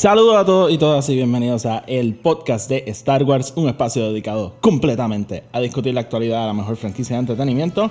Saludos 0.00 0.36
a 0.38 0.46
todos 0.46 0.72
y 0.72 0.78
todas 0.78 1.06
y 1.10 1.14
bienvenidos 1.14 1.66
a 1.66 1.84
el 1.86 2.14
podcast 2.14 2.70
de 2.70 2.84
Star 2.86 3.22
Wars, 3.22 3.52
un 3.54 3.68
espacio 3.68 4.08
dedicado 4.08 4.54
completamente 4.62 5.44
a 5.52 5.60
discutir 5.60 5.92
la 5.92 6.00
actualidad 6.00 6.40
de 6.40 6.46
la 6.46 6.54
mejor 6.54 6.76
franquicia 6.76 7.16
de 7.16 7.20
entretenimiento, 7.20 7.90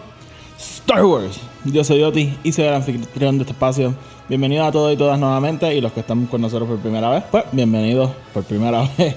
Star 0.57 1.05
Wars. 1.05 1.39
Yo 1.65 1.83
soy 1.83 2.01
Oti 2.01 2.35
y 2.43 2.51
soy 2.51 2.65
el 2.65 2.73
anfitrión 2.73 3.37
de 3.37 3.43
este 3.43 3.53
espacio. 3.53 3.93
Bienvenidos 4.27 4.67
a 4.67 4.71
todos 4.71 4.91
y 4.91 4.97
todas 4.97 5.19
nuevamente 5.19 5.71
y 5.75 5.81
los 5.81 5.91
que 5.91 5.99
están 5.99 6.25
con 6.25 6.41
nosotros 6.41 6.67
por 6.67 6.79
primera 6.79 7.11
vez, 7.11 7.25
pues 7.29 7.43
bienvenidos 7.51 8.09
por 8.33 8.43
primera 8.43 8.89
vez. 8.97 9.15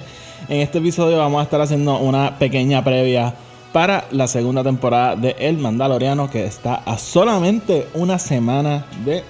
En 0.50 0.60
este 0.60 0.76
episodio 0.76 1.16
vamos 1.16 1.40
a 1.40 1.44
estar 1.44 1.62
haciendo 1.62 1.96
una 1.96 2.38
pequeña 2.38 2.84
previa 2.84 3.34
para 3.72 4.04
la 4.10 4.28
segunda 4.28 4.62
temporada 4.62 5.16
de 5.16 5.34
El 5.38 5.56
Mandaloriano 5.56 6.28
que 6.28 6.44
está 6.44 6.74
a 6.74 6.98
solamente 6.98 7.88
una 7.94 8.18
semana 8.18 8.84
de 9.06 9.24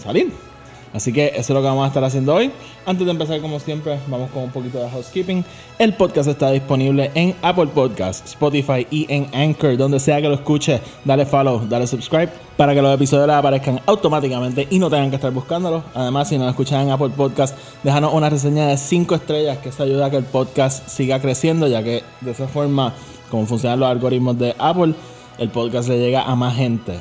salir. 0.00 0.53
Así 0.94 1.12
que 1.12 1.26
eso 1.26 1.40
es 1.40 1.50
lo 1.50 1.60
que 1.60 1.66
vamos 1.66 1.84
a 1.84 1.88
estar 1.88 2.04
haciendo 2.04 2.34
hoy. 2.34 2.52
Antes 2.86 3.04
de 3.04 3.10
empezar, 3.10 3.40
como 3.40 3.58
siempre, 3.58 3.98
vamos 4.06 4.30
con 4.30 4.44
un 4.44 4.50
poquito 4.50 4.78
de 4.78 4.88
housekeeping. 4.88 5.44
El 5.76 5.92
podcast 5.94 6.28
está 6.28 6.52
disponible 6.52 7.10
en 7.14 7.34
Apple 7.42 7.66
Podcasts, 7.66 8.30
Spotify 8.30 8.86
y 8.92 9.04
en 9.12 9.26
Anchor. 9.34 9.76
Donde 9.76 9.98
sea 9.98 10.22
que 10.22 10.28
lo 10.28 10.34
escuche, 10.34 10.80
dale 11.04 11.26
follow, 11.26 11.66
dale 11.68 11.88
subscribe 11.88 12.30
para 12.56 12.74
que 12.74 12.80
los 12.80 12.94
episodios 12.94 13.26
les 13.26 13.34
aparezcan 13.34 13.80
automáticamente 13.86 14.68
y 14.70 14.78
no 14.78 14.88
tengan 14.88 15.10
que 15.10 15.16
estar 15.16 15.32
buscándolos. 15.32 15.82
Además, 15.94 16.28
si 16.28 16.38
nos 16.38 16.48
escuchan 16.48 16.82
en 16.82 16.92
Apple 16.92 17.10
Podcasts, 17.10 17.58
déjanos 17.82 18.14
una 18.14 18.30
reseña 18.30 18.68
de 18.68 18.76
5 18.76 19.16
estrellas 19.16 19.58
que 19.58 19.70
eso 19.70 19.82
ayuda 19.82 20.06
a 20.06 20.10
que 20.10 20.18
el 20.18 20.24
podcast 20.24 20.88
siga 20.88 21.20
creciendo, 21.20 21.66
ya 21.66 21.82
que 21.82 22.04
de 22.20 22.30
esa 22.30 22.46
forma, 22.46 22.94
como 23.32 23.46
funcionan 23.46 23.80
los 23.80 23.88
algoritmos 23.88 24.38
de 24.38 24.54
Apple, 24.60 24.94
el 25.38 25.48
podcast 25.48 25.88
le 25.88 25.98
llega 25.98 26.22
a 26.22 26.36
más 26.36 26.54
gente. 26.54 27.00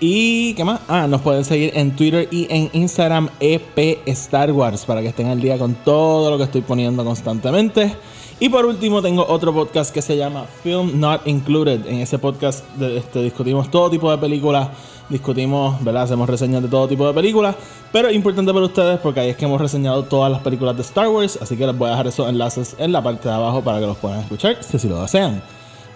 Y 0.00 0.54
qué 0.54 0.62
más? 0.64 0.80
Ah, 0.86 1.08
nos 1.08 1.22
pueden 1.22 1.44
seguir 1.44 1.72
en 1.74 1.96
Twitter 1.96 2.28
y 2.30 2.46
en 2.50 2.70
Instagram 2.72 3.30
EP 3.40 3.98
Star 4.06 4.52
Wars 4.52 4.84
para 4.84 5.00
que 5.02 5.08
estén 5.08 5.26
al 5.26 5.40
día 5.40 5.58
con 5.58 5.74
todo 5.74 6.30
lo 6.30 6.38
que 6.38 6.44
estoy 6.44 6.60
poniendo 6.60 7.04
constantemente. 7.04 7.96
Y 8.38 8.48
por 8.48 8.64
último 8.64 9.02
tengo 9.02 9.26
otro 9.26 9.52
podcast 9.52 9.92
que 9.92 10.00
se 10.00 10.16
llama 10.16 10.44
Film 10.62 11.00
Not 11.00 11.26
Included. 11.26 11.84
En 11.86 11.96
ese 11.96 12.20
podcast 12.20 12.64
este, 12.80 13.22
discutimos 13.22 13.68
todo 13.72 13.90
tipo 13.90 14.08
de 14.12 14.18
películas, 14.18 14.68
discutimos, 15.08 15.82
¿verdad? 15.82 16.04
Hacemos 16.04 16.30
reseñas 16.30 16.62
de 16.62 16.68
todo 16.68 16.86
tipo 16.86 17.04
de 17.04 17.12
películas. 17.12 17.56
Pero 17.90 18.12
importante 18.12 18.54
para 18.54 18.66
ustedes 18.66 19.00
porque 19.00 19.18
ahí 19.18 19.30
es 19.30 19.36
que 19.36 19.46
hemos 19.46 19.60
reseñado 19.60 20.04
todas 20.04 20.30
las 20.30 20.42
películas 20.42 20.76
de 20.76 20.82
Star 20.82 21.08
Wars. 21.08 21.40
Así 21.42 21.56
que 21.56 21.66
les 21.66 21.76
voy 21.76 21.88
a 21.88 21.90
dejar 21.90 22.06
esos 22.06 22.28
enlaces 22.28 22.76
en 22.78 22.92
la 22.92 23.02
parte 23.02 23.28
de 23.28 23.34
abajo 23.34 23.62
para 23.62 23.80
que 23.80 23.86
los 23.86 23.96
puedan 23.96 24.20
escuchar 24.20 24.58
si 24.62 24.88
lo 24.88 25.02
desean. 25.02 25.42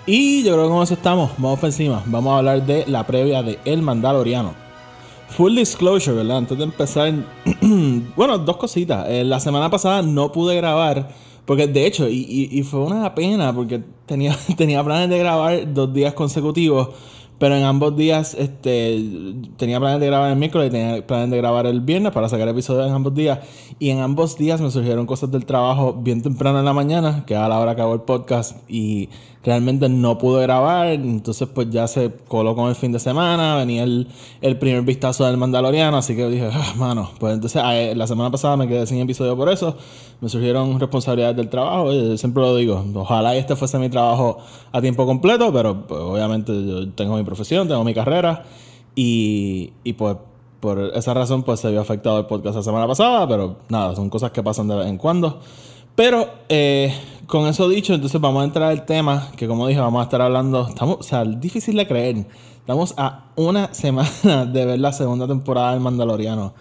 Y 0.07 0.43
yo 0.43 0.55
creo 0.55 0.65
que 0.65 0.71
con 0.71 0.83
eso 0.83 0.95
estamos. 0.95 1.31
Vamos 1.39 1.59
para 1.59 1.69
encima. 1.69 2.03
Vamos 2.07 2.33
a 2.33 2.39
hablar 2.39 2.67
de 2.67 2.85
la 2.87 3.07
previa 3.07 3.43
de 3.43 3.59
El 3.65 3.83
Mandaloriano. 3.83 4.55
Full 5.29 5.55
disclosure, 5.55 6.17
¿verdad? 6.17 6.39
Antes 6.39 6.59
de 6.59 6.65
empezar. 6.65 7.13
bueno, 8.17 8.39
dos 8.39 8.57
cositas. 8.57 9.07
Eh, 9.09 9.25
la 9.25 9.39
semana 9.39 9.71
pasada 9.71 10.03
no 10.03 10.33
pude 10.33 10.57
grabar. 10.57 11.09
Porque 11.45 11.67
de 11.67 11.87
hecho, 11.87 12.09
y, 12.09 12.49
y, 12.51 12.63
fue 12.63 12.81
una 12.81 13.15
pena 13.15 13.53
porque 13.53 13.83
tenía, 14.07 14.37
tenía 14.57 14.83
planes 14.85 15.09
de 15.09 15.19
grabar 15.19 15.73
dos 15.73 15.93
días 15.93 16.15
consecutivos. 16.15 16.91
Pero 17.43 17.57
en 17.57 17.65
ambos 17.65 17.97
días 17.97 18.37
este, 18.39 19.03
tenía 19.57 19.81
planes 19.81 19.99
de 19.99 20.07
grabar 20.07 20.31
el 20.31 20.37
miércoles 20.37 20.69
y 20.69 20.71
tenía 20.71 21.05
planes 21.05 21.29
de 21.29 21.39
grabar 21.39 21.67
el 21.67 21.81
viernes 21.81 22.13
para 22.13 22.29
sacar 22.29 22.47
episodios 22.47 22.87
en 22.87 22.95
ambos 22.95 23.17
días. 23.17 23.41
Y 23.81 23.91
en 23.91 23.99
ambos 23.99 24.39
días 24.39 24.61
me 24.61 24.71
surgieron 24.71 25.07
cosas 25.07 25.33
del 25.33 25.45
trabajo 25.45 25.93
bien 25.93 26.23
temprano 26.23 26.61
en 26.61 26.65
la 26.65 26.73
mañana, 26.73 27.25
que 27.27 27.35
a 27.35 27.49
la 27.49 27.59
hora 27.59 27.75
que 27.75 27.83
hago 27.83 27.95
el 27.95 28.03
podcast. 28.03 28.59
Y 28.71 29.09
realmente 29.45 29.89
no 29.89 30.19
pude 30.19 30.43
grabar, 30.43 30.89
entonces 30.89 31.49
pues 31.49 31.69
ya 31.71 31.89
se 31.89 32.13
colocó 32.29 32.69
el 32.69 32.75
fin 32.75 32.93
de 32.93 32.99
semana, 32.99 33.57
venía 33.57 33.83
el, 33.83 34.07
primer 34.59 34.83
vistazo 34.83 35.25
del 35.25 35.37
Mandaloriano, 35.37 35.97
así 35.97 36.15
que 36.15 36.29
dije, 36.29 36.49
ah, 36.53 36.75
mano, 36.77 37.11
pues 37.19 37.35
entonces 37.35 37.61
eh, 37.65 37.95
la 37.97 38.07
semana 38.07 38.31
pasada 38.31 38.57
me 38.57 38.69
quedé 38.69 38.87
sin 38.87 39.01
episodio 39.01 39.37
por 39.37 39.49
eso, 39.49 39.77
me 40.21 40.29
surgieron 40.29 40.79
responsabilidades 40.79 41.37
del 41.37 41.49
trabajo, 41.49 41.93
y 41.93 42.17
siempre 42.19 42.43
lo 42.43 42.55
digo, 42.55 42.85
ojalá 42.95 43.35
este 43.35 43.57
fuese 43.57 43.79
mi 43.79 43.89
trabajo 43.89 44.39
a 44.71 44.81
tiempo 44.81 45.07
completo, 45.07 45.53
pero 45.53 45.87
pues, 45.87 46.01
obviamente 46.01 46.53
yo 46.65 46.89
tengo 46.91 47.17
mi 47.17 47.25
profesión, 47.33 47.67
tengo 47.67 47.83
mi 47.83 47.95
carrera 47.95 48.45
y, 48.95 49.73
y 49.85 49.95
pues 49.95 50.17
por 50.61 50.79
esa 50.95 51.13
razón 51.13 51.43
pues 51.43 51.61
se 51.61 51.71
vio 51.71 51.81
afectado 51.81 52.19
el 52.19 52.27
podcast 52.27 52.57
la 52.57 52.63
semana 52.63 52.87
pasada, 52.87 53.27
pero 53.27 53.57
nada, 53.69 53.97
son 53.97 54.09
cosas 54.09 54.31
que 54.31 54.43
pasan 54.43 54.69
de 54.69 54.77
vez 54.77 54.87
en 54.87 54.99
cuando. 54.99 55.41
Pero 55.95 56.29
eh, 56.49 56.95
con 57.27 57.47
eso 57.47 57.69
dicho, 57.69 57.95
entonces 57.95 58.21
vamos 58.21 58.43
a 58.43 58.45
entrar 58.45 58.71
al 58.71 58.87
tema 58.87 59.31
que 59.37 59.49
como 59.49 59.67
dije, 59.67 59.81
vamos 59.81 60.01
a 60.01 60.05
estar 60.05 60.23
hablando, 60.23 60.69
estamos, 60.69 60.99
o 61.01 61.03
sea, 61.03 61.25
difícil 61.25 61.77
de 61.77 61.87
creer. 61.87 62.27
Estamos 62.61 62.95
a 62.97 63.33
una 63.35 63.75
semana 63.75 64.47
de 64.53 64.65
ver 64.65 64.79
la 64.79 64.93
segunda 64.93 65.27
temporada 65.27 65.73
del 65.73 65.81
Mandaloriano. 65.81 66.55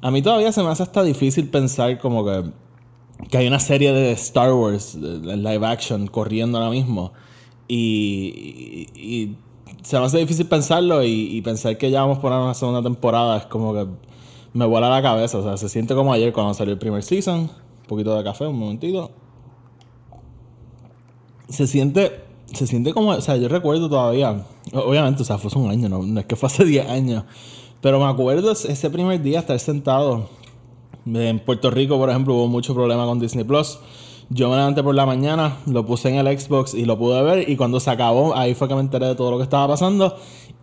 A 0.00 0.10
mí 0.10 0.22
todavía 0.22 0.52
se 0.52 0.62
me 0.62 0.68
hace 0.68 0.84
hasta 0.84 1.02
difícil 1.02 1.48
pensar 1.48 1.98
como 1.98 2.24
que, 2.24 2.44
que 3.30 3.38
hay 3.38 3.48
una 3.48 3.58
serie 3.58 3.92
de 3.92 4.12
Star 4.12 4.52
Wars 4.52 4.98
de 5.00 5.36
live 5.36 5.66
action 5.66 6.06
corriendo 6.06 6.58
ahora 6.58 6.70
mismo. 6.70 7.12
Y, 7.66 8.86
y, 8.94 9.36
se 9.82 9.98
me 9.98 10.04
hace 10.04 10.18
difícil 10.18 10.46
pensarlo 10.46 11.04
y, 11.04 11.40
pensar 11.42 11.76
que 11.78 11.90
ya 11.90 12.02
vamos 12.02 12.18
por 12.18 12.32
una 12.32 12.54
segunda 12.54 12.82
temporada 12.82 13.38
es 13.38 13.46
como 13.46 13.72
que 13.74 13.86
me 14.52 14.66
vuela 14.66 14.88
la 14.88 15.02
cabeza. 15.02 15.38
O 15.38 15.42
sea, 15.42 15.56
se 15.56 15.68
siente 15.68 15.94
como 15.94 16.12
ayer 16.12 16.32
cuando 16.32 16.54
salió 16.54 16.72
el 16.72 16.78
primer 16.78 17.02
season 17.02 17.50
poquito 17.90 18.16
de 18.16 18.22
café, 18.22 18.46
un 18.46 18.58
momentito. 18.58 19.10
Se 21.48 21.66
siente, 21.66 22.22
se 22.54 22.66
siente 22.68 22.94
como, 22.94 23.10
o 23.10 23.20
sea, 23.20 23.36
yo 23.36 23.48
recuerdo 23.48 23.90
todavía, 23.90 24.46
obviamente, 24.72 25.22
o 25.22 25.24
sea, 25.24 25.38
fue 25.38 25.48
hace 25.48 25.58
un 25.58 25.68
año, 25.68 25.88
no, 25.88 26.20
es 26.20 26.26
que 26.26 26.36
fue 26.36 26.46
hace 26.46 26.64
10 26.66 26.88
años, 26.88 27.24
pero 27.80 27.98
me 27.98 28.06
acuerdo 28.06 28.52
ese 28.52 28.90
primer 28.90 29.20
día 29.20 29.40
estar 29.40 29.58
sentado. 29.58 30.28
En 31.06 31.40
Puerto 31.40 31.70
Rico, 31.70 31.98
por 31.98 32.10
ejemplo, 32.10 32.34
hubo 32.34 32.46
mucho 32.46 32.74
problema 32.74 33.06
con 33.06 33.18
Disney 33.18 33.42
Plus. 33.42 33.80
Yo 34.32 34.48
me 34.48 34.56
levanté 34.56 34.82
por 34.84 34.94
la 34.94 35.06
mañana, 35.06 35.56
lo 35.66 35.84
puse 35.84 36.08
en 36.08 36.24
el 36.24 36.38
Xbox 36.38 36.74
y 36.74 36.84
lo 36.84 36.96
pude 36.96 37.20
ver. 37.22 37.50
Y 37.50 37.56
cuando 37.56 37.80
se 37.80 37.90
acabó, 37.90 38.36
ahí 38.36 38.54
fue 38.54 38.68
que 38.68 38.74
me 38.74 38.80
enteré 38.80 39.06
de 39.06 39.14
todo 39.16 39.32
lo 39.32 39.36
que 39.38 39.42
estaba 39.42 39.66
pasando. 39.66 40.16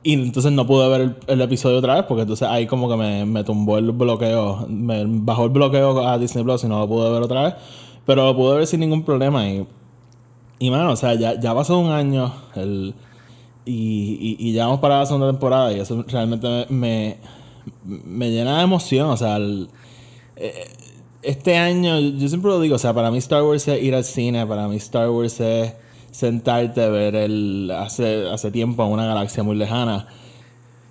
Y 0.03 0.13
entonces 0.13 0.53
no 0.53 0.65
pude 0.65 0.87
ver 0.87 1.17
el, 1.27 1.41
episodio 1.41 1.79
otra 1.79 1.95
vez 1.95 2.05
porque 2.05 2.21
entonces 2.21 2.47
ahí 2.47 2.65
como 2.65 2.87
que 2.87 2.95
me, 2.95 3.25
me, 3.25 3.43
tumbó 3.43 3.77
el 3.77 3.91
bloqueo, 3.91 4.65
me 4.69 5.03
bajó 5.05 5.45
el 5.45 5.49
bloqueo 5.49 6.07
a 6.07 6.17
Disney 6.17 6.45
Plus 6.45 6.63
y 6.63 6.67
no 6.67 6.79
lo 6.79 6.87
pude 6.87 7.11
ver 7.11 7.21
otra 7.21 7.43
vez. 7.43 7.55
Pero 8.05 8.25
lo 8.25 8.35
pude 8.37 8.55
ver 8.57 8.67
sin 8.67 8.79
ningún 8.79 9.03
problema 9.03 9.49
y, 9.49 9.67
y 10.59 10.71
mano, 10.71 10.91
o 10.91 10.95
sea, 10.95 11.13
ya, 11.15 11.37
ya 11.39 11.53
pasó 11.53 11.77
un 11.77 11.91
año 11.91 12.33
el, 12.55 12.95
y, 13.65 14.37
y, 14.39 14.53
ya 14.53 14.65
vamos 14.65 14.79
para 14.79 14.99
la 14.99 15.05
segunda 15.05 15.27
temporada 15.27 15.73
y 15.73 15.79
eso 15.81 16.05
realmente 16.07 16.67
me, 16.69 17.17
me, 17.83 18.31
llena 18.31 18.57
de 18.57 18.63
emoción, 18.63 19.09
o 19.09 19.17
sea, 19.17 19.37
eh, 20.37 20.67
este 21.21 21.57
año, 21.57 21.99
yo 21.99 22.27
siempre 22.27 22.51
lo 22.51 22.59
digo, 22.59 22.75
o 22.75 22.79
sea, 22.79 22.93
para 22.93 23.11
mí 23.11 23.17
Star 23.17 23.43
Wars 23.43 23.67
es 23.67 23.81
ir 23.81 23.95
al 23.95 24.03
cine, 24.03 24.45
para 24.45 24.67
mí 24.67 24.77
Star 24.77 25.09
Wars 25.09 25.39
es 25.39 25.73
sentarte 26.11 26.83
a 26.83 26.89
ver 26.89 27.15
el, 27.15 27.71
hace, 27.71 28.29
hace 28.29 28.51
tiempo 28.51 28.83
a 28.83 28.87
una 28.87 29.05
galaxia 29.05 29.43
muy 29.43 29.55
lejana. 29.55 30.07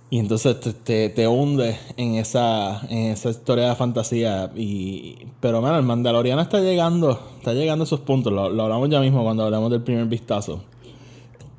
Y 0.09 0.21
entonces 0.21 0.61
te, 0.85 1.09
te, 1.09 1.27
hunde 1.27 1.77
en 1.97 2.15
esa, 2.15 2.81
en 2.89 3.11
esa 3.11 3.31
historia 3.31 3.71
de 3.71 3.75
fantasía. 3.75 4.53
Y, 4.55 5.17
pero, 5.41 5.61
bueno, 5.61 5.77
el 5.77 5.83
Mandaloriano 5.83 6.41
está 6.41 6.61
llegando, 6.61 7.19
está 7.39 7.55
llegando 7.55 7.83
a 7.83 7.87
esos 7.87 8.01
puntos. 8.01 8.33
Lo, 8.33 8.45
hablamos 8.45 8.89
ya 8.89 9.01
mismo 9.01 9.25
cuando 9.25 9.45
hablamos 9.45 9.71
del 9.73 9.83
primer 9.83 10.07
vistazo. 10.07 10.61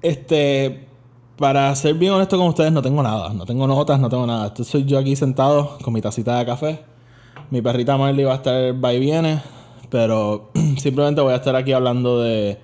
Este, 0.02 0.88
para 1.36 1.76
ser 1.76 1.96
bien 1.96 2.14
honesto 2.14 2.38
con 2.38 2.48
ustedes, 2.48 2.72
no 2.72 2.82
tengo 2.82 3.04
nada. 3.04 3.34
No 3.34 3.46
tengo 3.46 3.68
notas, 3.68 4.00
no 4.00 4.08
tengo 4.08 4.26
nada. 4.26 4.48
Esto 4.48 4.64
soy 4.64 4.86
yo 4.86 4.98
aquí 4.98 5.18
sentado 5.18 5.78
con 5.84 5.94
mi 5.94 6.02
tacita 6.02 6.40
de 6.40 6.46
café. 6.46 6.97
Mi 7.50 7.62
perrita 7.62 7.98
Marley 7.98 8.26
va 8.26 8.34
a 8.34 8.36
estar 8.38 8.84
va 8.84 8.94
y 8.94 9.00
viene. 9.00 9.42
Pero 9.90 10.50
simplemente 10.78 11.22
voy 11.22 11.34
a 11.34 11.38
estar 11.38 11.56
aquí 11.56 11.72
hablando 11.72 12.22
de 12.22 12.60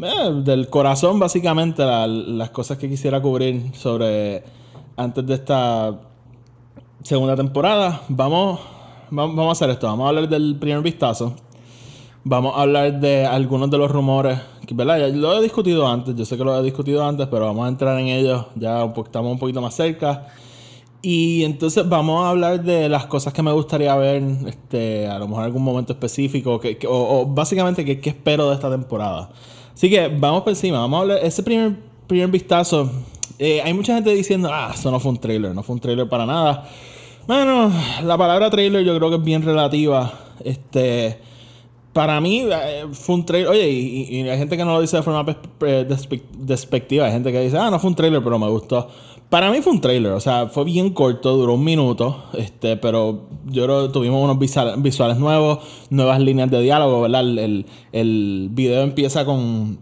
eh, 0.00 0.42
del 0.44 0.68
corazón, 0.68 1.18
básicamente, 1.18 1.84
las 1.84 2.50
cosas 2.50 2.78
que 2.78 2.88
quisiera 2.88 3.20
cubrir 3.20 3.74
sobre 3.74 4.44
antes 4.96 5.26
de 5.26 5.34
esta 5.34 5.98
segunda 7.02 7.34
temporada. 7.34 8.02
Vamos, 8.08 8.60
vamos 9.10 9.48
a 9.48 9.52
hacer 9.52 9.70
esto. 9.70 9.88
Vamos 9.88 10.06
a 10.06 10.08
hablar 10.10 10.28
del 10.28 10.56
primer 10.56 10.82
vistazo. 10.82 11.34
Vamos 12.22 12.56
a 12.56 12.62
hablar 12.62 13.00
de 13.00 13.26
algunos 13.26 13.70
de 13.70 13.78
los 13.78 13.90
rumores. 13.90 14.38
Que, 14.64 14.74
¿verdad? 14.74 14.98
Ya 14.98 15.08
lo 15.08 15.36
he 15.36 15.42
discutido 15.42 15.88
antes. 15.88 16.14
Yo 16.14 16.24
sé 16.24 16.36
que 16.36 16.44
lo 16.44 16.56
he 16.56 16.62
discutido 16.62 17.04
antes, 17.04 17.26
pero 17.26 17.46
vamos 17.46 17.66
a 17.66 17.68
entrar 17.68 17.98
en 17.98 18.06
ellos. 18.06 18.46
Ya 18.54 18.84
estamos 18.84 19.32
un 19.32 19.38
poquito 19.40 19.60
más 19.60 19.74
cerca. 19.74 20.28
Y 21.00 21.44
entonces 21.44 21.88
vamos 21.88 22.24
a 22.24 22.30
hablar 22.30 22.62
de 22.62 22.88
las 22.88 23.06
cosas 23.06 23.32
que 23.32 23.42
me 23.42 23.52
gustaría 23.52 23.94
ver, 23.94 24.22
este, 24.46 25.06
a 25.06 25.18
lo 25.18 25.28
mejor 25.28 25.44
algún 25.44 25.62
momento 25.62 25.92
específico, 25.92 26.58
que, 26.58 26.76
que- 26.76 26.88
o, 26.90 27.24
básicamente 27.26 27.84
qué, 27.84 28.10
espero 28.10 28.48
de 28.48 28.54
esta 28.56 28.68
temporada. 28.70 29.30
Así 29.72 29.88
que 29.88 30.08
vamos 30.08 30.42
por 30.42 30.50
encima, 30.50 30.80
vamos 30.80 30.98
a 30.98 31.00
hablar, 31.02 31.18
ese 31.22 31.42
primer, 31.44 31.76
primer 32.08 32.28
vistazo, 32.28 32.90
eh, 33.38 33.60
hay 33.62 33.72
mucha 33.74 33.94
gente 33.94 34.12
diciendo, 34.12 34.50
ah, 34.52 34.72
eso 34.74 34.90
no 34.90 34.98
fue 34.98 35.12
un 35.12 35.18
trailer, 35.18 35.54
no 35.54 35.62
fue 35.62 35.74
un 35.74 35.80
trailer 35.80 36.08
para 36.08 36.26
nada. 36.26 36.68
Bueno, 37.28 37.70
la 38.02 38.18
palabra 38.18 38.50
trailer 38.50 38.84
yo 38.84 38.96
creo 38.96 39.10
que 39.10 39.16
es 39.16 39.22
bien 39.22 39.42
relativa. 39.42 40.12
Este, 40.42 41.18
para 41.92 42.20
mí 42.20 42.44
eh, 42.50 42.86
fue 42.90 43.14
un 43.16 43.24
trailer. 43.26 43.50
Oye, 43.50 43.70
y, 43.70 44.16
y 44.20 44.28
hay 44.28 44.38
gente 44.38 44.56
que 44.56 44.64
no 44.64 44.72
lo 44.72 44.80
dice 44.80 44.96
de 44.96 45.02
forma 45.04 45.24
eh, 45.30 45.86
despe- 45.88 46.22
despectiva. 46.36 47.06
Hay 47.06 47.12
gente 47.12 47.30
que 47.30 47.40
dice, 47.42 47.56
ah, 47.58 47.70
no 47.70 47.78
fue 47.78 47.90
un 47.90 47.96
trailer, 47.96 48.24
pero 48.24 48.38
me 48.38 48.48
gustó. 48.48 48.88
Para 49.30 49.50
mí 49.50 49.60
fue 49.60 49.74
un 49.74 49.80
trailer, 49.82 50.12
o 50.12 50.20
sea, 50.20 50.46
fue 50.46 50.64
bien 50.64 50.88
corto, 50.90 51.36
duró 51.36 51.54
un 51.54 51.64
minuto, 51.64 52.24
este, 52.32 52.78
pero 52.78 53.28
yo 53.44 53.64
creo 53.64 53.86
que 53.86 53.92
tuvimos 53.92 54.24
unos 54.24 54.38
visual- 54.38 54.80
visuales 54.80 55.18
nuevos, 55.18 55.58
nuevas 55.90 56.18
líneas 56.18 56.50
de 56.50 56.62
diálogo, 56.62 57.02
¿verdad? 57.02 57.20
El, 57.20 57.66
el, 57.92 58.48
video 58.52 58.82
empieza 58.82 59.26
con 59.26 59.80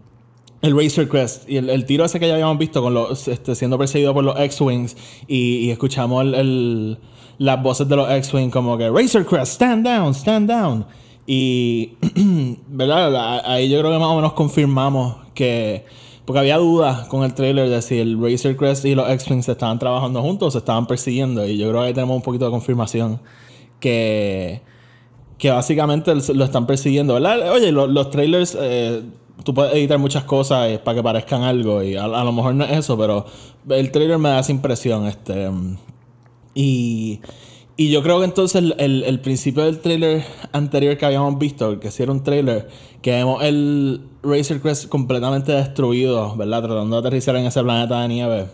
el 0.61 0.75
Razor 0.77 1.07
Crest 1.07 1.49
y 1.49 1.55
el, 1.55 1.69
el 1.69 1.85
tiro 1.85 2.03
ese 2.03 2.19
que 2.19 2.27
ya 2.27 2.33
habíamos 2.33 2.57
visto 2.57 2.81
con 2.81 2.93
los 2.93 3.25
este, 3.29 3.55
siendo 3.55 3.77
perseguido 3.77 4.13
por 4.13 4.25
los 4.25 4.37
X-Wings 4.37 4.97
y, 5.29 5.69
escuchamos 5.69 6.25
el, 6.25 6.97
las 7.37 7.63
voces 7.63 7.87
de 7.87 7.95
los 7.95 8.09
X-Wing 8.09 8.49
como 8.49 8.77
que 8.77 8.89
Razor 8.89 9.25
Crest, 9.25 9.53
stand 9.53 9.85
down, 9.85 10.13
stand 10.13 10.49
down. 10.49 10.85
Y, 11.25 11.93
¿verdad? 12.67 13.41
Ahí 13.49 13.69
yo 13.69 13.79
creo 13.79 13.91
que 13.93 13.99
más 13.99 14.09
o 14.09 14.15
menos 14.15 14.33
confirmamos 14.33 15.15
que, 15.33 15.85
porque 16.27 16.39
había 16.41 16.57
dudas 16.57 17.07
con 17.07 17.23
el 17.23 17.33
trailer 17.33 17.69
de 17.69 17.81
si 17.81 17.97
el 17.99 18.21
Razor 18.21 18.57
Crest 18.57 18.83
y 18.83 18.93
los 18.95 19.09
X-Wing 19.09 19.41
se 19.43 19.53
estaban 19.53 19.79
trabajando 19.79 20.21
juntos 20.21 20.49
o 20.49 20.51
se 20.51 20.57
estaban 20.57 20.85
persiguiendo. 20.85 21.47
Y 21.47 21.57
yo 21.57 21.69
creo 21.69 21.81
que 21.81 21.87
ahí 21.87 21.93
tenemos 21.93 22.17
un 22.17 22.21
poquito 22.21 22.43
de 22.43 22.51
confirmación 22.51 23.21
que, 23.79 24.61
que 25.37 25.49
básicamente 25.51 26.13
lo 26.33 26.43
están 26.43 26.67
persiguiendo, 26.67 27.13
¿verdad? 27.13 27.49
Oye, 27.53 27.71
lo- 27.71 27.87
los 27.87 28.09
trailers, 28.09 28.57
eh, 28.59 29.03
tú 29.45 29.53
puedes 29.53 29.73
editar 29.73 29.97
muchas 29.99 30.25
cosas 30.25 30.67
eh, 30.69 30.79
para 30.83 30.97
que 30.97 31.03
parezcan 31.03 31.43
algo 31.43 31.81
y 31.81 31.95
a, 31.95 32.03
a 32.03 32.23
lo 32.25 32.31
mejor 32.33 32.55
no 32.55 32.65
es 32.65 32.71
eso, 32.71 32.97
pero 32.97 33.25
el 33.69 33.89
trailer 33.91 34.17
me 34.17 34.27
da 34.29 34.39
esa 34.39 34.51
impresión, 34.51 35.07
este... 35.07 35.49
Y, 36.53 37.21
y 37.77 37.91
yo 37.91 38.01
creo 38.01 38.19
que 38.19 38.25
entonces 38.25 38.63
el, 38.77 39.03
el- 39.03 39.19
principio 39.19 39.63
del 39.63 39.79
trailer 39.79 40.23
anterior 40.51 40.97
que 40.97 41.05
habíamos 41.05 41.37
visto, 41.37 41.79
que 41.79 41.89
era 41.97 42.11
un 42.11 42.23
trailer, 42.23 42.67
que 43.01 43.11
vemos 43.11 43.43
el 43.43 44.01
Razor 44.23 44.59
Crest 44.61 44.89
completamente 44.89 45.51
destruido, 45.51 46.35
¿verdad? 46.35 46.63
Tratando 46.63 46.95
de 46.95 47.07
aterrizar 47.07 47.35
en 47.35 47.45
ese 47.45 47.61
planeta 47.63 48.01
de 48.01 48.07
nieve. 48.07 48.45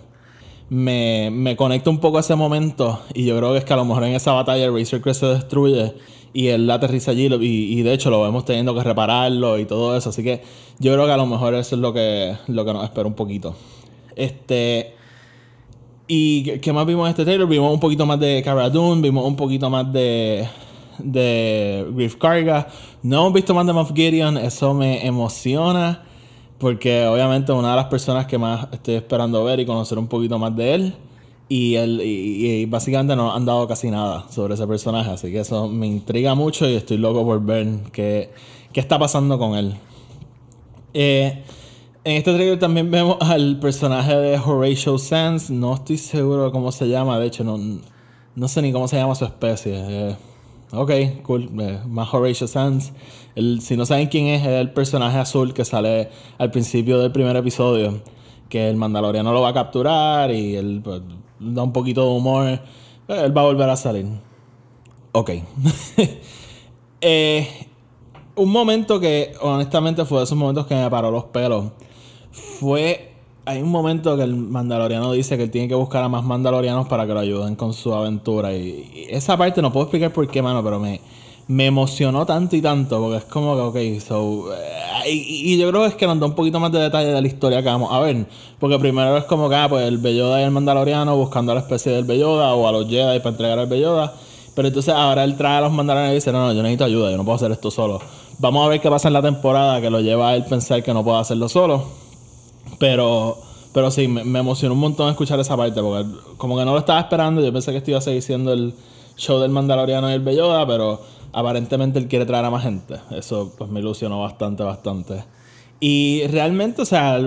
Me, 0.69 1.29
me 1.31 1.55
conecta 1.55 1.89
un 1.89 1.99
poco 1.99 2.17
a 2.17 2.21
ese 2.21 2.35
momento 2.35 2.99
y 3.13 3.25
yo 3.25 3.37
creo 3.37 3.51
que 3.53 3.59
es 3.59 3.65
que 3.65 3.73
a 3.73 3.77
lo 3.77 3.85
mejor 3.85 4.03
en 4.05 4.13
esa 4.13 4.33
batalla 4.33 4.65
el 4.65 4.73
Razor 4.77 5.01
Crest 5.01 5.19
se 5.21 5.25
destruye 5.27 5.93
y 6.33 6.47
él 6.47 6.69
aterriza 6.69 7.11
allí 7.11 7.27
y, 7.27 7.79
y 7.79 7.81
de 7.83 7.93
hecho 7.93 8.09
lo 8.09 8.21
vemos 8.23 8.43
teniendo 8.45 8.73
que 8.75 8.83
repararlo 8.83 9.57
y 9.59 9.65
todo 9.65 9.95
eso. 9.95 10.09
Así 10.09 10.23
que 10.23 10.41
yo 10.79 10.93
creo 10.93 11.05
que 11.05 11.11
a 11.11 11.17
lo 11.17 11.27
mejor 11.27 11.53
eso 11.55 11.75
es 11.75 11.81
lo 11.81 11.93
que, 11.93 12.35
lo 12.47 12.65
que 12.65 12.73
nos 12.73 12.83
espera 12.83 13.07
un 13.07 13.13
poquito. 13.15 13.55
Este... 14.15 14.95
¿Y 16.07 16.59
qué- 16.59 16.73
más 16.73 16.85
vimos 16.85 17.05
en 17.05 17.11
este 17.11 17.23
trailer? 17.23 17.47
Vimos 17.47 17.73
un 17.73 17.79
poquito 17.79 18.05
más 18.05 18.19
de 18.19 18.41
Cara 18.43 18.69
Dune, 18.69 19.01
vimos 19.01 19.25
un 19.25 19.35
poquito 19.35 19.69
más 19.69 19.91
de, 19.93 20.47
de 20.99 21.85
Griff 21.95 22.15
Karga. 22.17 22.67
No 23.01 23.21
hemos 23.21 23.33
visto 23.33 23.53
más 23.53 23.65
de 23.65 23.73
Moff 23.73 23.91
Gideon, 23.93 24.37
eso 24.37 24.73
me 24.73 25.05
emociona. 25.05 26.03
Porque 26.59 27.05
obviamente 27.07 27.51
una 27.51 27.71
de 27.71 27.75
las 27.77 27.85
personas 27.85 28.25
que 28.25 28.37
más 28.37 28.67
estoy 28.71 28.95
esperando 28.95 29.43
ver 29.43 29.59
y 29.59 29.65
conocer 29.65 29.97
un 29.97 30.07
poquito 30.07 30.37
más 30.39 30.55
de 30.55 30.73
él. 30.73 30.93
Y, 31.49 31.75
él, 31.75 32.01
y, 32.03 32.45
y 32.61 32.65
básicamente 32.65 33.15
no 33.15 33.33
han 33.33 33.45
dado 33.45 33.67
casi 33.67 33.89
nada 33.89 34.25
sobre 34.29 34.53
ese 34.55 34.65
personaje. 34.67 35.09
Así 35.11 35.31
que 35.31 35.39
eso 35.39 35.67
me 35.67 35.87
intriga 35.87 36.35
mucho 36.35 36.67
y 36.69 36.75
estoy 36.75 36.97
loco 36.97 37.23
por 37.25 37.41
ver 37.43 37.67
qué, 37.91 38.31
qué 38.71 38.79
está 38.79 38.97
pasando 38.99 39.37
con 39.37 39.55
él. 39.55 39.73
Eh, 40.93 41.43
en 42.05 42.17
este 42.17 42.33
trailer 42.33 42.59
también 42.59 42.91
vemos 42.91 43.17
al 43.21 43.59
personaje 43.59 44.15
de 44.15 44.37
Horatio 44.37 44.97
Sands. 44.97 45.49
No 45.49 45.73
estoy 45.75 45.97
seguro 45.97 46.45
de 46.45 46.51
cómo 46.51 46.71
se 46.71 46.87
llama. 46.87 47.19
De 47.19 47.27
hecho, 47.27 47.43
no, 47.43 47.57
no 48.35 48.47
sé 48.47 48.61
ni 48.61 48.71
cómo 48.71 48.87
se 48.87 48.97
llama 48.97 49.15
su 49.15 49.25
especie. 49.25 49.73
Eh, 49.75 50.15
ok, 50.71 50.91
cool. 51.23 51.49
Eh, 51.59 51.79
más 51.87 52.13
Horatio 52.13 52.47
Sands. 52.47 52.91
El- 53.35 53.61
si 53.61 53.77
no 53.77 53.85
saben 53.85 54.07
quién 54.07 54.27
es, 54.27 54.41
es 54.41 54.47
el 54.49 54.71
personaje 54.71 55.17
azul 55.17 55.53
que 55.53 55.63
sale 55.65 56.09
al 56.37 56.51
principio 56.51 56.99
del 56.99 57.11
primer 57.11 57.35
episodio. 57.35 58.01
Que 58.49 58.69
el 58.69 58.75
Mandaloriano 58.75 59.31
lo 59.33 59.41
va 59.41 59.49
a 59.49 59.53
capturar 59.53 60.29
y 60.31 60.55
él 60.55 60.81
pues, 60.83 61.01
da 61.39 61.63
un 61.63 61.71
poquito 61.73 62.03
de 62.05 62.11
humor. 62.11 62.47
Eh, 62.47 62.59
Él 63.07 63.35
va 63.35 63.41
a 63.41 63.45
volver 63.45 63.69
a 63.69 63.75
salir. 63.75 64.05
Ok. 65.13 65.31
Eh, 67.05 67.45
un 68.35 68.49
momento 68.49 68.97
que 68.97 69.33
honestamente 69.41 70.05
fue 70.05 70.19
de 70.19 70.23
esos 70.23 70.37
momentos 70.37 70.65
que 70.67 70.73
me 70.73 70.89
paró 70.89 71.11
los 71.11 71.25
pelos. 71.25 71.65
Fue. 72.33 73.11
Hay 73.45 73.61
un 73.61 73.69
momento 73.69 74.15
que 74.15 74.23
el 74.23 74.35
Mandaloriano 74.35 75.11
dice 75.11 75.35
que 75.35 75.43
él 75.43 75.51
tiene 75.51 75.67
que 75.67 75.75
buscar 75.75 76.01
a 76.01 76.07
más 76.09 76.23
Mandalorianos 76.23 76.87
para 76.87 77.05
que 77.05 77.13
lo 77.13 77.19
ayuden 77.19 77.55
con 77.55 77.73
su 77.73 77.93
aventura. 77.93 78.53
Y, 78.53 79.05
esa 79.09 79.37
parte 79.37 79.61
no 79.61 79.71
puedo 79.71 79.85
explicar 79.85 80.11
por 80.11 80.27
qué, 80.27 80.41
mano, 80.41 80.63
pero 80.63 80.79
me, 80.79 81.01
me 81.47 81.65
emocionó 81.65 82.25
tanto 82.25 82.55
y 82.55 82.61
tanto. 82.61 82.99
Porque 83.01 83.17
es 83.17 83.25
como 83.25 83.55
que, 83.55 83.95
ok, 83.95 84.01
so. 84.01 84.53
eh, 84.53 85.11
y, 85.11 85.53
y 85.53 85.57
yo 85.57 85.69
creo 85.69 85.81
que 85.81 85.89
es 85.89 85.95
que 85.95 86.07
nos 86.07 86.19
da 86.19 86.25
un 86.25 86.35
poquito 86.35 86.59
más 86.59 86.71
de 86.71 86.79
detalle 86.79 87.09
de 87.09 87.21
la 87.21 87.27
historia 87.27 87.61
que 87.61 87.67
vamos 87.67 87.91
a 87.91 87.99
ver. 87.99 88.25
Porque 88.59 88.79
primero 88.79 89.17
es 89.17 89.25
como 89.25 89.49
que, 89.49 89.55
ah, 89.55 89.67
pues 89.69 89.85
el 89.85 89.97
Belloda 89.97 90.39
y 90.39 90.43
el 90.45 90.51
Mandaloriano 90.51 91.15
buscando 91.17 91.51
a 91.51 91.55
la 91.55 91.61
especie 91.61 91.91
del 91.91 92.05
Belloda 92.05 92.53
o 92.53 92.67
a 92.67 92.71
los 92.71 92.87
Jedi 92.87 93.19
para 93.19 93.31
entregar 93.31 93.59
al 93.59 93.67
Belloda. 93.67 94.13
Pero 94.55 94.67
entonces 94.67 94.93
ahora 94.93 95.23
él 95.23 95.35
trae 95.35 95.57
a 95.57 95.61
los 95.61 95.71
Mandalorianos 95.71 96.13
y 96.13 96.15
dice, 96.15 96.31
no, 96.31 96.45
no, 96.45 96.53
yo 96.53 96.61
necesito 96.61 96.85
ayuda, 96.85 97.11
yo 97.11 97.17
no 97.17 97.25
puedo 97.25 97.35
hacer 97.35 97.51
esto 97.51 97.71
solo. 97.71 97.99
Vamos 98.39 98.65
a 98.65 98.69
ver 98.69 98.79
qué 98.79 98.89
pasa 98.89 99.07
en 99.07 99.13
la 99.13 99.21
temporada 99.21 99.81
que 99.81 99.89
lo 99.89 99.99
lleva 99.99 100.29
a 100.29 100.35
él 100.35 100.45
pensar 100.45 100.83
que 100.83 100.93
no 100.93 101.03
puede 101.03 101.19
hacerlo 101.19 101.49
solo. 101.49 102.02
Pero, 102.79 103.37
pero 103.73 103.91
sí, 103.91 104.07
me, 104.07 104.39
emocionó 104.39 104.73
un 104.73 104.81
montón 104.81 105.09
escuchar 105.09 105.39
esa 105.39 105.55
parte, 105.57 105.81
porque 105.81 106.09
como 106.37 106.57
que 106.57 106.65
no 106.65 106.73
lo 106.73 106.79
estaba 106.79 106.99
esperando, 106.99 107.41
yo 107.41 107.51
pensé 107.51 107.71
que 107.71 107.77
esto 107.77 107.91
iba 107.91 107.99
a 107.99 108.01
seguir 108.01 108.21
siendo 108.21 108.53
el 108.53 108.73
show 109.15 109.39
del 109.39 109.51
Mandaloriano 109.51 110.09
y 110.09 110.13
el 110.13 110.21
Belloda, 110.21 110.65
pero 110.65 111.01
aparentemente 111.31 111.99
él 111.99 112.07
quiere 112.07 112.25
traer 112.25 112.45
a 112.45 112.49
más 112.49 112.63
gente. 112.63 112.95
Eso 113.11 113.53
pues 113.57 113.69
me 113.69 113.79
ilusionó 113.79 114.21
bastante, 114.21 114.63
bastante. 114.63 115.23
Y 115.79 116.25
realmente, 116.27 116.81
o 116.81 116.85
sea, 116.85 117.19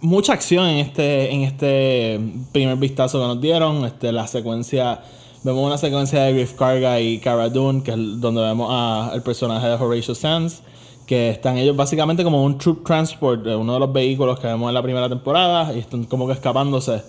mucha 0.00 0.34
acción 0.34 0.68
en 0.68 0.76
este, 0.76 1.32
en 1.32 1.42
este 1.42 2.20
primer 2.52 2.76
vistazo 2.76 3.20
que 3.20 3.26
nos 3.26 3.40
dieron. 3.40 3.84
Este, 3.84 4.12
la 4.12 4.28
secuencia, 4.28 5.02
vemos 5.42 5.66
una 5.66 5.78
secuencia 5.78 6.22
de 6.22 6.32
Griff 6.32 6.52
Karga 6.52 7.00
y 7.00 7.18
Cara 7.18 7.48
Dune, 7.48 7.82
que 7.82 7.90
es 7.90 8.20
donde 8.20 8.40
vemos 8.40 8.70
al 8.70 9.20
personaje 9.24 9.66
de 9.66 9.74
Horatio 9.74 10.14
Sands, 10.14 10.62
que 11.06 11.30
están 11.30 11.58
ellos 11.58 11.76
básicamente 11.76 12.24
como 12.24 12.44
un 12.44 12.58
troop 12.58 12.84
transport, 12.84 13.46
uno 13.46 13.74
de 13.74 13.80
los 13.80 13.92
vehículos 13.92 14.38
que 14.40 14.46
vemos 14.46 14.68
en 14.68 14.74
la 14.74 14.82
primera 14.82 15.08
temporada, 15.08 15.72
y 15.74 15.80
están 15.80 16.04
como 16.04 16.26
que 16.26 16.32
escapándose, 16.32 17.02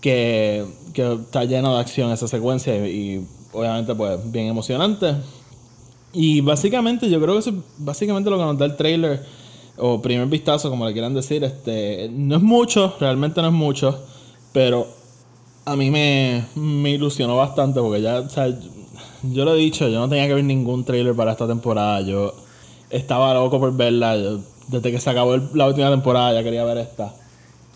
que, 0.00 0.64
que 0.94 1.12
está 1.12 1.44
lleno 1.44 1.74
de 1.74 1.80
acción 1.80 2.10
esa 2.12 2.28
secuencia, 2.28 2.76
y, 2.86 3.26
obviamente 3.52 3.94
pues 3.94 4.30
bien 4.30 4.46
emocionante. 4.46 5.14
Y 6.12 6.40
básicamente, 6.40 7.10
yo 7.10 7.20
creo 7.20 7.34
que 7.34 7.40
eso 7.40 7.50
es 7.50 7.56
básicamente 7.78 8.30
lo 8.30 8.38
que 8.38 8.44
nos 8.44 8.58
da 8.58 8.64
el 8.66 8.76
trailer, 8.76 9.22
o 9.78 10.00
primer 10.00 10.26
vistazo, 10.26 10.70
como 10.70 10.86
le 10.86 10.92
quieran 10.92 11.14
decir. 11.14 11.44
Este, 11.44 12.08
no 12.10 12.36
es 12.36 12.42
mucho, 12.42 12.94
realmente 12.98 13.42
no 13.42 13.48
es 13.48 13.52
mucho, 13.52 13.98
pero 14.52 14.86
a 15.66 15.76
mí 15.76 15.90
me, 15.90 16.44
me 16.54 16.90
ilusionó 16.90 17.36
bastante 17.36 17.80
porque 17.80 18.00
ya, 18.00 18.20
o 18.20 18.28
sea, 18.30 18.48
yo 19.22 19.44
lo 19.44 19.54
he 19.54 19.58
dicho, 19.58 19.88
yo 19.88 19.98
no 19.98 20.08
tenía 20.08 20.26
que 20.26 20.34
ver 20.34 20.44
ningún 20.44 20.84
trailer 20.84 21.14
para 21.14 21.32
esta 21.32 21.46
temporada. 21.46 22.00
Yo 22.00 22.32
estaba 22.90 23.34
loco 23.34 23.58
por 23.60 23.74
verla. 23.76 24.16
yo- 24.16 24.38
desde 24.68 24.90
que 24.90 24.98
se 25.00 25.08
acabó 25.10 25.34
el- 25.34 25.48
la 25.54 25.66
última 25.68 25.90
temporada 25.90 26.32
ya 26.34 26.42
quería 26.42 26.64
ver 26.64 26.78
esta. 26.78 27.14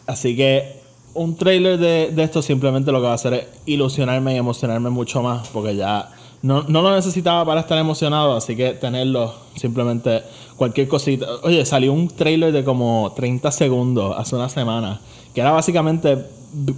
Así 0.07 0.35
que 0.37 0.81
un 1.15 1.37
trailer 1.37 1.79
de, 1.79 2.11
de 2.13 2.23
esto 2.23 2.43
simplemente 2.43 2.91
lo 2.93 2.99
que 2.99 3.07
va 3.07 3.13
a 3.13 3.15
hacer 3.15 3.35
es 3.35 3.47
ilusionarme 3.67 4.35
y 4.35 4.39
emocionarme 4.39 4.91
mucho 4.91 5.23
más 5.23 5.49
porque 5.49 5.77
ya 5.77 6.11
no, 6.43 6.63
no 6.65 6.83
lo 6.83 6.95
necesitaba 6.95 7.45
para 7.45 7.61
estar 7.61 7.79
emocionado, 7.79 8.35
así 8.35 8.57
que 8.57 8.71
tenerlo 8.73 9.33
simplemente 9.57 10.23
cualquier 10.57 10.89
cosita. 10.89 11.27
Oye, 11.43 11.65
salió 11.67 11.93
un 11.93 12.09
trailer 12.09 12.53
de 12.53 12.65
como 12.65 13.13
30 13.15 13.53
segundos 13.53 14.15
hace 14.19 14.35
una 14.37 14.49
semana, 14.49 15.01
que 15.35 15.41
era 15.43 15.53
básicamente 15.53 16.27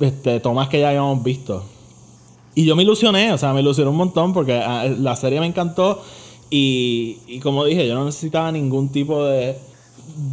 este, 0.01 0.41
tomas 0.41 0.69
que 0.69 0.81
ya 0.81 0.89
habíamos 0.89 1.23
visto. 1.23 1.63
Y 2.55 2.67
yo 2.67 2.77
me 2.77 2.83
ilusioné, 2.83 3.33
o 3.33 3.39
sea, 3.39 3.53
me 3.55 3.61
ilusioné 3.61 3.91
un 3.91 3.97
montón 3.97 4.35
porque 4.35 4.55
ah, 4.61 4.85
la 4.85 5.17
serie 5.17 5.41
me 5.41 5.47
encantó 5.47 6.03
y, 6.55 7.41
como 7.41 7.65
dije, 7.65 7.89
yo 7.89 7.95
no 7.95 8.05
necesitaba 8.05 8.53
ningún 8.53 8.91
tipo 8.91 9.25
de, 9.25 9.57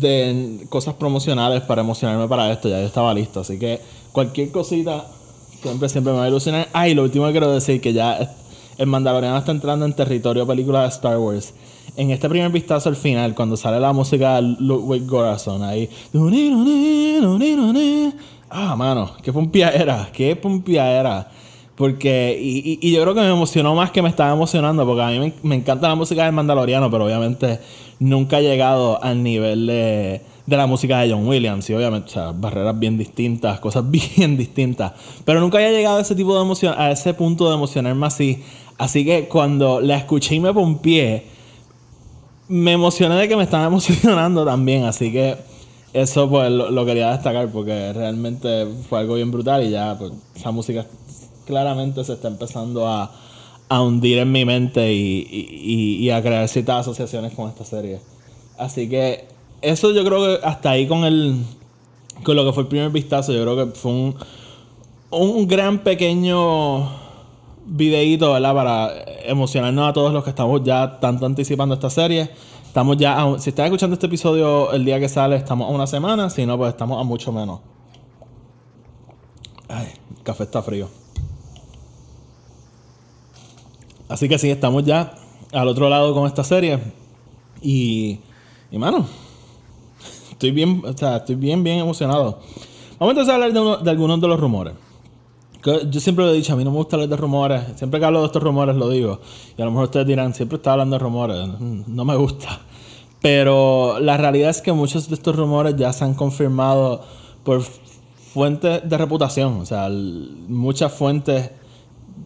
de 0.01 0.65
cosas 0.67 0.95
promocionales 0.95 1.61
para 1.61 1.79
emocionarme 1.79 2.27
para 2.27 2.51
esto, 2.51 2.67
ya 2.67 2.81
yo 2.81 2.87
estaba 2.87 3.13
listo, 3.13 3.39
así 3.39 3.57
que 3.57 3.79
cualquier 4.11 4.51
cosita 4.51 5.05
siempre, 5.61 5.87
siempre 5.87 6.11
me 6.11 6.19
va 6.19 6.25
a 6.25 6.27
ilusionar. 6.27 6.67
Ah, 6.73 6.89
y 6.89 6.93
lo 6.93 7.03
último 7.03 7.25
que 7.27 7.31
quiero 7.31 7.53
decir, 7.53 7.79
que 7.79 7.93
ya 7.93 8.35
el 8.77 8.87
Mandaloriano 8.87 9.37
está 9.37 9.53
entrando 9.53 9.85
en 9.85 9.93
territorio 9.93 10.45
película 10.45 10.81
de 10.81 10.89
Star 10.89 11.17
Wars. 11.17 11.53
En 11.95 12.11
este 12.11 12.27
primer 12.27 12.51
vistazo 12.51 12.89
al 12.89 12.97
final, 12.97 13.33
cuando 13.33 13.55
sale 13.55 13.79
la 13.79 13.93
música 13.93 14.35
de 14.35 14.41
Ludwig 14.59 15.05
Göransson 15.05 15.63
ahí. 15.63 15.89
Ah, 18.49 18.75
mano, 18.75 19.11
qué 19.23 19.31
pompía 19.31 19.69
era, 19.69 20.09
qué 20.11 20.35
pompía 20.35 20.91
era. 20.99 21.31
Porque, 21.79 22.37
y, 22.37 22.77
y- 22.81 22.91
yo 22.91 23.01
creo 23.03 23.15
que 23.15 23.21
me 23.21 23.29
emocionó 23.31 23.73
más 23.73 23.91
que 23.91 24.01
me 24.01 24.09
estaba 24.09 24.33
emocionando, 24.33 24.85
porque 24.85 25.01
a 25.01 25.07
mí 25.11 25.19
me, 25.19 25.33
me 25.43 25.55
encanta 25.55 25.87
la 25.87 25.95
música 25.95 26.25
del 26.25 26.33
Mandaloriano, 26.33 26.91
pero 26.91 27.05
obviamente 27.05 27.57
nunca 27.99 28.39
he 28.39 28.43
llegado 28.43 29.01
al 29.01 29.23
nivel 29.23 29.65
de, 29.65 30.21
de 30.45 30.57
la 30.57 30.67
música 30.67 30.99
de 30.99 31.09
John 31.13 31.25
Williams. 31.25 31.69
Y 31.69 31.73
obviamente, 31.75 32.09
o 32.09 32.13
sea, 32.13 32.31
barreras 32.33 32.77
bien 32.77 32.97
distintas, 32.97 33.61
cosas 33.61 33.89
bien 34.17 34.35
distintas. 34.35 34.91
Pero 35.23 35.39
nunca 35.39 35.57
había 35.57 35.71
llegado 35.71 35.99
a 35.99 36.01
ese 36.01 36.15
tipo 36.15 36.35
de 36.35 36.41
emoción, 36.41 36.75
a 36.77 36.91
ese 36.91 37.13
punto 37.13 37.47
de 37.47 37.55
emocionarme 37.55 38.05
así. 38.07 38.43
Así 38.77 39.05
que 39.05 39.29
cuando 39.29 39.79
la 39.79 39.95
escuché 39.95 40.35
y 40.35 40.41
me 40.41 40.53
pompié, 40.53 41.27
me 42.49 42.73
emocioné 42.73 43.15
de 43.15 43.27
que 43.29 43.37
me 43.37 43.43
estaba 43.43 43.65
emocionando 43.67 44.43
también. 44.43 44.83
Así 44.83 45.13
que 45.13 45.37
eso 45.93 46.29
pues 46.29 46.51
lo, 46.51 46.71
lo 46.71 46.85
quería 46.85 47.11
destacar 47.11 47.47
porque 47.49 47.93
realmente 47.93 48.67
fue 48.89 48.99
algo 48.99 49.15
bien 49.15 49.31
brutal 49.31 49.63
y 49.63 49.69
ya 49.71 49.95
pues 49.97 50.11
esa 50.35 50.51
música 50.51 50.85
claramente 51.49 52.03
se 52.03 52.13
está 52.13 52.27
empezando 52.27 52.87
a, 52.87 53.11
a 53.67 53.81
hundir 53.81 54.19
en 54.19 54.31
mi 54.31 54.45
mente 54.45 54.93
y, 54.93 55.27
y- 55.99 56.09
a 56.11 56.21
crear 56.21 56.47
ciertas 56.47 56.81
asociaciones 56.81 57.33
con 57.33 57.49
esta 57.49 57.65
serie. 57.65 57.99
Así 58.57 58.87
que 58.87 59.27
eso 59.61 59.91
yo 59.91 60.05
creo 60.05 60.19
que 60.39 60.45
hasta 60.45 60.69
ahí 60.71 60.87
con 60.87 61.03
el 61.03 61.43
con 62.23 62.35
lo 62.35 62.45
que 62.45 62.53
fue 62.53 62.63
el 62.63 62.69
primer 62.69 62.89
vistazo, 62.91 63.31
yo 63.33 63.41
creo 63.43 63.55
que 63.55 63.71
fue 63.79 63.91
un, 63.91 64.15
un 65.09 65.47
gran 65.47 65.79
pequeño 65.79 66.89
videíto, 67.65 68.33
¿verdad? 68.33 68.53
Para 68.53 68.91
emocionarnos 69.25 69.89
a 69.89 69.93
todos 69.93 70.11
los 70.13 70.23
que 70.23 70.29
estamos 70.31 70.61
ya 70.63 70.99
tanto 70.99 71.25
anticipando 71.25 71.75
esta 71.75 71.89
serie. 71.89 72.29
Estamos 72.65 72.97
ya, 72.97 73.25
si 73.39 73.49
estás 73.49 73.65
escuchando 73.65 73.93
este 73.95 74.05
episodio 74.07 74.71
el 74.73 74.85
día 74.85 74.99
que 74.99 75.09
sale, 75.09 75.35
estamos 75.37 75.67
a 75.69 75.73
una 75.73 75.87
semana, 75.87 76.29
si 76.29 76.45
no, 76.45 76.57
pues 76.57 76.69
estamos 76.71 76.99
a 76.99 77.03
mucho 77.03 77.31
menos. 77.31 77.61
Ay, 79.69 79.87
el 80.17 80.23
café 80.23 80.43
está 80.43 80.61
frío. 80.61 80.87
Así 84.09 84.27
que 84.27 84.37
sí, 84.37 84.49
estamos 84.49 84.83
ya 84.83 85.13
al 85.53 85.67
otro 85.67 85.87
lado 85.89 86.13
con 86.13 86.25
esta 86.27 86.43
serie. 86.43 86.79
Y, 87.61 88.19
y 88.71 88.77
mano, 88.77 89.05
estoy 90.31 90.51
bien, 90.51 90.81
o 90.85 90.97
sea, 90.97 91.17
estoy 91.17 91.35
bien, 91.35 91.63
bien 91.63 91.79
emocionado. 91.79 92.39
Vamos 92.99 93.11
entonces 93.13 93.31
a 93.31 93.35
hablar 93.35 93.53
de, 93.53 93.59
uno- 93.61 93.77
de 93.77 93.89
algunos 93.89 94.19
de 94.19 94.27
los 94.27 94.39
rumores. 94.39 94.73
Que 95.61 95.87
Yo 95.89 95.99
siempre 95.99 96.25
lo 96.25 96.31
he 96.31 96.35
dicho, 96.35 96.53
a 96.53 96.55
mí 96.55 96.63
no 96.63 96.71
me 96.71 96.77
gusta 96.77 96.95
hablar 96.95 97.09
de 97.09 97.17
rumores. 97.17 97.61
Siempre 97.75 97.99
que 97.99 98.05
hablo 98.05 98.21
de 98.21 98.25
estos 98.27 98.41
rumores 98.41 98.75
lo 98.75 98.89
digo. 98.89 99.19
Y 99.57 99.61
a 99.61 99.65
lo 99.65 99.71
mejor 99.71 99.85
ustedes 99.85 100.07
dirán, 100.07 100.33
siempre 100.33 100.55
está 100.57 100.71
hablando 100.73 100.95
de 100.95 100.99
rumores. 101.03 101.47
Mm, 101.59 101.81
No 101.87 102.05
me 102.05 102.15
gusta. 102.15 102.61
Pero 103.21 103.99
la 103.99 104.15
realidad 104.17 104.49
es 104.49 104.61
que 104.61 104.71
muchos 104.71 105.09
de 105.09 105.15
estos 105.15 105.35
rumores 105.35 105.75
ya 105.75 105.91
se 105.91 106.05
han 106.05 106.13
confirmado 106.13 107.03
por 107.43 107.61
fuentes 108.33 108.81
de 108.87 108.97
reputación. 108.97 109.59
O 109.59 109.65
sea, 109.65 109.89
muchas 109.89 110.93
fuentes 110.93 111.51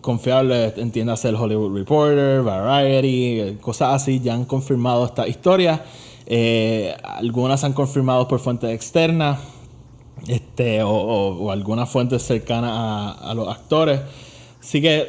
confiables, 0.01 0.77
entiéndase 0.77 1.29
el 1.29 1.35
Hollywood 1.35 1.75
Reporter, 1.75 2.41
Variety, 2.41 3.57
cosas 3.61 3.95
así, 4.01 4.19
ya 4.19 4.33
han 4.33 4.45
confirmado 4.45 5.05
esta 5.05 5.27
historia. 5.27 5.83
Eh, 6.25 6.95
algunas 7.03 7.63
han 7.63 7.73
confirmado 7.73 8.27
por 8.27 8.39
fuentes 8.39 8.69
externas 8.71 9.39
este, 10.27 10.81
o, 10.83 11.51
algunas 11.51 11.89
fuentes 11.89 12.23
cercanas 12.23 13.17
a, 13.21 13.33
los 13.33 13.47
actores. 13.47 14.01
Así 14.61 14.81
que, 14.81 15.07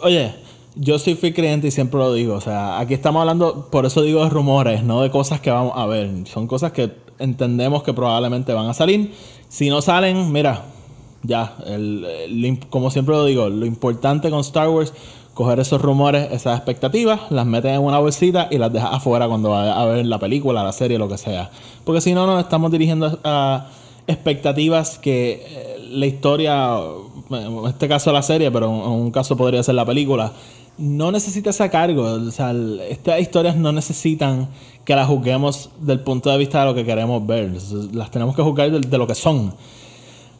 oye, 0.00 0.34
yo 0.76 0.98
soy 0.98 1.14
fiel 1.14 1.34
creyente 1.34 1.68
y 1.68 1.70
siempre 1.70 1.98
lo 1.98 2.12
digo. 2.12 2.34
O 2.34 2.40
sea, 2.40 2.78
aquí 2.78 2.94
estamos 2.94 3.20
hablando, 3.20 3.68
por 3.70 3.86
eso 3.86 4.02
digo 4.02 4.22
de 4.22 4.30
rumores, 4.30 4.84
no 4.84 5.02
de 5.02 5.10
cosas 5.10 5.40
que 5.40 5.50
vamos 5.50 5.72
a 5.76 5.86
ver. 5.86 6.10
Son 6.26 6.46
cosas 6.46 6.72
que 6.72 6.92
entendemos 7.18 7.82
que 7.82 7.92
probablemente 7.92 8.52
van 8.52 8.68
a 8.68 8.74
salir. 8.74 9.12
Si 9.48 9.68
no 9.68 9.82
salen, 9.82 10.32
mira, 10.32 10.64
ya, 11.22 11.56
el- 11.66 12.04
el 12.04 12.58
como 12.70 12.90
siempre 12.90 13.14
lo 13.14 13.24
digo, 13.24 13.48
lo 13.48 13.66
importante 13.66 14.30
con 14.30 14.40
Star 14.40 14.68
Wars, 14.68 14.92
coger 15.34 15.60
esos 15.60 15.80
rumores, 15.80 16.30
esas 16.32 16.56
expectativas, 16.58 17.20
las 17.30 17.46
metes 17.46 17.72
en 17.72 17.80
una 17.82 17.98
bolsita 17.98 18.48
y 18.50 18.58
las 18.58 18.72
dejas 18.72 18.90
afuera 18.92 19.26
cuando 19.28 19.50
vayas 19.50 19.76
a 19.76 19.84
ver 19.86 20.04
la 20.06 20.18
película, 20.18 20.62
la 20.62 20.72
serie, 20.72 20.98
lo 20.98 21.08
que 21.08 21.16
sea. 21.16 21.50
Porque 21.84 22.00
si 22.02 22.12
no, 22.12 22.26
nos 22.26 22.42
estamos 22.42 22.70
dirigiendo 22.70 23.18
a 23.24 23.66
expectativas 24.06 24.98
que 24.98 25.42
eh, 25.46 25.76
la 25.90 26.06
historia, 26.06 26.78
en 27.30 27.66
este 27.66 27.88
caso 27.88 28.12
la 28.12 28.22
serie, 28.22 28.50
pero 28.50 28.66
en 28.66 28.90
un 28.90 29.10
caso 29.10 29.36
podría 29.36 29.62
ser 29.62 29.74
la 29.74 29.86
película, 29.86 30.32
no 30.78 31.10
necesita 31.12 31.50
ese 31.50 31.68
cargo. 31.70 32.02
O 32.02 32.30
sea, 32.30 32.54
estas 32.88 33.20
historias 33.20 33.56
no 33.56 33.72
necesitan 33.72 34.48
que 34.84 34.94
las 34.96 35.06
juzguemos 35.08 35.70
del 35.80 36.00
punto 36.00 36.30
de 36.30 36.38
vista 36.38 36.60
de 36.60 36.66
lo 36.66 36.74
que 36.74 36.84
queremos 36.84 37.26
ver. 37.26 37.52
Las 37.92 38.10
tenemos 38.10 38.34
que 38.36 38.42
juzgar 38.42 38.70
de 38.70 38.98
lo 38.98 39.06
que 39.06 39.14
son. 39.14 39.54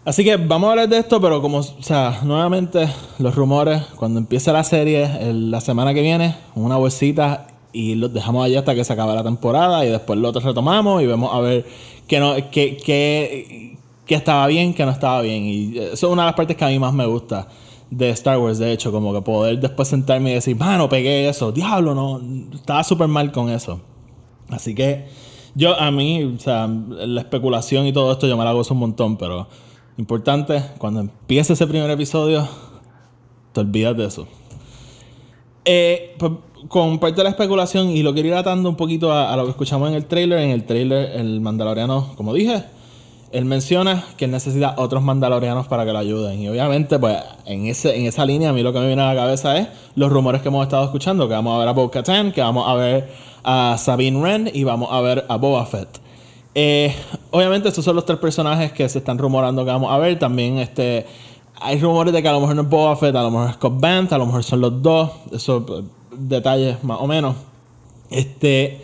Así 0.05 0.25
que 0.25 0.37
vamos 0.37 0.67
a 0.67 0.71
hablar 0.73 0.89
de 0.89 0.99
esto, 0.99 1.21
pero 1.21 1.41
como, 1.41 1.59
o 1.59 1.63
sea, 1.63 2.23
nuevamente 2.25 2.89
los 3.21 3.37
rumores, 3.37 3.83
cuando 3.95 4.19
empiece 4.19 4.53
la 4.53 4.65
serie, 4.65 5.09
la 5.33 5.61
semana 5.61 5.95
que 5.95 6.03
viene, 6.03 6.35
una 6.57 6.77
bolsita 6.77 7.47
y 7.73 7.95
los 7.95 8.13
dejamos 8.13 8.45
allí 8.45 8.57
hasta 8.57 8.75
que 8.75 8.83
se 8.83 8.93
acabe 8.93 9.15
la 9.15 9.23
temporada 9.23 9.87
y 9.87 9.91
después 9.91 10.19
lo 10.19 10.33
retomamos 10.33 11.03
y 11.03 11.07
vemos 11.07 11.33
a 11.33 11.39
ver 11.39 11.65
qué, 12.09 12.19
no, 12.19 12.35
qué, 12.51 12.79
qué, 12.85 13.79
qué 14.05 14.15
estaba 14.17 14.49
bien, 14.49 14.75
qué 14.75 14.85
no 14.85 14.91
estaba 14.91 15.23
bien. 15.23 15.45
Y 15.45 15.79
eso 15.79 15.93
es 15.93 16.13
una 16.13 16.23
de 16.23 16.27
las 16.27 16.35
partes 16.35 16.57
que 16.57 16.65
a 16.65 16.69
mí 16.69 16.81
más 16.81 16.93
me 16.93 17.07
gusta 17.07 17.47
de 17.89 18.11
Star 18.11 18.39
Wars, 18.39 18.59
de 18.59 18.73
hecho, 18.73 18.91
como 18.91 19.13
que 19.13 19.23
poder 19.23 19.61
después 19.61 19.87
sentarme 19.87 20.33
y 20.33 20.35
decir, 20.35 20.57
mano, 20.57 20.89
pegué 20.89 21.29
eso, 21.29 21.53
diablo, 21.53 21.95
no, 21.95 22.21
estaba 22.53 22.83
súper 22.83 23.07
mal 23.07 23.31
con 23.31 23.51
eso. 23.51 23.81
Así 24.49 24.75
que 24.75 25.07
yo, 25.55 25.79
a 25.79 25.93
mí, 25.93 26.25
o 26.25 26.41
sea, 26.41 26.67
la 26.67 27.21
especulación 27.21 27.87
y 27.87 27.93
todo 27.93 28.11
esto 28.11 28.27
yo 28.27 28.37
me 28.37 28.45
la 28.45 28.53
gozo 28.53 28.75
un 28.75 28.81
montón, 28.81 29.17
pero 29.17 29.47
importante, 29.99 30.63
cuando 30.79 31.01
empiece 31.01 31.53
ese 31.53 31.67
primer 31.67 31.91
episodio, 31.91 32.49
te 33.53 33.61
olvidas 33.61 33.97
de 33.97 34.07
eso. 34.07 34.27
Eh, 35.65 36.15
pues, 36.19 36.33
con 36.69 36.99
parte 36.99 37.17
de 37.17 37.25
la 37.25 37.31
especulación, 37.31 37.91
y 37.91 38.03
lo 38.03 38.13
quiero 38.15 38.29
ir 38.29 38.35
atando 38.35 38.69
un 38.69 38.77
poquito 38.77 39.13
a, 39.13 39.35
lo 39.37 39.45
que 39.45 39.51
escuchamos 39.51 39.89
en 39.89 39.95
el 39.95 40.07
trailer, 40.07 40.39
en 40.39 40.51
el 40.51 40.65
trailer 40.65 41.11
el 41.19 41.41
mandaloriano, 41.41 42.15
como 42.17 42.33
dije, 42.33 42.65
él 43.33 43.45
menciona 43.47 44.05
que 44.17 44.27
él 44.27 44.31
necesita 44.31 44.75
otros 44.77 45.03
mandalorianos 45.03 45.67
para 45.67 45.85
que 45.85 45.93
lo 45.93 45.99
ayuden. 45.99 46.41
Y 46.41 46.49
obviamente, 46.49 46.99
pues, 46.99 47.19
en, 47.47 47.67
ese, 47.67 47.97
en 47.97 48.07
esa 48.07 48.25
línea, 48.27 48.51
a 48.51 48.53
mí 48.53 48.63
lo 48.63 48.73
que 48.73 48.79
me 48.79 48.87
viene 48.87 49.03
a 49.03 49.15
la 49.15 49.21
cabeza 49.23 49.57
es 49.57 49.69
los 49.95 50.11
rumores 50.11 50.43
que 50.43 50.49
hemos 50.49 50.63
estado 50.63 50.85
escuchando: 50.85 51.27
que 51.29 51.35
vamos 51.35 51.57
a 51.57 51.59
ver 51.59 51.69
a 51.69 51.73
Bo 51.73 51.91
Katan, 51.91 52.33
que 52.33 52.43
vamos 52.43 52.69
a 52.69 52.75
ver 52.75 53.09
a 53.43 53.77
Sabine 53.79 54.21
Wren 54.21 54.51
y 54.53 54.65
vamos 54.65 54.91
a 54.93 55.01
ver 55.01 55.25
a 55.29 55.37
Boba 55.37 55.65
Fett. 55.65 56.02
Eh, 56.55 56.95
obviamente, 57.31 57.69
estos 57.69 57.85
son 57.85 57.97
los 57.97 58.05
tres 58.05 58.19
personajes 58.19 58.73
que 58.73 58.89
se 58.89 58.99
están 58.99 59.19
rumorando 59.19 59.65
que 59.65 59.71
vamos 59.71 59.91
a 59.91 59.99
ver. 59.99 60.19
También 60.19 60.59
este, 60.59 61.07
hay 61.61 61.81
rumores 61.81 62.13
de 62.13 62.23
que 62.23 62.29
a 62.29 62.33
lo 62.33 62.41
mejor 62.41 62.57
no 62.57 62.63
es 62.63 62.69
Boba 62.69 62.97
Fett, 62.97 63.15
a 63.15 63.23
lo 63.23 63.31
mejor 63.31 63.49
es 63.51 63.55
Scott 63.55 63.81
Banth, 63.81 64.13
a 64.13 64.19
lo 64.19 64.27
mejor 64.27 64.45
son 64.45 64.61
los 64.61 64.83
dos. 64.83 65.11
Esos 65.33 65.63
eh, 65.69 65.85
detalles 66.17 66.83
más 66.85 66.99
o 67.01 67.07
menos. 67.07 67.37
Este. 68.11 68.81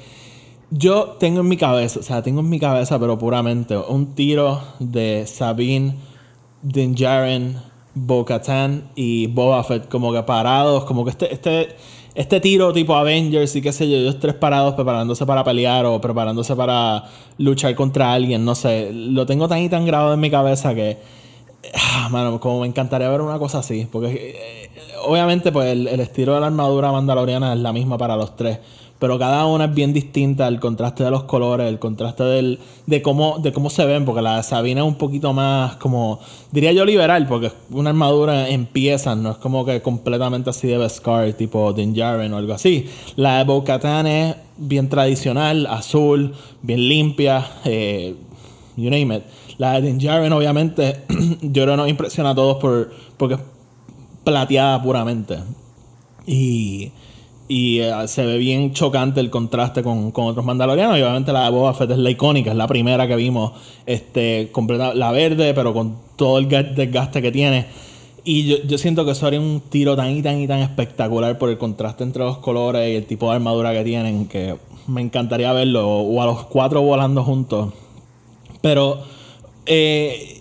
Yo 0.70 1.16
tengo 1.18 1.40
en 1.40 1.48
mi 1.48 1.56
cabeza, 1.56 2.00
o 2.00 2.02
sea, 2.02 2.22
tengo 2.22 2.40
en 2.40 2.50
mi 2.50 2.60
cabeza, 2.60 2.98
pero 2.98 3.18
puramente, 3.18 3.74
un 3.74 4.14
tiro 4.14 4.60
de 4.78 5.24
Sabine, 5.26 5.96
Din 6.60 6.94
Djarin, 6.94 7.56
Bo-Katan 7.94 8.90
y 8.94 9.28
Boba 9.28 9.64
Fett 9.64 9.88
como 9.88 10.12
que 10.12 10.22
parados, 10.24 10.84
como 10.84 11.04
que 11.04 11.10
este, 11.10 11.32
este, 11.32 11.76
este 12.14 12.40
tiro 12.40 12.72
tipo 12.72 12.94
Avengers 12.94 13.54
y 13.56 13.62
qué 13.62 13.72
sé 13.72 13.88
yo, 13.88 13.96
ellos 13.96 14.18
tres 14.18 14.34
parados 14.34 14.74
preparándose 14.74 15.24
para 15.26 15.44
pelear 15.44 15.86
o 15.86 16.00
preparándose 16.00 16.56
para 16.56 17.04
luchar 17.38 17.74
contra 17.74 18.12
alguien, 18.12 18.44
no 18.44 18.54
sé, 18.54 18.90
lo 18.92 19.26
tengo 19.26 19.48
tan 19.48 19.60
y 19.60 19.68
tan 19.68 19.86
grabado 19.86 20.14
en 20.14 20.20
mi 20.20 20.30
cabeza 20.30 20.74
que, 20.74 20.96
mano, 22.10 22.40
como 22.40 22.60
me 22.60 22.66
encantaría 22.66 23.08
ver 23.08 23.20
una 23.20 23.38
cosa 23.38 23.58
así, 23.58 23.86
porque 23.90 24.34
eh, 24.34 24.70
obviamente 25.04 25.52
pues 25.52 25.68
el, 25.68 25.88
el 25.88 26.00
estilo 26.00 26.34
de 26.34 26.40
la 26.40 26.46
armadura 26.46 26.92
mandaloriana 26.92 27.52
es 27.52 27.58
la 27.60 27.72
misma 27.72 27.98
para 27.98 28.16
los 28.16 28.36
tres. 28.36 28.58
Pero 28.98 29.16
cada 29.16 29.46
una 29.46 29.66
es 29.66 29.74
bien 29.74 29.92
distinta, 29.92 30.48
el 30.48 30.58
contraste 30.58 31.04
de 31.04 31.10
los 31.12 31.22
colores, 31.22 31.68
el 31.68 31.78
contraste 31.78 32.24
del, 32.24 32.58
de, 32.86 33.00
cómo, 33.00 33.38
de 33.38 33.52
cómo 33.52 33.70
se 33.70 33.84
ven, 33.84 34.04
porque 34.04 34.22
la 34.22 34.38
de 34.38 34.42
Sabina 34.42 34.80
es 34.80 34.86
un 34.88 34.96
poquito 34.96 35.32
más 35.32 35.76
como, 35.76 36.18
diría 36.50 36.72
yo 36.72 36.84
liberal, 36.84 37.26
porque 37.28 37.52
una 37.70 37.90
armadura 37.90 38.48
en 38.48 38.66
piezas, 38.66 39.16
no 39.16 39.30
es 39.30 39.36
como 39.36 39.64
que 39.64 39.82
completamente 39.82 40.50
así 40.50 40.66
de 40.66 40.78
Beskar, 40.78 41.32
tipo 41.34 41.72
Din 41.72 41.94
Djarin 41.94 42.32
o 42.32 42.38
algo 42.38 42.52
así. 42.54 42.86
La 43.14 43.38
de 43.38 43.44
Bo-Katan 43.44 44.06
es 44.08 44.36
bien 44.56 44.88
tradicional, 44.88 45.66
azul, 45.66 46.34
bien 46.62 46.88
limpia, 46.88 47.46
eh, 47.64 48.16
you 48.76 48.90
name 48.90 49.14
it. 49.14 49.22
La 49.58 49.80
de 49.80 49.92
Djarin 49.92 50.32
obviamente, 50.32 51.02
yo 51.42 51.64
creo 51.64 51.76
nos 51.76 51.88
impresiona 51.88 52.30
a 52.30 52.34
todos 52.34 52.56
por, 52.58 52.90
porque 53.16 53.34
es 53.34 53.40
plateada 54.24 54.82
puramente. 54.82 55.38
Y... 56.26 56.90
Y 57.50 57.78
eh, 57.78 58.06
se 58.08 58.26
ve 58.26 58.36
bien 58.36 58.74
chocante 58.74 59.20
el 59.20 59.30
contraste 59.30 59.82
con, 59.82 60.10
con 60.10 60.26
otros 60.26 60.44
mandalorianos. 60.44 60.98
Y 60.98 61.00
obviamente 61.00 61.32
la 61.32 61.44
de 61.44 61.50
Boba 61.50 61.72
Fett 61.72 61.92
es 61.92 61.96
la 61.96 62.10
icónica, 62.10 62.50
es 62.50 62.56
la 62.58 62.66
primera 62.66 63.08
que 63.08 63.16
vimos. 63.16 63.52
Este, 63.86 64.50
completa, 64.52 64.92
la 64.92 65.12
verde, 65.12 65.54
pero 65.54 65.72
con 65.72 65.96
todo 66.16 66.36
el 66.36 66.46
ga- 66.46 66.74
desgaste 66.74 67.22
que 67.22 67.32
tiene. 67.32 67.64
Y 68.22 68.44
yo, 68.44 68.56
yo 68.66 68.76
siento 68.76 69.06
que 69.06 69.12
eso 69.12 69.26
haría 69.26 69.40
un 69.40 69.62
tiro 69.70 69.96
tan 69.96 70.10
y 70.14 70.20
tan 70.20 70.38
y 70.42 70.46
tan 70.46 70.58
espectacular 70.58 71.38
por 71.38 71.48
el 71.48 71.56
contraste 71.56 72.04
entre 72.04 72.22
los 72.22 72.36
colores 72.36 72.92
y 72.92 72.96
el 72.96 73.06
tipo 73.06 73.30
de 73.30 73.36
armadura 73.36 73.72
que 73.72 73.82
tienen. 73.82 74.28
Que 74.28 74.54
me 74.86 75.00
encantaría 75.00 75.50
verlo. 75.54 75.88
O 75.88 76.20
a 76.20 76.26
los 76.26 76.44
cuatro 76.44 76.82
volando 76.82 77.24
juntos. 77.24 77.72
Pero 78.60 78.98
eh, 79.68 80.40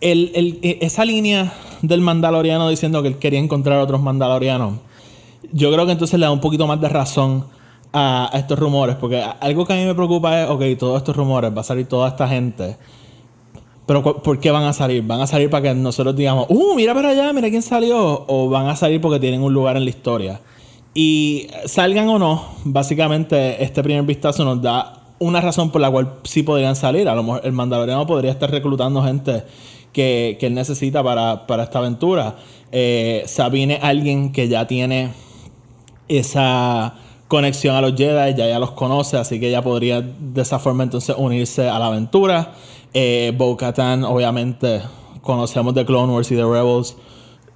e- 0.00 0.78
esa 0.80 1.04
línea 1.04 1.52
del 1.82 2.00
Mandaloriano 2.00 2.68
diciendo 2.68 3.02
que 3.02 3.08
él 3.08 3.18
quería 3.18 3.38
encontrar 3.38 3.80
otros 3.80 4.00
Mandalorianos, 4.00 4.74
yo 5.52 5.72
creo 5.72 5.86
que 5.86 5.92
entonces 5.92 6.18
le 6.18 6.26
da 6.26 6.32
un 6.32 6.40
poquito 6.40 6.66
más 6.66 6.80
de 6.80 6.88
razón 6.88 7.46
a, 7.92 8.30
a 8.32 8.38
estos 8.38 8.58
rumores. 8.58 8.96
Porque 8.96 9.22
algo 9.40 9.66
que 9.66 9.72
a 9.72 9.76
mí 9.76 9.84
me 9.84 9.94
preocupa 9.94 10.42
es, 10.42 10.50
ok, 10.50 10.62
todos 10.78 10.98
estos 10.98 11.16
rumores, 11.16 11.54
va 11.56 11.60
a 11.60 11.64
salir 11.64 11.86
toda 11.86 12.08
esta 12.08 12.28
gente. 12.28 12.76
Pero 13.86 14.02
¿por 14.02 14.40
qué 14.40 14.50
van 14.50 14.64
a 14.64 14.72
salir? 14.72 15.02
¿Van 15.04 15.20
a 15.20 15.26
salir 15.26 15.48
para 15.48 15.62
que 15.62 15.74
nosotros 15.74 16.16
digamos, 16.16 16.46
uh, 16.48 16.74
mira 16.74 16.92
para 16.92 17.10
allá, 17.10 17.32
mira 17.32 17.48
quién 17.48 17.62
salió? 17.62 18.24
¿O 18.26 18.48
van 18.48 18.66
a 18.66 18.74
salir 18.74 19.00
porque 19.00 19.20
tienen 19.20 19.42
un 19.42 19.54
lugar 19.54 19.76
en 19.76 19.84
la 19.84 19.90
historia? 19.90 20.40
Y 20.92 21.46
salgan 21.66 22.08
o 22.08 22.18
no, 22.18 22.42
básicamente 22.64 23.62
este 23.62 23.82
primer 23.82 24.02
vistazo 24.04 24.44
nos 24.44 24.60
da 24.60 24.95
una 25.18 25.40
razón 25.40 25.70
por 25.70 25.80
la 25.80 25.90
cual 25.90 26.14
sí 26.24 26.42
podrían 26.42 26.76
salir. 26.76 27.08
A 27.08 27.14
lo 27.14 27.22
mejor 27.22 27.40
el 27.44 27.52
Mandaloriano 27.52 28.06
podría 28.06 28.30
estar 28.30 28.50
reclutando 28.50 29.02
gente 29.02 29.44
que, 29.92 30.36
que 30.38 30.46
él 30.46 30.54
necesita 30.54 31.02
para, 31.02 31.46
para 31.46 31.62
esta 31.64 31.78
aventura. 31.78 32.36
Eh, 32.72 33.22
Sabine 33.26 33.78
alguien 33.82 34.32
que 34.32 34.48
ya 34.48 34.66
tiene 34.66 35.10
esa 36.08 36.94
conexión 37.28 37.74
a 37.74 37.80
los 37.80 37.94
Jedi, 37.94 38.34
ya 38.36 38.46
ya 38.46 38.58
los 38.58 38.72
conoce, 38.72 39.16
así 39.16 39.40
que 39.40 39.48
ella 39.48 39.62
podría 39.62 40.00
de 40.00 40.42
esa 40.42 40.58
forma 40.58 40.84
entonces 40.84 41.16
unirse 41.18 41.68
a 41.68 41.78
la 41.78 41.86
aventura. 41.86 42.52
Eh, 42.94 43.32
Bo-Katan, 43.36 44.04
obviamente, 44.04 44.80
conocemos 45.22 45.74
de 45.74 45.84
Clone 45.84 46.12
Wars 46.12 46.30
y 46.30 46.34
de 46.36 46.44
Rebels. 46.44 46.96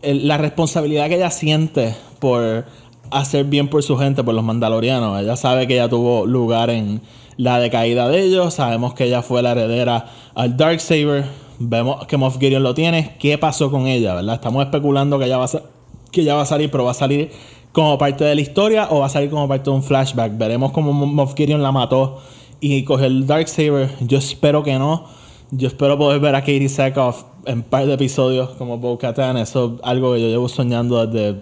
El- 0.03 0.27
la 0.27 0.39
responsabilidad 0.39 1.09
que 1.09 1.17
ella 1.17 1.31
siente 1.31 1.95
por 2.19 2.65
hacer 3.11 3.45
bien 3.45 3.69
por 3.69 3.83
su 3.83 3.97
gente, 3.97 4.25
por 4.25 4.35
los 4.35 4.45
mandalorianos. 4.45 5.21
Ella 5.21 5.37
sabe 5.37 5.67
que 5.67 5.75
ella 5.75 5.89
tuvo 5.89 6.27
lugar 6.27 6.71
en 6.71 7.01
la 7.41 7.59
decaída 7.59 8.09
de 8.09 8.23
ellos. 8.23 8.55
Sabemos 8.55 8.95
que 8.95 9.05
ella 9.05 9.23
fue 9.23 9.43
la 9.43 9.53
heredera 9.53 10.07
al 10.35 10.57
Darksaber. 10.57 11.25
Vemos 11.59 12.07
que 12.07 12.17
Moff 12.17 12.39
Gideon 12.39 12.63
lo 12.63 12.75
tiene. 12.75 13.17
¿Qué 13.19 13.39
pasó 13.39 13.71
con 13.71 13.87
ella? 13.87 14.15
¿Verdad? 14.15 14.35
Estamos 14.35 14.65
especulando 14.65 15.19
que 15.19 15.25
ella 15.25 15.39
va 15.39 15.47
a, 15.47 15.63
que 16.11 16.25
va 16.33 16.43
a 16.43 16.47
salir, 16.47 16.71
pero 16.71 16.85
va 16.85 16.91
a 16.91 16.95
salir 16.95 17.31
como 17.73 17.97
parte 17.99 18.25
de 18.25 18.35
la 18.35 18.41
historia 18.41 18.89
o 18.91 19.01
va 19.01 19.07
a 19.07 19.11
salir 19.11 19.31
como 19.31 19.47
parte 19.49 19.71
de 19.71 19.77
un 19.77 19.83
flashback. 19.83 20.37
Veremos 20.37 20.73
cómo 20.73 20.93
Mo- 20.93 21.07
Moff 21.07 21.35
Gideon 21.35 21.63
la 21.63 21.73
mató 21.73 22.19
y 22.61 22.85
cogió 22.85 23.07
el 23.07 23.27
Darksaber. 23.27 23.91
Yo 24.01 24.19
espero 24.19 24.63
que 24.63 24.79
no. 24.79 25.05
Yo 25.51 25.69
espero 25.69 25.99
poder 25.99 26.21
ver 26.21 26.35
a 26.35 26.41
Katie 26.41 26.69
Sackhoff 26.69 27.25
en 27.47 27.59
un 27.59 27.63
par 27.65 27.87
de 27.87 27.95
episodios 27.95 28.51
como 28.51 28.79
Bo-Katan. 28.79 29.37
Eso 29.39 29.77
es 29.77 29.81
algo 29.83 30.15
que 30.15 30.21
yo 30.21 30.29
llevo 30.29 30.49
soñando 30.49 31.07
desde... 31.07 31.41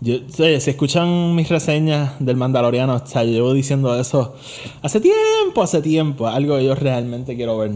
Yo, 0.00 0.16
oye, 0.38 0.60
si 0.60 0.70
escuchan 0.70 1.34
mis 1.34 1.48
reseñas 1.48 2.12
del 2.18 2.36
Mandaloriano, 2.36 2.96
o 2.96 3.06
sea, 3.06 3.24
yo 3.24 3.30
llevo 3.30 3.54
diciendo 3.54 3.98
eso 3.98 4.34
hace 4.82 5.00
tiempo, 5.00 5.62
hace 5.62 5.80
tiempo. 5.80 6.26
Algo 6.26 6.56
que 6.56 6.64
yo 6.64 6.74
realmente 6.74 7.34
quiero 7.34 7.56
ver. 7.58 7.72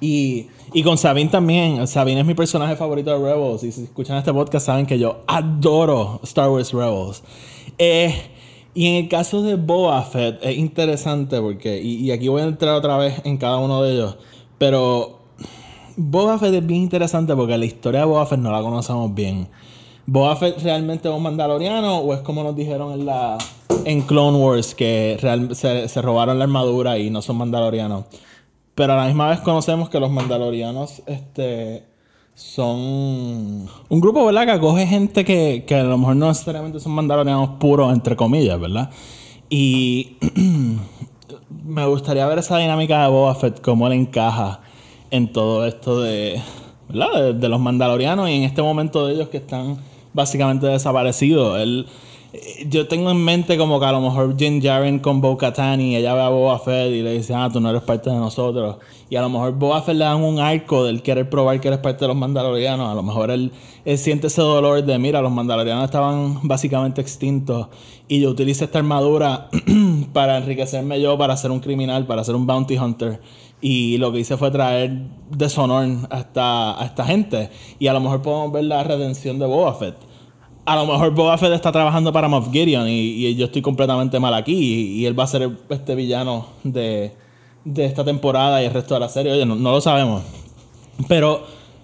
Y, 0.00 0.46
y 0.72 0.82
con 0.82 0.98
Sabine 0.98 1.30
también. 1.30 1.86
Sabine 1.86 2.20
es 2.20 2.26
mi 2.26 2.34
personaje 2.34 2.74
favorito 2.76 3.10
de 3.10 3.18
Rebels. 3.18 3.62
Y 3.62 3.70
si 3.70 3.84
escuchan 3.84 4.16
este 4.16 4.32
podcast 4.32 4.66
saben 4.66 4.86
que 4.86 4.98
yo 4.98 5.22
adoro 5.26 6.20
Star 6.24 6.50
Wars 6.50 6.72
Rebels. 6.72 7.22
Eh, 7.78 8.14
y 8.74 8.86
en 8.86 9.04
el 9.04 9.08
caso 9.08 9.42
de 9.42 9.56
Boba 9.56 10.02
Fett 10.02 10.38
es 10.42 10.56
interesante 10.56 11.40
porque, 11.40 11.80
y, 11.80 11.96
y 11.96 12.10
aquí 12.12 12.28
voy 12.28 12.42
a 12.42 12.44
entrar 12.44 12.74
otra 12.74 12.96
vez 12.98 13.20
en 13.24 13.36
cada 13.36 13.58
uno 13.58 13.82
de 13.82 13.94
ellos, 13.94 14.16
pero 14.58 15.18
Boba 15.96 16.38
Fett 16.38 16.54
es 16.54 16.66
bien 16.66 16.82
interesante 16.82 17.34
porque 17.34 17.58
la 17.58 17.64
historia 17.64 18.00
de 18.00 18.06
Boba 18.06 18.26
Fett 18.26 18.38
no 18.38 18.52
la 18.52 18.62
conocemos 18.62 19.12
bien. 19.12 19.48
¿Boba 20.06 20.36
Fett 20.36 20.60
realmente 20.62 21.08
es 21.08 21.14
un 21.14 21.22
mandaloriano 21.22 21.98
o 21.98 22.14
es 22.14 22.20
como 22.20 22.42
nos 22.42 22.56
dijeron 22.56 22.92
en 22.92 23.06
la 23.06 23.38
en 23.84 24.02
Clone 24.02 24.36
Wars 24.38 24.74
que 24.74 25.16
real- 25.20 25.54
se, 25.54 26.02
robaron 26.02 26.38
la 26.38 26.44
armadura 26.44 26.98
y 26.98 27.10
no 27.10 27.22
son 27.22 27.36
mandalorianos? 27.36 28.04
Pero 28.74 28.94
a 28.94 28.96
la 28.96 29.06
misma 29.06 29.28
vez 29.28 29.40
conocemos 29.40 29.88
que 29.88 30.00
los 30.00 30.10
mandalorianos 30.10 31.02
este, 31.06 31.84
son 32.34 32.68
un 33.88 34.00
grupo, 34.00 34.24
¿verdad? 34.26 34.46
Que 34.46 34.50
acoge 34.52 34.86
gente 34.86 35.24
que, 35.24 35.64
que 35.66 35.74
a 35.76 35.84
lo 35.84 35.98
mejor 35.98 36.16
no 36.16 36.28
necesariamente 36.28 36.80
son 36.80 36.92
mandalorianos 36.92 37.50
puros, 37.60 37.92
entre 37.92 38.16
comillas, 38.16 38.58
¿verdad? 38.58 38.90
Y 39.48 40.16
me 41.64 41.86
gustaría 41.86 42.26
ver 42.26 42.38
esa 42.38 42.58
dinámica 42.58 43.02
de 43.02 43.08
Boba 43.10 43.34
Fett, 43.34 43.60
cómo 43.60 43.86
él 43.86 43.92
encaja 43.94 44.60
en 45.10 45.32
todo 45.32 45.66
esto 45.66 46.00
de, 46.00 46.40
¿verdad? 46.88 47.12
de, 47.24 47.32
de 47.34 47.48
los 47.48 47.60
mandalorianos 47.60 48.28
y 48.30 48.34
en 48.34 48.42
este 48.44 48.62
momento 48.62 49.06
de 49.06 49.14
ellos 49.14 49.28
que 49.28 49.38
están 49.38 49.78
básicamente 50.12 50.66
desaparecidos. 50.66 51.60
Él, 51.60 51.86
eh, 52.32 52.66
yo 52.68 52.86
tengo 52.86 53.10
en 53.10 53.24
mente 53.24 53.58
como 53.58 53.80
que 53.80 53.86
a 53.86 53.92
lo 53.92 54.00
mejor 54.00 54.36
Jin 54.36 54.62
Jaren 54.62 55.00
con 55.00 55.20
Bo 55.20 55.36
Katan 55.36 55.80
y 55.80 55.96
ella 55.96 56.14
ve 56.14 56.20
a 56.20 56.28
Boba 56.28 56.58
Fett 56.58 56.92
y 56.92 57.02
le 57.02 57.12
dice, 57.12 57.34
ah, 57.34 57.48
tú 57.52 57.60
no 57.60 57.70
eres 57.70 57.82
parte 57.82 58.10
de 58.10 58.16
nosotros. 58.16 58.76
Y 59.08 59.16
a 59.16 59.22
lo 59.22 59.28
mejor 59.28 59.52
Boba 59.52 59.82
Fett 59.82 59.96
le 59.96 60.04
dan 60.04 60.22
un 60.22 60.38
arco 60.38 60.84
del 60.84 61.02
querer 61.02 61.28
probar 61.28 61.60
que 61.60 61.68
eres 61.68 61.80
parte 61.80 62.04
de 62.04 62.08
los 62.08 62.16
mandalorianos. 62.16 62.88
A 62.88 62.94
lo 62.94 63.02
mejor 63.02 63.30
él, 63.30 63.52
él 63.84 63.98
siente 63.98 64.28
ese 64.28 64.42
dolor 64.42 64.84
de, 64.84 64.98
mira, 64.98 65.20
los 65.20 65.32
mandalorianos 65.32 65.84
estaban 65.84 66.38
básicamente 66.42 67.00
extintos 67.00 67.68
y 68.06 68.20
yo 68.20 68.30
utilizo 68.30 68.64
esta 68.64 68.78
armadura 68.78 69.48
para 70.12 70.38
enriquecerme 70.38 71.00
yo, 71.00 71.16
para 71.16 71.36
ser 71.36 71.50
un 71.50 71.60
criminal, 71.60 72.06
para 72.06 72.24
ser 72.24 72.34
un 72.34 72.46
bounty 72.46 72.76
hunter. 72.76 73.20
Y 73.60 73.98
lo 73.98 74.12
que 74.12 74.20
hice 74.20 74.36
fue 74.36 74.50
traer 74.50 74.90
deshonor 75.30 75.86
a 76.10 76.20
esta, 76.20 76.80
a 76.80 76.84
esta 76.86 77.04
gente. 77.04 77.50
Y 77.78 77.86
a 77.88 77.92
lo 77.92 78.00
mejor 78.00 78.22
podemos 78.22 78.52
ver 78.52 78.64
la 78.64 78.82
redención 78.82 79.38
de 79.38 79.46
Boba 79.46 79.74
Fett. 79.74 79.96
A 80.64 80.76
lo 80.76 80.86
mejor 80.86 81.14
Boba 81.14 81.36
Fett 81.36 81.52
está 81.52 81.72
trabajando 81.72 82.12
para 82.12 82.28
Moff 82.28 82.50
Gideon 82.50 82.88
y, 82.88 83.34
yo 83.34 83.46
estoy 83.46 83.62
completamente 83.62 84.18
mal 84.18 84.34
aquí. 84.34 85.00
Y, 85.00 85.06
él 85.06 85.18
va 85.18 85.24
a 85.24 85.26
ser 85.26 85.50
este 85.68 85.94
villano 85.94 86.46
de, 86.64 87.12
de 87.64 87.84
esta 87.84 88.04
temporada 88.04 88.62
y 88.62 88.66
el 88.66 88.72
resto 88.72 88.94
de 88.94 89.00
la 89.00 89.08
serie. 89.08 89.32
Oye, 89.32 89.44
no, 89.44 89.56
no 89.56 89.72
lo 89.72 89.80
sabemos. 89.80 90.22
Pero 91.08 91.42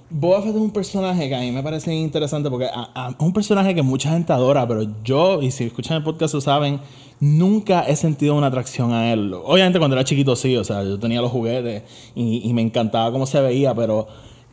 Boba 0.08 0.40
Fett 0.40 0.54
es 0.54 0.60
un 0.60 0.70
personaje 0.70 1.28
que 1.28 1.34
a 1.34 1.40
mí 1.40 1.50
me 1.50 1.62
parece 1.62 1.92
interesante 1.92 2.48
porque 2.48 2.66
a- 2.66 2.90
a- 2.94 3.08
es 3.10 3.16
un 3.18 3.32
personaje 3.32 3.74
que 3.74 3.82
mucha 3.82 4.10
gente 4.10 4.32
adora, 4.32 4.66
pero 4.68 4.86
yo, 5.02 5.42
y 5.42 5.50
si 5.50 5.64
escuchan 5.64 5.96
el 5.96 6.04
podcast 6.04 6.32
lo 6.34 6.40
saben, 6.40 6.80
nunca 7.18 7.80
he 7.82 7.96
sentido 7.96 8.36
una 8.36 8.46
atracción 8.46 8.92
a 8.92 9.12
él. 9.12 9.34
Obviamente 9.34 9.78
cuando 9.80 9.96
era 9.96 10.04
chiquito 10.04 10.36
sí, 10.36 10.56
o 10.56 10.62
sea, 10.62 10.84
yo 10.84 10.98
tenía 10.98 11.20
los 11.20 11.32
juguetes 11.32 11.82
y, 12.14 12.48
y 12.48 12.52
me 12.52 12.62
encantaba 12.62 13.10
cómo 13.10 13.26
se 13.26 13.40
veía, 13.40 13.74
pero 13.74 14.06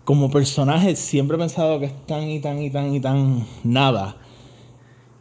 como 0.05 0.31
personaje 0.31 0.95
siempre 0.95 1.37
he 1.37 1.39
pensado 1.39 1.79
que 1.79 1.85
es 1.85 2.05
tan 2.07 2.27
y 2.29 2.39
tan 2.39 2.59
y 2.61 2.71
tan 2.71 2.93
y 2.95 2.99
tan 2.99 3.45
nada 3.63 4.17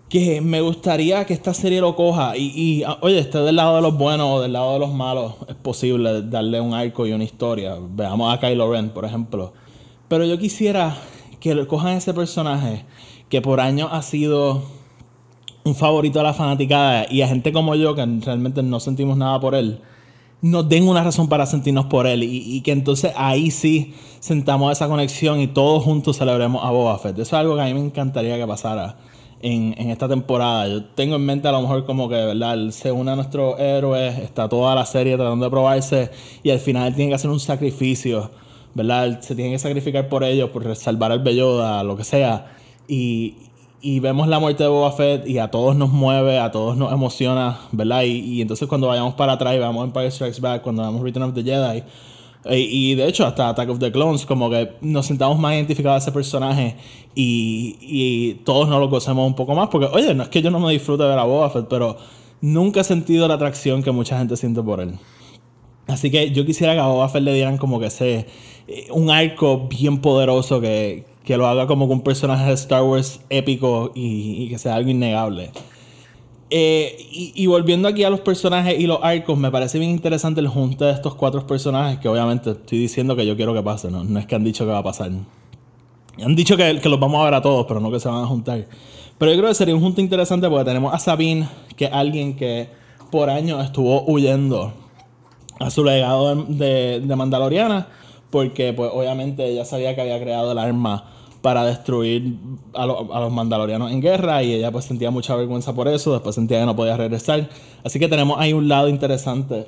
que 0.09 0.40
me 0.40 0.61
gustaría 0.61 1.25
que 1.25 1.35
esta 1.35 1.55
serie 1.55 1.81
lo 1.81 1.95
coja 1.97 2.37
y, 2.37 2.53
y, 2.55 2.83
ah, 2.85 2.99
oye, 3.03 3.18
esté 3.18 3.38
del 3.38 3.57
lado 3.57 3.77
de 3.77 3.83
los 3.83 3.97
buenos 3.97 4.29
o 4.31 4.40
del 4.42 4.53
lado 4.55 4.73
de 4.75 4.79
los 4.79 4.92
malos, 4.92 5.35
es 5.49 5.55
posible 5.57 6.23
darle 6.23 6.61
un 6.61 6.75
arco 6.75 7.07
y 7.07 7.12
una 7.12 7.25
historia. 7.25 7.77
Veamos 7.81 8.35
a 8.35 8.38
Kylo 8.38 8.71
Ren, 8.71 8.90
por 8.90 9.05
ejemplo. 9.07 9.55
Pero 10.12 10.27
yo 10.27 10.38
quisiera 10.38 10.94
que 11.40 11.66
cojan 11.66 11.96
ese 11.96 12.12
personaje 12.12 12.85
que 13.31 13.40
por 13.40 13.61
años 13.61 13.88
ha 13.92 14.03
sido 14.03 14.62
un 15.64 15.75
favorito 15.75 16.18
de 16.18 16.25
la 16.25 16.35
fanaticada 16.35 17.07
y 17.09 17.22
a 17.22 17.29
gente 17.29 17.51
como 17.51 17.75
yo 17.77 17.94
que 17.94 18.05
realmente 18.05 18.62
no 18.62 18.79
sentimos 18.79 19.16
nada 19.16 19.40
por 19.40 19.55
él, 19.55 19.81
nos 20.42 20.68
den 20.68 20.87
una 20.87 21.03
razón 21.03 21.31
para 21.31 21.46
sentirnos 21.46 21.87
por 21.87 22.07
él 22.07 22.25
y, 22.25 22.61
que 22.61 22.72
entonces 22.72 23.14
ahí 23.16 23.51
sí 23.51 23.94
sentamos 24.20 24.70
esa 24.72 24.87
conexión 24.87 25.40
y 25.40 25.46
todos 25.46 25.83
juntos 25.83 26.18
celebremos 26.18 26.62
a 26.62 26.70
Boba 26.70 26.98
Fett. 26.98 27.14
Eso 27.14 27.22
es 27.22 27.33
algo 27.33 27.57
que 27.57 27.62
a 27.62 27.64
mí 27.64 27.72
me 27.72 27.81
encantaría 27.81 28.37
que 28.37 28.46
pasara 28.46 28.98
en, 29.40 29.75
en 29.79 29.88
esta 29.88 30.09
temporada. 30.09 30.68
Yo 30.68 30.85
tengo 30.85 31.16
en 31.16 31.25
mente 31.25 31.48
a 31.48 31.53
lo 31.53 31.62
mejor 31.62 31.87
como 31.87 32.11
que, 32.11 32.16
¿verdad? 32.16 32.53
Él 32.53 32.75
se 32.75 32.92
une 32.92 33.12
a 33.12 33.16
nuestros 33.16 33.59
héroes, 33.59 34.18
está 34.18 34.46
toda 34.46 34.75
la 34.75 34.85
serie 34.85 35.16
tratando 35.16 35.46
de 35.46 35.51
probarse 35.51 36.11
y 36.42 36.51
al 36.51 36.59
final 36.59 36.88
él 36.88 36.94
tiene 36.96 37.09
que 37.09 37.14
hacer 37.14 37.31
un 37.31 37.40
sacrificio, 37.40 38.31
¿verdad? 38.75 39.21
Se 39.21 39.35
tiene 39.35 39.51
que 39.53 39.59
sacrificar 39.59 40.09
por 40.09 40.25
ellos, 40.25 40.51
por 40.51 40.75
salvar 40.77 41.13
al 41.13 41.21
Belloda, 41.21 41.83
lo 41.85 41.97
que 41.97 42.05
sea. 42.05 42.53
Y, 42.89 43.35
y 43.81 44.01
vemos 44.01 44.29
la 44.29 44.39
muerte 44.39 44.63
de 44.63 44.69
Boba 44.69 44.93
Fett 44.93 45.27
y 45.27 45.39
a 45.39 45.51
todos 45.51 45.75
nos 45.77 45.91
mueve, 45.91 46.39
a 46.39 46.51
todos 46.51 46.77
nos 46.77 46.93
emociona, 46.93 47.59
¿verdad? 47.73 48.03
Y, 48.05 48.19
y 48.19 48.41
entonces 48.41 48.69
cuando 48.69 48.87
vayamos 48.87 49.15
para 49.15 49.33
atrás 49.33 49.55
y 49.55 49.59
veamos 49.59 49.85
Empire 49.85 50.11
Strikes 50.11 50.41
Back, 50.41 50.63
cuando 50.63 50.83
veamos 50.83 51.03
Return 51.03 51.25
of 51.25 51.35
the 51.35 51.43
Jedi, 51.43 51.83
y, 52.51 52.91
y 52.91 52.95
de 52.95 53.07
hecho 53.07 53.27
hasta 53.27 53.49
Attack 53.49 53.69
of 53.69 53.79
the 53.79 53.93
Clones, 53.93 54.27
como 54.27 54.51
que 54.51 54.73
nos 54.81 55.07
sentamos 55.07 55.39
más 55.39 55.55
identificados 55.55 55.97
a 55.97 56.03
ese 56.05 56.13
personaje 56.13 56.77
y, 57.15 57.77
y 57.81 58.35
todos 58.45 58.69
nos 58.69 58.81
lo 58.81 58.89
gozamos 58.89 59.27
un 59.27 59.35
poco 59.35 59.55
más, 59.55 59.69
porque 59.69 59.89
oye, 59.93 60.15
no 60.15 60.23
es 60.25 60.29
que 60.29 60.43
yo 60.43 60.51
no 60.51 60.61
me 60.61 60.73
disfrute 60.73 61.03
de 61.03 61.09
ver 61.09 61.19
a 61.19 61.25
Boba 61.25 61.51
Fett, 61.51 61.67
pero 61.69 61.97
nunca 62.41 62.81
he 62.81 62.85
sentido 62.85 63.29
la 63.29 63.35
atracción 63.35 63.83
que 63.83 63.91
mucha 63.91 64.19
gente 64.19 64.37
siente 64.37 64.63
por 64.63 64.81
él. 64.81 64.95
Así 65.87 66.11
que 66.11 66.31
yo 66.31 66.47
quisiera 66.47 66.75
que 66.75 66.81
a 66.81 66.87
Boba 66.87 67.09
Fett 67.09 67.23
le 67.23 67.35
dieran 67.35 67.59
como 67.59 67.81
que 67.81 67.87
ese 67.87 68.15
eh, 68.19 68.27
un 68.90 69.11
arco 69.11 69.68
bien 69.68 69.98
poderoso 69.98 70.61
que, 70.61 71.05
que 71.25 71.37
lo 71.37 71.46
haga 71.46 71.66
como 71.66 71.87
un 71.87 72.03
personaje 72.03 72.46
de 72.46 72.55
Star 72.55 72.83
Wars 72.83 73.20
épico 73.31 73.92
y, 73.94 74.48
que 74.48 74.59
sea 74.59 74.77
algo 74.77 74.90
innegable. 74.90 75.51
Eh, 76.51 76.96
y, 77.11 77.33
y 77.35 77.46
volviendo 77.46 77.88
aquí 77.88 78.05
a 78.05 78.11
los 78.11 78.20
personajes 78.20 78.79
y 78.79 78.87
los 78.87 78.98
arcos, 79.03 79.38
me 79.38 79.51
parece 79.51 79.79
bien 79.79 79.90
interesante 79.90 80.40
el 80.40 80.48
junte 80.48 80.85
de 80.85 80.92
estos 80.92 81.14
cuatro 81.14 81.46
personajes 81.46 81.98
que 81.98 82.09
obviamente 82.09 82.51
estoy 82.51 82.79
diciendo 82.79 83.16
que 83.16 83.25
yo 83.25 83.37
quiero 83.37 83.55
que 83.55 83.62
pase, 83.62 83.90
no, 83.90 84.05
no 84.05 84.18
es 84.18 84.27
que 84.27 84.35
han 84.35 84.44
dicho 84.44 84.64
que 84.64 84.72
va 84.72 84.79
a 84.79 84.83
pasar. 84.83 85.11
Han 86.22 86.35
dicho 86.37 86.57
que, 86.57 86.79
que 86.79 86.88
los 86.88 87.01
vamos 87.01 87.22
a 87.22 87.25
ver 87.25 87.35
a 87.35 87.40
todos, 87.40 87.64
pero 87.66 87.81
no 87.81 87.90
que 87.90 87.98
se 87.98 88.09
van 88.09 88.22
a 88.22 88.27
juntar. 88.27 88.66
Pero 89.16 89.33
yo 89.33 89.38
creo 89.38 89.48
que 89.48 89.55
sería 89.55 89.75
un 89.75 89.81
junte 89.81 90.03
interesante 90.03 90.48
porque 90.48 90.64
tenemos 90.64 90.92
a 90.92 90.98
Sabine, 90.98 91.48
que 91.77 91.87
es 91.87 91.92
alguien 91.92 92.37
que 92.37 92.68
por 93.11 93.31
años 93.31 93.64
estuvo 93.64 94.05
huyendo 94.05 94.75
a 95.59 95.70
su 95.70 95.85
legado 95.85 96.35
de, 96.35 96.55
de, 96.55 97.01
de 97.01 97.16
Mandaloriana, 97.16 97.87
porque 98.33 98.73
pues 98.73 98.90
obviamente 98.92 99.47
ella 99.47 99.64
sabía 99.64 99.95
que 99.95 100.01
había 100.01 100.18
creado 100.21 100.51
el 100.51 100.59
arma 100.59 101.05
para 101.42 101.64
destruir 101.64 102.37
a, 102.75 102.87
lo- 102.87 103.14
a 103.14 103.21
los 103.21 103.31
mandalorianos 103.33 103.92
en 103.92 104.01
guerra 104.01 104.42
y 104.42 104.53
ella 104.55 104.73
pues 104.73 104.85
sentía 104.87 105.11
mucha 105.11 105.37
vergüenza 105.37 105.73
por 105.75 105.87
eso, 105.88 106.12
después 106.12 106.35
sentía 106.35 106.59
que 106.61 106.66
no 106.66 106.75
podía 106.75 106.97
regresar. 106.97 107.49
Así 107.85 107.99
que 108.01 108.09
tenemos 108.09 108.38
ahí 108.40 108.53
un 108.53 108.68
lado 108.68 108.88
interesante 108.88 109.66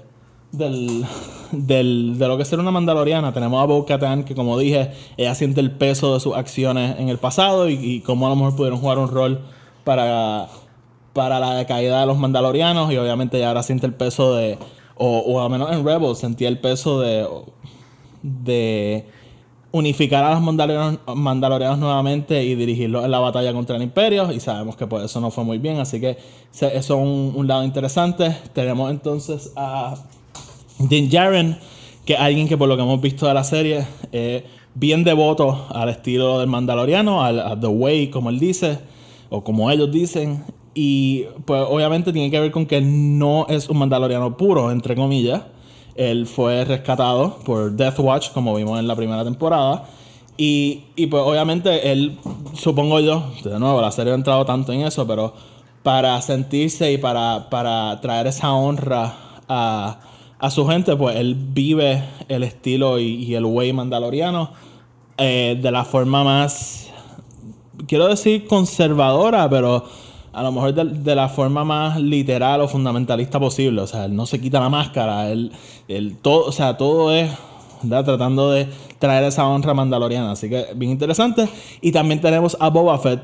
del, 0.53 1.05
del- 1.53 2.16
de 2.18 2.29
lo 2.29 2.37
que 2.37 2.44
es 2.44 2.48
ser 2.48 2.61
una 2.61 2.70
mandaloriana. 2.70 3.33
Tenemos 3.35 3.61
a 3.62 3.66
Bo-Katan 3.66 4.24
que 4.24 4.35
como 4.37 4.57
dije, 4.57 4.92
ella 5.16 5.35
siente 5.35 5.61
el 5.61 5.72
peso 5.72 6.14
de 6.14 6.20
sus 6.20 6.35
acciones 6.37 6.98
en 6.98 7.09
el 7.09 7.18
pasado 7.18 7.68
y, 7.68 7.74
y 7.74 8.00
cómo 8.00 8.27
a 8.27 8.31
lo 8.31 8.37
mejor 8.37 8.57
pudieron 8.57 8.79
jugar 8.81 8.98
un 8.98 9.09
rol 9.09 9.40
para, 9.83 10.46
para 11.12 11.40
la 11.40 11.55
decaída 11.57 12.00
de 12.00 12.07
los 12.07 12.16
mandalorianos 12.18 12.92
y 12.92 12.96
obviamente 12.96 13.37
ella 13.37 13.48
ahora 13.48 13.62
siente 13.64 13.85
el 13.87 13.94
peso 13.94 14.35
de, 14.37 14.59
o, 14.96 15.18
o 15.18 15.42
al 15.42 15.50
menos 15.50 15.72
en 15.72 15.85
Rebels 15.85 16.18
sentía 16.18 16.46
el 16.48 16.61
peso 16.61 17.00
de, 17.00 17.27
de 18.24 19.04
unificar 19.70 20.24
a 20.24 20.30
los 20.30 20.40
mandalorianos, 20.40 21.00
mandalorianos 21.14 21.78
nuevamente 21.78 22.42
y 22.44 22.54
dirigirlos 22.54 23.04
en 23.04 23.10
la 23.10 23.18
batalla 23.18 23.52
contra 23.52 23.76
el 23.76 23.82
imperio 23.82 24.32
y 24.32 24.40
sabemos 24.40 24.76
que 24.76 24.87
pues 24.87 25.04
eso 25.04 25.20
no 25.20 25.30
fue 25.30 25.44
muy 25.44 25.58
bien 25.58 25.78
así 25.78 26.00
que 26.00 26.16
eso 26.52 26.68
es 26.68 26.90
un, 26.90 27.46
lado 27.46 27.64
interesante. 27.64 28.37
Tenemos 28.52 28.90
entonces 28.90 29.52
a 29.56 29.96
Din 30.78 31.10
Djarin 31.10 31.56
que 32.06 32.14
es 32.14 32.20
alguien 32.20 32.48
que 32.48 32.56
por 32.56 32.68
lo 32.68 32.76
que 32.76 32.82
hemos 32.82 33.00
visto 33.00 33.26
de 33.26 33.34
la 33.34 33.44
serie 33.44 33.84
es 34.12 34.44
bien 34.74 35.04
devoto 35.04 35.66
al 35.70 35.88
estilo 35.90 36.38
del 36.38 36.48
mandaloriano 36.48 37.22
al 37.22 37.60
The 37.60 37.66
Way 37.66 38.08
como 38.08 38.30
él 38.30 38.38
dice 38.38 38.78
o 39.28 39.44
como 39.44 39.70
ellos 39.70 39.90
dicen 39.90 40.44
y 40.74 41.24
pues 41.44 41.62
obviamente 41.68 42.12
tiene 42.12 42.30
que 42.30 42.40
ver 42.40 42.52
con 42.52 42.66
que 42.66 42.80
no 42.80 43.46
es 43.48 43.68
un 43.68 43.78
mandaloriano 43.78 44.37
puro 44.37 44.70
entre 44.70 44.94
comillas 44.94 45.42
él 45.94 46.26
fue 46.26 46.64
rescatado 46.64 47.38
por 47.44 47.72
Death 47.72 47.98
Watch, 47.98 48.30
como 48.30 48.54
vimos 48.54 48.78
en 48.78 48.87
la 48.87 48.96
primera 48.96 49.24
temporada. 49.24 49.85
Y, 50.37 50.85
y 50.96 51.07
pues 51.07 51.22
obviamente 51.24 51.92
él, 51.92 52.18
supongo 52.54 53.00
yo, 53.00 53.24
de 53.44 53.59
nuevo, 53.59 53.80
la 53.80 53.92
serie 53.92 54.12
ha 54.12 54.16
entrado 54.16 54.44
tanto 54.44 54.72
en 54.72 54.80
eso, 54.80 55.07
pero 55.07 55.33
para 55.85 56.20
sentirse 56.22 56.90
y 56.92 56.98
para, 56.98 57.48
para 57.50 58.00
traer 58.00 58.26
esa 58.26 58.52
honra 58.52 59.14
a, 59.48 60.00
a 60.44 60.50
su 60.50 60.66
gente, 60.66 60.96
pues 60.96 61.16
él 61.16 61.37
vive 61.38 62.02
el 62.28 62.42
estilo 62.42 62.98
y, 62.98 63.35
el 63.35 63.44
way 63.44 63.72
mandaloriano 63.72 64.50
eh, 65.16 65.59
de 65.61 65.70
la 65.70 65.85
forma 65.85 66.24
más, 66.24 66.90
quiero 67.87 68.09
decir 68.09 68.46
conservadora, 68.46 69.48
pero 69.48 69.85
a 70.35 70.42
lo 70.42 70.53
mejor 70.53 70.75
de, 70.75 71.14
la 71.14 71.29
forma 71.29 71.64
más 71.64 72.01
literal 72.01 72.61
o 72.61 72.68
fundamentalista 72.68 73.38
posible. 73.38 73.81
O 73.83 73.87
sea, 73.87 74.07
él 74.07 74.16
no 74.16 74.27
se 74.27 74.40
quita 74.40 74.61
la 74.61 74.68
máscara, 74.68 75.31
él, 75.31 75.53
él 75.88 76.16
todo, 76.20 76.47
o 76.47 76.53
sea, 76.53 76.77
todo 76.77 77.12
es 77.12 77.31
¿verdad? 77.83 78.05
tratando 78.05 78.51
de 78.51 78.68
traer 78.99 79.25
esa 79.25 79.47
honra 79.47 79.75
mandaloriana. 79.75 80.33
Así 80.33 80.49
que 80.49 80.66
bien 80.75 80.92
interesante. 80.92 81.49
Y 81.81 81.92
también 81.92 82.20
tenemos 82.20 82.57
a 82.61 82.70
Boba 82.70 82.99
Fett, 82.99 83.23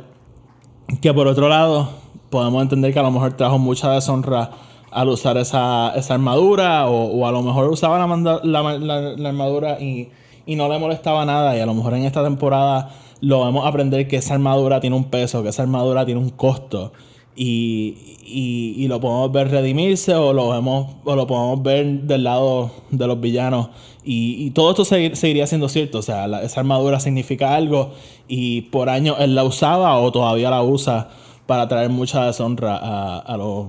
que 1.01 1.12
por 1.12 1.27
otro 1.27 1.49
lado 1.49 1.88
podemos 2.31 2.62
entender 2.62 2.92
que 2.92 2.99
a 2.99 3.03
lo 3.03 3.11
mejor 3.11 3.33
trajo 3.35 3.59
mucha 3.59 3.90
deshonra 3.92 4.51
al 4.90 5.09
usar 5.09 5.37
esa, 5.37 5.92
esa 5.94 6.14
armadura 6.14 6.88
o, 6.88 7.27
a 7.27 7.33
lo 7.33 7.42
mejor 7.42 7.68
usaba 7.70 7.99
la- 8.07 8.40
la 8.42 9.29
armadura 9.29 9.81
y, 9.81 10.09
y 10.46 10.57
no 10.57 10.68
le 10.68 10.79
molestaba 10.79 11.25
nada 11.25 11.57
y 11.57 11.61
a 11.61 11.66
lo 11.66 11.75
mejor 11.75 11.94
en 11.94 12.05
esta 12.05 12.25
temporada 12.25 12.90
lo 13.20 13.40
vamos 13.40 13.64
a 13.64 13.68
aprender 13.68 14.09
que 14.09 14.16
esa 14.16 14.35
armadura 14.35 14.80
tiene 14.80 14.96
un 14.96 15.04
peso, 15.04 15.42
que 15.42 15.48
esa 15.50 15.62
armadura 15.62 16.04
tiene 16.06 16.20
un 16.20 16.30
costo. 16.30 16.92
Y, 17.37 18.16
y- 18.24 18.74
y 18.76 18.88
lo 18.88 19.00
podemos 19.00 19.30
ver 19.33 19.50
redimirse 19.50 20.14
o 20.14 20.33
lo, 20.33 20.50
vemos, 20.50 20.96
o 21.04 21.16
lo 21.16 21.26
podemos 21.26 21.62
ver 21.62 21.87
del 22.02 22.24
lado 22.24 22.70
de 22.90 23.06
los 23.06 23.20
villanos. 23.20 23.68
Y, 24.04 24.44
y 24.46 24.50
todo 24.50 24.70
esto 24.70 24.83
segui- 24.85 25.14
seguiría 25.14 25.46
siendo 25.46 25.68
cierto, 25.68 25.98
o 25.98 26.02
sea, 26.02 26.26
la- 26.26 26.42
esa 26.42 26.61
armadura 26.61 27.00
significa 27.00 27.54
algo 27.54 27.92
y 28.28 28.62
por 28.62 28.88
años 28.90 29.16
él 29.20 29.35
la 29.35 29.44
usaba 29.44 29.98
o 29.98 30.11
todavía 30.12 30.50
la 30.50 30.62
usa 30.62 31.09
para 31.46 31.66
traer 31.68 31.90
mucha 31.90 32.26
deshonra 32.26 32.76
a, 32.76 33.18
a 33.18 33.37
los, 33.37 33.66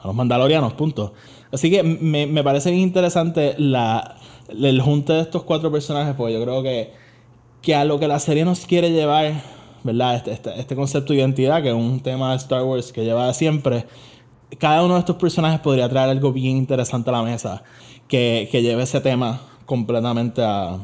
a 0.00 0.06
los 0.06 0.14
mandalorianos, 0.16 0.72
punto. 0.74 1.12
Así 1.52 1.70
que 1.70 1.82
me, 1.82 2.26
me 2.26 2.42
parece 2.44 2.70
bien 2.70 2.82
interesante 2.82 3.54
la, 3.58 4.16
el 4.48 4.80
junte 4.82 5.12
de 5.12 5.20
estos 5.20 5.42
cuatro 5.44 5.70
personajes, 5.70 6.14
porque 6.16 6.34
yo 6.34 6.42
creo 6.42 6.62
que, 6.62 6.90
que 7.62 7.74
a 7.74 7.84
lo 7.84 7.98
que 7.98 8.08
la 8.08 8.18
serie 8.18 8.44
nos 8.44 8.60
quiere 8.66 8.90
llevar, 8.90 9.42
¿verdad? 9.84 10.16
Este, 10.16 10.32
este, 10.32 10.60
este 10.60 10.76
concepto 10.76 11.12
de 11.12 11.20
identidad, 11.20 11.62
que 11.62 11.68
es 11.68 11.74
un 11.74 12.00
tema 12.00 12.30
de 12.30 12.36
Star 12.36 12.64
Wars 12.64 12.92
que 12.92 13.04
lleva 13.04 13.32
siempre, 13.34 13.86
cada 14.58 14.82
uno 14.84 14.94
de 14.94 15.00
estos 15.00 15.16
personajes 15.16 15.60
podría 15.60 15.88
traer 15.88 16.10
algo 16.10 16.32
bien 16.32 16.56
interesante 16.56 17.10
a 17.10 17.12
la 17.14 17.22
mesa, 17.22 17.62
que, 18.06 18.48
que 18.50 18.62
lleve 18.62 18.82
ese 18.84 19.00
tema 19.00 19.40
completamente 19.66 20.42
a... 20.42 20.78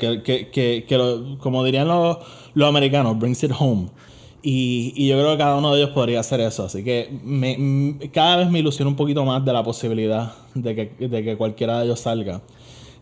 Que, 0.00 0.20
que, 0.24 0.50
que, 0.50 0.84
que 0.86 1.36
como 1.38 1.62
dirían 1.62 1.86
los, 1.86 2.18
los 2.54 2.68
americanos, 2.68 3.16
brings 3.18 3.42
it 3.44 3.52
home. 3.56 3.86
Y, 4.42 4.92
y 4.96 5.08
yo 5.08 5.16
creo 5.16 5.30
que 5.32 5.38
cada 5.38 5.56
uno 5.56 5.72
de 5.72 5.80
ellos 5.80 5.94
podría 5.94 6.20
hacer 6.20 6.40
eso. 6.40 6.64
Así 6.64 6.82
que 6.82 7.08
me- 7.22 7.96
cada 8.12 8.36
vez 8.38 8.50
me 8.50 8.58
ilusiona 8.58 8.90
un 8.90 8.96
poquito 8.96 9.24
más 9.24 9.44
de 9.44 9.52
la 9.52 9.62
posibilidad 9.62 10.32
de 10.54 10.74
que, 10.74 11.06
de 11.08 11.22
que 11.22 11.36
cualquiera 11.36 11.78
de 11.78 11.84
ellos 11.86 12.00
salga. 12.00 12.42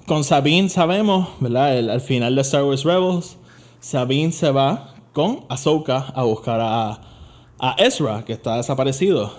Con 0.07 0.25
Sabine 0.25 0.69
sabemos, 0.69 1.29
¿verdad? 1.41 1.77
El- 1.79 1.91
al 1.91 2.01
final 2.01 2.35
de 2.35 2.43
Star 2.43 2.65
Wars 2.65 2.85
Rebels, 2.85 3.37
Sabine 3.81 4.33
se 4.33 4.51
va 4.51 4.95
con 5.13 5.45
Ahsoka 5.49 6.07
a 6.15 6.23
buscar 6.25 6.61
a, 6.61 6.99
Ezra, 7.79 8.25
que 8.25 8.33
está 8.33 8.57
desaparecido. 8.57 9.33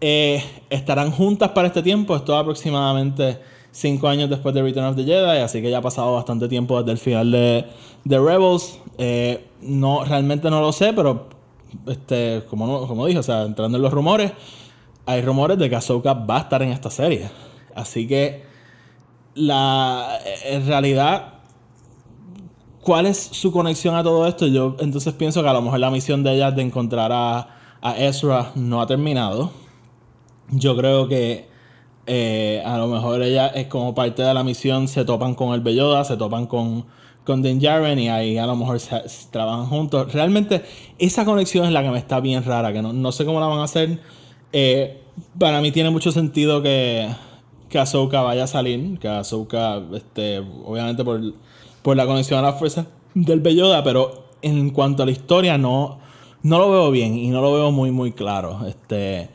Eh, 0.00 0.42
estarán 0.70 1.10
juntas 1.10 1.50
para 1.50 1.66
este 1.66 1.82
tiempo. 1.82 2.14
Esto 2.14 2.32
es 2.34 2.40
aproximadamente 2.40 3.40
5 3.72 4.06
años 4.06 4.30
después 4.30 4.54
de 4.54 4.62
Return 4.62 4.86
of 4.86 4.96
the 4.96 5.02
Jedi, 5.04 5.38
así 5.38 5.60
que 5.60 5.68
ya 5.70 5.78
ha 5.78 5.82
pasado 5.82 6.14
bastante 6.14 6.48
tiempo 6.48 6.78
desde 6.78 6.92
el 6.92 6.98
final 6.98 7.32
de, 7.32 7.64
de 8.04 8.18
Rebels. 8.20 8.78
Eh, 8.98 9.44
no, 9.62 10.04
realmente 10.04 10.48
no 10.50 10.60
lo 10.60 10.72
sé, 10.72 10.92
pero 10.92 11.26
este, 11.88 12.44
como, 12.48 12.86
como 12.86 13.06
dije, 13.06 13.18
o 13.18 13.22
sea, 13.24 13.42
entrando 13.42 13.76
en 13.76 13.82
los 13.82 13.92
rumores, 13.92 14.30
hay 15.04 15.20
rumores 15.22 15.58
de 15.58 15.68
que 15.68 15.74
Ahsoka 15.74 16.14
va 16.14 16.36
a 16.36 16.40
estar 16.42 16.62
en 16.62 16.70
esta 16.70 16.90
serie. 16.90 17.28
Así 17.74 18.06
que 18.06 18.45
la 19.36 20.18
en 20.44 20.66
realidad 20.66 21.34
¿Cuál 22.82 23.06
es 23.06 23.18
su 23.18 23.50
conexión 23.50 23.96
a 23.96 24.04
todo 24.04 24.28
esto? 24.28 24.46
Yo 24.46 24.76
entonces 24.78 25.12
pienso 25.12 25.42
que 25.42 25.48
a 25.48 25.52
lo 25.52 25.60
mejor 25.60 25.80
la 25.80 25.90
misión 25.90 26.22
de 26.22 26.34
ella 26.34 26.52
de 26.52 26.62
encontrar 26.62 27.10
a, 27.12 27.48
a 27.82 27.98
Ezra 27.98 28.52
no 28.54 28.80
ha 28.80 28.86
terminado. 28.86 29.50
Yo 30.50 30.76
creo 30.76 31.08
que 31.08 31.48
eh, 32.06 32.62
a 32.64 32.78
lo 32.78 32.86
mejor 32.86 33.22
ella 33.22 33.48
es 33.48 33.66
como 33.66 33.92
parte 33.92 34.22
de 34.22 34.32
la 34.32 34.44
misión, 34.44 34.86
se 34.86 35.04
topan 35.04 35.34
con 35.34 35.52
el 35.52 35.62
Belloda, 35.62 36.04
se 36.04 36.16
topan 36.16 36.46
con, 36.46 36.84
con 37.24 37.42
Din 37.42 37.60
y 37.60 38.08
ahí 38.08 38.38
a 38.38 38.46
lo 38.46 38.54
mejor 38.54 38.78
se- 38.78 39.08
se 39.08 39.30
trabajan 39.32 39.66
juntos. 39.66 40.12
Realmente 40.12 40.62
esa 40.98 41.24
conexión 41.24 41.66
es 41.66 41.72
la 41.72 41.82
que 41.82 41.90
me 41.90 41.98
está 41.98 42.20
bien 42.20 42.44
rara, 42.44 42.72
que 42.72 42.82
no, 42.82 42.92
no 42.92 43.10
sé 43.10 43.24
cómo 43.24 43.40
la 43.40 43.46
van 43.46 43.58
a 43.58 43.64
hacer. 43.64 43.98
Eh, 44.52 45.02
para 45.40 45.60
mí 45.60 45.72
tiene 45.72 45.90
mucho 45.90 46.12
sentido 46.12 46.62
que, 46.62 47.08
que 47.68 47.78
Ahsoka 47.78 48.22
vaya 48.22 48.44
a 48.44 48.46
salir, 48.46 48.98
que 48.98 49.08
Ahsoka, 49.08 49.82
este, 49.94 50.38
obviamente 50.38 51.04
por, 51.04 51.20
por 51.82 51.96
la 51.96 52.06
conexión 52.06 52.38
a 52.38 52.42
la 52.42 52.52
fuerza 52.52 52.86
del 53.14 53.40
Belloda, 53.40 53.82
pero 53.82 54.26
en 54.42 54.70
cuanto 54.70 55.02
a 55.02 55.06
la 55.06 55.12
historia 55.12 55.58
no, 55.58 55.98
no 56.42 56.58
lo 56.58 56.70
veo 56.70 56.90
bien 56.90 57.16
y 57.18 57.28
no 57.28 57.40
lo 57.40 57.52
veo 57.52 57.70
muy, 57.72 57.90
muy 57.90 58.12
claro. 58.12 58.66
Este, 58.66 59.28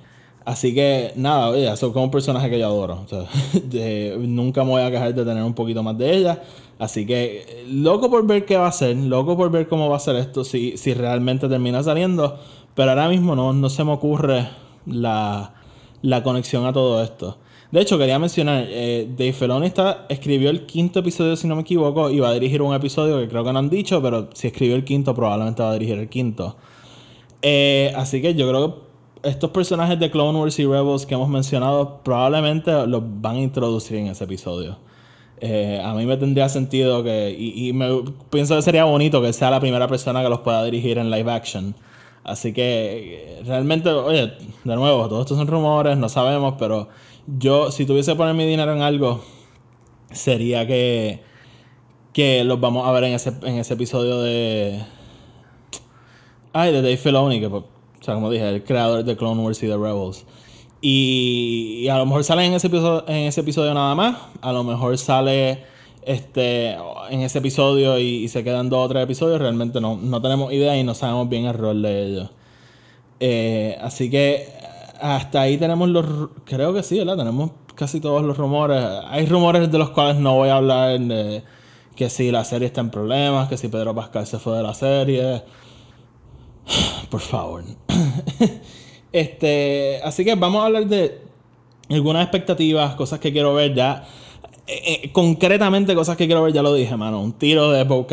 así 0.45 0.73
que 0.73 1.11
nada, 1.15 1.49
oye, 1.49 1.67
Ahsoka 1.67 1.99
es 1.99 2.05
un 2.05 2.11
personaje 2.11 2.49
que 2.49 2.59
yo 2.59 2.67
adoro. 2.67 3.05
Nunca 4.19 4.63
me 4.63 4.69
voy 4.71 4.81
a 4.81 4.91
quejar 4.91 5.13
de 5.13 5.25
tener 5.25 5.43
un 5.43 5.53
poquito 5.53 5.83
más 5.83 5.97
de 5.97 6.15
ella. 6.15 6.41
Así 6.79 7.05
que 7.05 7.63
loco 7.69 8.09
por 8.09 8.25
ver 8.25 8.45
qué 8.45 8.57
va 8.57 8.65
a 8.65 8.69
hacer, 8.69 8.95
loco 8.95 9.37
por 9.37 9.51
ver 9.51 9.67
cómo 9.67 9.87
va 9.87 9.97
a 9.97 9.99
ser 9.99 10.15
esto, 10.15 10.43
si, 10.43 10.77
si 10.77 10.93
realmente 10.93 11.47
termina 11.47 11.83
saliendo. 11.83 12.39
Pero 12.73 12.89
ahora 12.91 13.07
mismo 13.09 13.35
no, 13.35 13.53
no 13.53 13.69
se 13.69 13.83
me 13.83 13.91
ocurre 13.91 14.47
la, 14.85 15.53
la 16.01 16.23
conexión 16.23 16.65
a 16.65 16.73
todo 16.73 17.03
esto. 17.03 17.37
De 17.71 17.79
hecho, 17.79 17.97
quería 17.97 18.19
mencionar, 18.19 18.65
eh, 18.67 19.07
Dave 19.09 19.31
Filoni 19.31 19.67
está, 19.67 20.05
escribió 20.09 20.49
el 20.49 20.65
quinto 20.65 20.99
episodio, 20.99 21.37
si 21.37 21.47
no 21.47 21.55
me 21.55 21.61
equivoco, 21.61 22.09
y 22.09 22.19
va 22.19 22.29
a 22.29 22.33
dirigir 22.33 22.61
un 22.61 22.73
episodio 22.73 23.17
que 23.19 23.29
creo 23.29 23.45
que 23.45 23.53
no 23.53 23.59
han 23.59 23.69
dicho, 23.69 24.01
pero 24.01 24.29
si 24.33 24.47
escribió 24.47 24.75
el 24.75 24.83
quinto, 24.83 25.15
probablemente 25.15 25.63
va 25.63 25.69
a 25.69 25.73
dirigir 25.73 25.97
el 25.97 26.09
quinto. 26.09 26.57
Eh, 27.41 27.93
así 27.95 28.21
que 28.21 28.35
yo 28.35 28.49
creo 28.49 28.75
que 28.75 29.29
estos 29.29 29.51
personajes 29.51 29.97
de 29.99 30.11
Clone 30.11 30.37
Wars 30.37 30.59
y 30.59 30.65
Rebels 30.65 31.05
que 31.05 31.13
hemos 31.13 31.29
mencionado 31.29 32.01
probablemente 32.03 32.85
los 32.87 33.03
van 33.21 33.37
a 33.37 33.41
introducir 33.41 33.97
en 33.97 34.07
ese 34.07 34.25
episodio. 34.25 34.77
Eh, 35.39 35.81
a 35.83 35.93
mí 35.93 36.05
me 36.05 36.17
tendría 36.17 36.49
sentido 36.49 37.03
que. 37.03 37.35
Y, 37.37 37.69
y 37.69 37.73
me 37.73 38.03
pienso 38.29 38.55
que 38.55 38.61
sería 38.61 38.83
bonito 38.83 39.21
que 39.21 39.33
sea 39.33 39.49
la 39.49 39.59
primera 39.59 39.87
persona 39.87 40.21
que 40.21 40.29
los 40.29 40.39
pueda 40.39 40.63
dirigir 40.65 40.97
en 40.97 41.09
live 41.09 41.31
action. 41.31 41.73
Así 42.23 42.53
que 42.53 43.39
eh, 43.39 43.43
realmente, 43.45 43.89
oye, 43.89 44.33
de 44.63 44.75
nuevo, 44.75 45.07
todos 45.07 45.21
estos 45.21 45.37
son 45.37 45.47
rumores, 45.47 45.97
no 45.97 46.09
sabemos, 46.09 46.55
pero 46.59 46.89
yo, 47.27 47.71
si 47.71 47.85
tuviese 47.85 48.11
que 48.11 48.17
poner 48.17 48.33
mi 48.33 48.45
dinero 48.45 48.73
en 48.73 48.81
algo, 48.81 49.21
sería 50.11 50.67
que, 50.67 51.21
que 52.13 52.43
los 52.43 52.59
vamos 52.59 52.87
a 52.87 52.91
ver 52.91 53.05
en 53.05 53.13
ese, 53.13 53.33
en 53.43 53.57
ese 53.57 53.73
episodio 53.73 54.21
de. 54.21 54.83
Ay, 56.53 56.71
de 56.71 56.81
Dave 56.81 56.97
Filoni, 56.97 57.39
que, 57.39 57.49
pues, 57.49 57.63
o 57.63 58.03
sea, 58.03 58.15
como 58.15 58.29
dije, 58.29 58.47
el 58.49 58.63
creador 58.63 59.03
de 59.03 59.15
Clone 59.15 59.41
Wars 59.41 59.61
y 59.63 59.67
de 59.67 59.77
Rebels. 59.77 60.25
Y, 60.81 61.81
y 61.83 61.89
a 61.89 61.97
lo 61.97 62.05
mejor 62.05 62.23
sale 62.23 62.45
en 62.45 62.53
ese, 62.53 62.67
episodio, 62.67 63.05
en 63.07 63.27
ese 63.27 63.41
episodio 63.41 63.73
nada 63.73 63.95
más. 63.95 64.17
A 64.41 64.51
lo 64.51 64.63
mejor 64.63 64.97
sale 64.97 65.63
este, 66.01 66.75
en 67.09 67.21
ese 67.21 67.39
episodio 67.39 67.99
y, 67.99 68.27
se 68.27 68.43
quedan 68.43 68.69
dos 68.69 68.85
o 68.85 68.89
tres 68.89 69.03
episodios, 69.03 69.39
realmente 69.39 69.79
no, 69.79 69.97
no 69.97 70.21
tenemos 70.21 70.51
idea 70.51 70.77
y 70.77 70.83
no 70.83 70.95
sabemos 70.95 71.29
bien 71.29 71.45
el 71.45 71.53
rol 71.53 71.81
de 71.81 72.05
ellos. 72.05 72.29
Eh, 73.19 73.77
así 73.81 74.09
que 74.09 74.47
hasta 75.01 75.41
ahí 75.41 75.57
tenemos 75.57 75.89
los. 75.89 76.05
Creo 76.45 76.73
que 76.73 76.83
sí, 76.83 76.97
¿verdad? 76.97 77.17
Tenemos 77.17 77.51
casi 77.75 77.99
todos 77.99 78.23
los 78.23 78.37
rumores. 78.37 78.83
Hay 79.07 79.25
rumores 79.25 79.71
de 79.71 79.77
los 79.77 79.89
cuales 79.89 80.17
no 80.17 80.35
voy 80.35 80.49
a 80.49 80.57
hablar. 80.57 80.99
De 80.99 81.43
que 81.95 82.09
si 82.09 82.31
la 82.31 82.43
serie 82.43 82.67
está 82.67 82.81
en 82.81 82.89
problemas, 82.89 83.49
que 83.49 83.57
si 83.57 83.67
Pedro 83.67 83.93
Pascal 83.93 84.25
se 84.25 84.39
fue 84.39 84.57
de 84.57 84.63
la 84.63 84.73
serie. 84.73 85.43
Por 87.09 87.21
favor. 87.21 87.63
este, 89.11 89.99
así 90.03 90.23
que 90.23 90.35
vamos 90.35 90.63
a 90.63 90.65
hablar 90.67 90.85
de 90.87 91.21
algunas 91.89 92.23
expectativas, 92.23 92.95
cosas 92.95 93.19
que 93.19 93.31
quiero 93.31 93.53
ver 93.53 93.73
ya. 93.73 94.05
Eh, 94.67 95.01
eh, 95.03 95.11
concretamente, 95.11 95.93
cosas 95.95 96.15
que 96.15 96.27
quiero 96.27 96.43
ver, 96.43 96.53
ya 96.53 96.61
lo 96.61 96.73
dije, 96.73 96.95
mano. 96.95 97.21
Un 97.21 97.33
tiro 97.33 97.71
de 97.71 97.83
Bo 97.83 98.07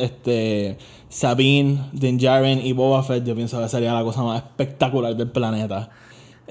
este, 0.00 0.78
Sabine, 1.08 1.90
Din 1.92 2.18
Djarin 2.18 2.64
y 2.64 2.72
Boba 2.72 3.02
Fett. 3.02 3.24
Yo 3.24 3.34
pienso 3.34 3.60
que 3.60 3.68
sería 3.68 3.92
la 3.92 4.02
cosa 4.02 4.22
más 4.22 4.42
espectacular 4.42 5.14
del 5.14 5.30
planeta. 5.30 5.90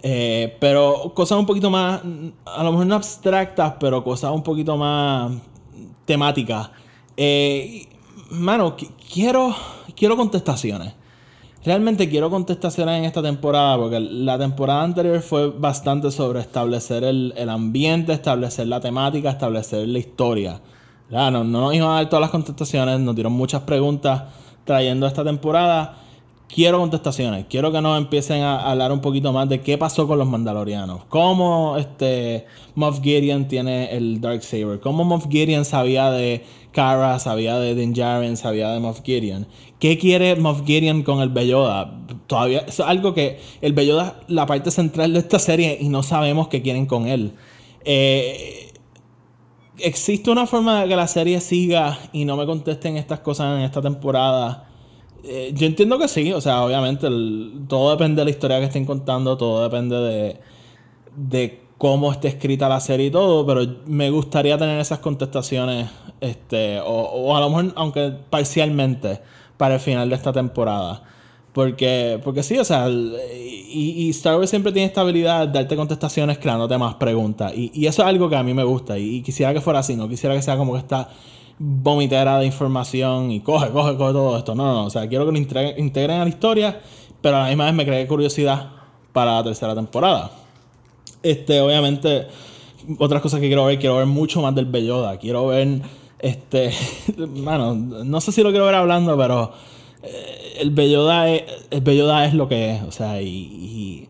Eh, 0.03 0.57
pero 0.59 1.11
cosas 1.13 1.37
un 1.37 1.45
poquito 1.45 1.69
más, 1.69 2.01
a 2.45 2.63
lo 2.63 2.71
mejor 2.71 2.87
no 2.87 2.95
abstractas, 2.95 3.75
pero 3.79 4.03
cosas 4.03 4.31
un 4.31 4.43
poquito 4.43 4.77
más 4.77 5.31
temáticas. 6.05 6.71
mano, 8.31 8.75
quiero, 9.11 9.55
quiero 9.95 10.17
contestaciones. 10.17 10.93
Realmente 11.63 12.09
quiero 12.09 12.31
contestaciones 12.31 12.97
en 12.97 13.05
esta 13.05 13.21
temporada 13.21 13.77
porque 13.77 13.99
la 13.99 14.39
temporada 14.39 14.81
anterior 14.81 15.21
fue 15.21 15.51
bastante 15.51 16.09
sobre 16.09 16.39
establecer 16.39 17.03
el, 17.03 17.49
ambiente, 17.49 18.13
establecer 18.13 18.65
la 18.65 18.79
temática, 18.79 19.29
establecer 19.29 19.87
la 19.87 19.99
historia. 19.99 20.59
No, 21.11 21.29
no 21.29 21.43
nos 21.43 21.75
iban 21.75 21.91
a 21.91 21.93
dar 21.95 22.09
todas 22.09 22.21
las 22.21 22.31
contestaciones, 22.31 22.99
nos 22.99 23.13
dieron 23.13 23.33
muchas 23.33 23.61
preguntas 23.61 24.23
trayendo 24.65 25.05
esta 25.05 25.23
temporada 25.23 25.97
quiero 26.53 26.79
contestaciones. 26.79 27.45
Quiero 27.49 27.71
que 27.71 27.81
nos 27.81 27.97
empiecen 27.97 28.41
a 28.41 28.69
hablar 28.69 28.91
un 28.91 29.01
poquito 29.01 29.31
más 29.31 29.47
de 29.49 29.61
qué 29.61 29.77
pasó 29.77 30.07
con 30.07 30.19
los 30.19 30.27
Mandalorianos. 30.27 31.05
Cómo 31.05 31.77
este 31.77 32.45
Moff 32.75 33.01
Gideon 33.01 33.47
tiene 33.47 33.95
el 33.95 34.21
Dark 34.21 34.43
Saber. 34.43 34.79
Cómo 34.79 35.03
Moff 35.03 35.27
Gideon 35.29 35.65
sabía 35.65 36.11
de 36.11 36.43
Kara, 36.71 37.19
sabía 37.19 37.57
de 37.57 37.75
Din 37.75 37.93
Djarin, 37.93 38.37
sabía 38.37 38.69
de 38.71 38.79
Moff 38.79 39.01
Gideon. 39.03 39.47
¿Qué 39.79 39.97
quiere 39.97 40.35
Moff 40.35 40.63
Gideon 40.65 41.03
con 41.03 41.21
el 41.21 41.29
Belloda? 41.29 41.99
Todavía 42.27 42.59
es 42.67 42.79
algo 42.79 43.13
que 43.13 43.39
el 43.61 43.73
Belloda 43.73 44.19
la 44.27 44.45
parte 44.45 44.71
central 44.71 45.13
de 45.13 45.19
esta 45.19 45.39
serie 45.39 45.77
y 45.79 45.89
no 45.89 46.03
sabemos 46.03 46.47
qué 46.49 46.61
quieren 46.61 46.85
con 46.85 47.07
él. 47.07 47.33
Eh, 47.83 48.67
¿Existe 49.79 50.29
una 50.29 50.45
forma 50.45 50.81
de 50.81 50.89
que 50.89 50.95
la 50.95 51.07
serie 51.07 51.41
siga 51.41 51.97
y 52.13 52.25
no 52.25 52.37
me 52.37 52.45
contesten 52.45 52.97
estas 52.97 53.21
cosas 53.21 53.57
en 53.57 53.63
esta 53.63 53.81
temporada? 53.81 54.70
Eh, 55.23 55.51
yo 55.53 55.67
entiendo 55.67 55.99
que 55.99 56.07
sí, 56.07 56.31
o 56.33 56.41
sea, 56.41 56.63
obviamente 56.63 57.07
todo 57.67 57.91
depende 57.91 58.21
de 58.21 58.25
la 58.25 58.31
historia 58.31 58.59
que 58.59 58.65
estén 58.65 58.85
contando, 58.85 59.37
todo 59.37 59.63
depende 59.63 59.95
de, 59.97 60.39
de 61.15 61.61
cómo 61.77 62.11
esté 62.11 62.29
escrita 62.29 62.67
la 62.69 62.79
serie 62.79 63.07
y 63.07 63.11
todo, 63.11 63.45
pero 63.45 63.65
me 63.85 64.09
gustaría 64.09 64.57
tener 64.57 64.79
esas 64.79 64.99
contestaciones, 64.99 65.89
este, 66.19 66.79
o, 66.79 66.85
o 66.85 67.35
a 67.35 67.39
lo 67.39 67.49
mejor, 67.49 67.73
aunque 67.75 68.13
parcialmente, 68.29 69.21
para 69.57 69.75
el 69.75 69.79
final 69.79 70.09
de 70.09 70.15
esta 70.15 70.33
temporada. 70.33 71.03
Porque, 71.53 72.19
porque 72.23 72.43
sí, 72.43 72.57
o 72.57 72.63
sea, 72.63 72.87
y, 72.89 74.09
Star 74.11 74.37
Wars 74.37 74.49
siempre 74.49 74.71
tiene 74.71 74.87
esta 74.87 75.01
habilidad 75.01 75.47
de 75.47 75.53
darte 75.53 75.75
contestaciones 75.75 76.37
creándote 76.37 76.77
más 76.77 76.95
preguntas. 76.95 77.51
Y, 77.55 77.71
y, 77.73 77.87
eso 77.87 78.01
es 78.01 78.07
algo 78.07 78.29
que 78.29 78.37
a 78.37 78.43
mí 78.43 78.53
me 78.53 78.63
gusta. 78.63 78.97
Y, 78.97 79.17
y, 79.17 79.21
quisiera 79.21 79.53
que 79.53 79.61
fuera 79.61 79.79
así, 79.79 79.95
no 79.95 80.07
quisiera 80.07 80.33
que 80.35 80.41
sea 80.41 80.57
como 80.57 80.73
que 80.73 80.79
está 80.79 81.09
vomitera 81.63 82.39
de 82.39 82.47
información 82.47 83.31
y 83.31 83.41
coge, 83.41 83.69
coge, 83.69 83.95
coge 83.95 84.13
todo 84.13 84.37
esto. 84.37 84.55
No, 84.55 84.65
no, 84.65 84.73
no. 84.73 84.85
O 84.85 84.89
sea, 84.89 85.07
quiero 85.07 85.25
que 85.27 85.31
lo 85.31 85.37
integren 85.37 86.21
a 86.21 86.23
la 86.23 86.29
historia, 86.29 86.81
pero 87.21 87.37
a 87.37 87.43
la 87.43 87.47
misma 87.49 87.65
vez 87.65 87.73
me 87.75 87.85
cree 87.85 88.07
curiosidad 88.07 88.71
para 89.13 89.35
la 89.35 89.43
tercera 89.43 89.75
temporada. 89.75 90.31
Este, 91.21 91.61
obviamente, 91.61 92.27
otras 92.97 93.21
cosas 93.21 93.39
que 93.39 93.47
quiero 93.47 93.65
ver, 93.65 93.77
quiero 93.77 93.97
ver 93.97 94.07
mucho 94.07 94.41
más 94.41 94.55
del 94.55 94.65
Belloda. 94.65 95.17
Quiero 95.17 95.47
ver, 95.47 95.81
este, 96.17 96.71
bueno, 97.17 97.75
no 97.75 98.21
sé 98.21 98.31
si 98.31 98.41
lo 98.41 98.49
quiero 98.49 98.65
ver 98.65 98.75
hablando, 98.75 99.15
pero 99.15 99.53
eh, 100.01 100.55
el 100.61 100.71
Belloda 100.71 101.29
es, 101.29 101.43
el 101.69 101.81
Belloda 101.81 102.25
es 102.25 102.33
lo 102.33 102.47
que 102.47 102.71
es, 102.71 102.81
o 102.81 102.91
sea, 102.91 103.21
y, 103.21 104.09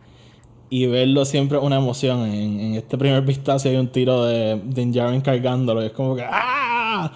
y, 0.70 0.86
verlo 0.86 1.26
siempre 1.26 1.58
es 1.58 1.64
una 1.66 1.76
emoción. 1.76 2.26
En, 2.32 2.76
este 2.76 2.98
primer 2.98 3.24
vistazo 3.24 3.68
hay 3.68 3.76
un 3.76 3.90
tiro 3.90 4.24
de 4.24 4.62
Din 4.64 4.94
Djarin 4.94 5.20
cargándolo 5.20 5.84
y 5.84 5.88
es 5.88 5.92
como 5.92 6.16
que 6.16 6.24
¡ah! 6.26 7.12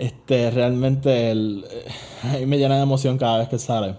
Este, 0.00 0.50
realmente 0.50 1.30
el, 1.30 1.62
a 2.22 2.38
mí 2.38 2.46
me 2.46 2.56
llena 2.56 2.76
de 2.76 2.82
emoción 2.82 3.18
cada 3.18 3.36
vez 3.38 3.48
que 3.48 3.58
sale. 3.58 3.96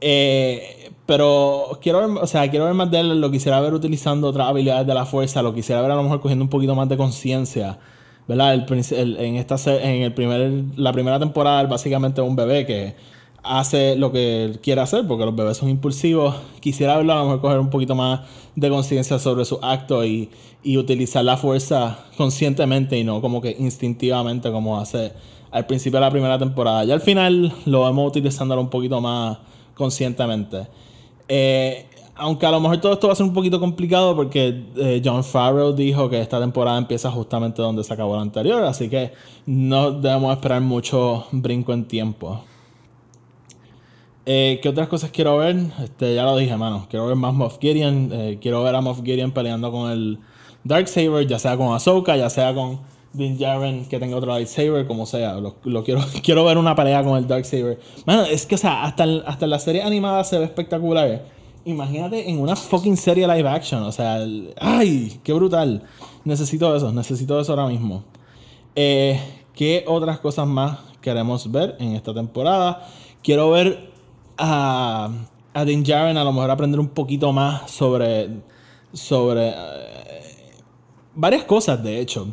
Eh, 0.00 0.90
pero 1.04 1.78
quiero 1.82 1.98
ver, 2.08 2.22
o 2.22 2.26
sea, 2.26 2.48
quiero 2.50 2.64
ver 2.64 2.72
más 2.72 2.90
de 2.90 3.00
él, 3.00 3.20
lo 3.20 3.30
quisiera 3.30 3.60
ver 3.60 3.74
utilizando 3.74 4.28
otras 4.28 4.48
habilidades 4.48 4.86
de 4.86 4.94
la 4.94 5.04
fuerza, 5.04 5.42
lo 5.42 5.52
quisiera 5.54 5.82
ver 5.82 5.90
a 5.90 5.96
lo 5.96 6.04
mejor 6.04 6.22
cogiendo 6.22 6.42
un 6.42 6.48
poquito 6.48 6.74
más 6.74 6.88
de 6.88 6.96
conciencia. 6.96 7.78
¿Verdad? 8.26 8.54
en, 8.54 9.36
esta, 9.36 9.56
en 9.76 10.02
el 10.02 10.14
primer, 10.14 10.50
la 10.76 10.92
primera 10.94 11.18
temporada, 11.18 11.62
básicamente 11.64 12.22
es 12.22 12.26
un 12.26 12.36
bebé 12.36 12.64
que 12.64 12.96
hace 13.44 13.96
lo 13.96 14.10
que 14.10 14.44
él 14.44 14.60
quiere 14.60 14.80
hacer, 14.80 15.06
porque 15.06 15.24
los 15.24 15.36
bebés 15.36 15.56
son 15.56 15.68
impulsivos. 15.68 16.34
Quisiera 16.60 16.96
verlo 16.96 17.12
a 17.12 17.16
lo 17.16 17.24
mejor 17.24 17.40
coger 17.40 17.58
un 17.60 17.70
poquito 17.70 17.94
más 17.94 18.20
de 18.56 18.68
conciencia 18.70 19.18
sobre 19.18 19.44
su 19.44 19.58
acto 19.62 20.04
y, 20.04 20.30
y, 20.62 20.76
utilizar 20.78 21.24
la 21.24 21.36
fuerza 21.36 22.06
conscientemente 22.16 22.98
y 22.98 23.04
no 23.04 23.20
como 23.20 23.40
que 23.40 23.54
instintivamente 23.58 24.50
como 24.50 24.78
hace 24.78 25.12
al 25.50 25.66
principio 25.66 25.98
de 25.98 26.06
la 26.06 26.10
primera 26.10 26.38
temporada. 26.38 26.84
Ya 26.84 26.94
al 26.94 27.00
final 27.00 27.52
lo 27.66 27.84
vemos 27.84 28.08
utilizándolo 28.08 28.60
un 28.60 28.70
poquito 28.70 29.00
más 29.00 29.38
conscientemente. 29.74 30.66
Eh, 31.28 31.86
aunque 32.16 32.46
a 32.46 32.50
lo 32.50 32.60
mejor 32.60 32.80
todo 32.80 32.92
esto 32.92 33.06
va 33.08 33.12
a 33.12 33.16
ser 33.16 33.26
un 33.26 33.32
poquito 33.32 33.58
complicado 33.58 34.14
porque 34.14 34.64
eh, 34.76 35.02
John 35.04 35.24
Farrell 35.24 35.74
dijo 35.74 36.08
que 36.08 36.20
esta 36.20 36.38
temporada 36.38 36.78
empieza 36.78 37.10
justamente 37.10 37.60
donde 37.60 37.82
se 37.82 37.92
acabó 37.92 38.16
la 38.16 38.22
anterior, 38.22 38.62
así 38.64 38.88
que 38.88 39.12
no 39.46 39.90
debemos 39.92 40.32
esperar 40.32 40.60
mucho 40.60 41.26
brinco 41.32 41.72
en 41.72 41.86
tiempo. 41.86 42.44
Eh, 44.26 44.58
¿Qué 44.62 44.68
otras 44.70 44.88
cosas 44.88 45.10
quiero 45.10 45.36
ver? 45.38 45.56
Este, 45.82 46.14
ya 46.14 46.24
lo 46.24 46.36
dije, 46.36 46.56
mano. 46.56 46.86
Quiero 46.88 47.06
ver 47.06 47.16
más 47.16 47.34
Moff 47.34 47.58
Gideon. 47.60 48.10
Eh, 48.12 48.38
quiero 48.40 48.62
ver 48.62 48.74
a 48.74 48.80
Moff 48.80 49.02
Gideon 49.02 49.32
peleando 49.32 49.70
con 49.70 49.90
el 49.90 50.18
Darksaber, 50.64 51.26
ya 51.26 51.38
sea 51.38 51.56
con 51.56 51.74
Ahsoka, 51.74 52.16
ya 52.16 52.30
sea 52.30 52.54
con 52.54 52.80
Din 53.12 53.36
Djarin 53.36 53.84
que 53.84 53.98
tenga 53.98 54.16
otro 54.16 54.32
lightsaber, 54.32 54.86
como 54.86 55.04
sea. 55.04 55.34
Lo, 55.34 55.84
quiero, 55.84 56.00
quiero 56.22 56.44
ver 56.44 56.56
una 56.56 56.74
pelea 56.74 57.02
con 57.04 57.18
el 57.18 57.26
Darksaber. 57.26 57.78
Mano, 58.06 58.24
es 58.24 58.46
que, 58.46 58.54
o 58.54 58.58
sea, 58.58 58.84
hasta, 58.84 59.04
hasta 59.26 59.46
la 59.46 59.58
serie 59.58 59.82
animada 59.82 60.24
se 60.24 60.38
ve 60.38 60.44
espectacular. 60.44 61.26
Imagínate 61.66 62.28
en 62.28 62.40
una 62.40 62.56
fucking 62.56 62.96
serie 62.96 63.26
live 63.26 63.48
action. 63.48 63.82
O 63.82 63.92
sea, 63.92 64.18
¡ay! 64.58 65.20
¡Qué 65.22 65.32
brutal! 65.32 65.82
Necesito 66.24 66.74
eso, 66.74 66.92
necesito 66.92 67.38
eso 67.38 67.52
ahora 67.52 67.66
mismo. 67.66 68.04
Eh, 68.74 69.20
¿Qué 69.54 69.84
otras 69.86 70.18
cosas 70.18 70.46
más 70.46 70.78
queremos 71.00 71.50
ver 71.50 71.76
en 71.78 71.94
esta 71.94 72.12
temporada? 72.12 72.86
Quiero 73.22 73.50
ver 73.50 73.93
a, 74.36 75.10
a 75.52 75.64
Din 75.64 75.84
Djarin 75.84 76.16
a 76.16 76.24
lo 76.24 76.32
mejor 76.32 76.50
aprender 76.50 76.80
un 76.80 76.88
poquito 76.88 77.32
más 77.32 77.70
sobre, 77.70 78.28
sobre 78.92 79.48
eh, 79.48 79.54
varias 81.14 81.44
cosas, 81.44 81.82
de 81.82 82.00
hecho. 82.00 82.28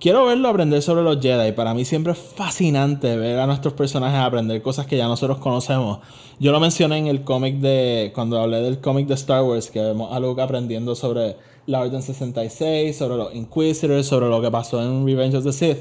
Quiero 0.00 0.26
verlo 0.26 0.48
aprender 0.48 0.80
sobre 0.80 1.02
los 1.02 1.20
Jedi. 1.20 1.50
Para 1.52 1.74
mí 1.74 1.84
siempre 1.84 2.12
es 2.12 2.18
fascinante 2.18 3.16
ver 3.16 3.36
a 3.40 3.46
nuestros 3.48 3.74
personajes 3.74 4.20
aprender 4.20 4.62
cosas 4.62 4.86
que 4.86 4.96
ya 4.96 5.08
nosotros 5.08 5.38
conocemos. 5.38 5.98
Yo 6.38 6.52
lo 6.52 6.60
mencioné 6.60 6.98
en 6.98 7.08
el 7.08 7.24
cómic 7.24 7.56
de. 7.56 8.12
Cuando 8.14 8.40
hablé 8.40 8.62
del 8.62 8.80
cómic 8.80 9.08
de 9.08 9.14
Star 9.14 9.42
Wars, 9.42 9.72
que 9.72 9.80
vemos 9.80 10.12
a 10.12 10.42
aprendiendo 10.42 10.94
sobre 10.94 11.36
la 11.66 11.80
Orden 11.80 12.00
66, 12.00 12.96
sobre 12.96 13.16
los 13.16 13.34
Inquisitors, 13.34 14.06
sobre 14.06 14.28
lo 14.28 14.40
que 14.40 14.52
pasó 14.52 14.80
en 14.80 15.04
Revenge 15.04 15.36
of 15.36 15.44
the 15.44 15.52
Sith 15.52 15.78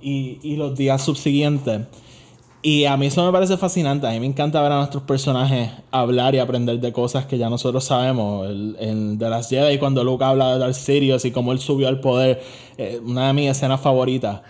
y, 0.00 0.38
y 0.42 0.54
los 0.54 0.76
días 0.76 1.02
subsiguientes. 1.02 1.80
Y 2.60 2.86
a 2.86 2.96
mí 2.96 3.06
eso 3.06 3.24
me 3.24 3.30
parece 3.30 3.56
fascinante. 3.56 4.06
A 4.08 4.10
mí 4.10 4.20
me 4.20 4.26
encanta 4.26 4.60
ver 4.60 4.72
a 4.72 4.78
nuestros 4.78 5.04
personajes 5.04 5.70
hablar 5.92 6.34
y 6.34 6.38
aprender 6.38 6.80
de 6.80 6.92
cosas 6.92 7.24
que 7.26 7.38
ya 7.38 7.48
nosotros 7.48 7.84
sabemos. 7.84 8.48
El, 8.48 9.16
de 9.16 9.30
las 9.30 9.48
Jedi, 9.48 9.78
cuando 9.78 10.02
Luke 10.02 10.24
habla 10.24 10.54
de 10.54 10.58
Darth 10.58 10.74
Sirius 10.74 11.24
y 11.24 11.30
cómo 11.30 11.52
él 11.52 11.60
subió 11.60 11.86
al 11.86 12.00
poder, 12.00 12.42
eh, 12.76 13.00
una 13.04 13.28
de 13.28 13.32
mis 13.32 13.50
escenas 13.50 13.80
favoritas. 13.80 14.40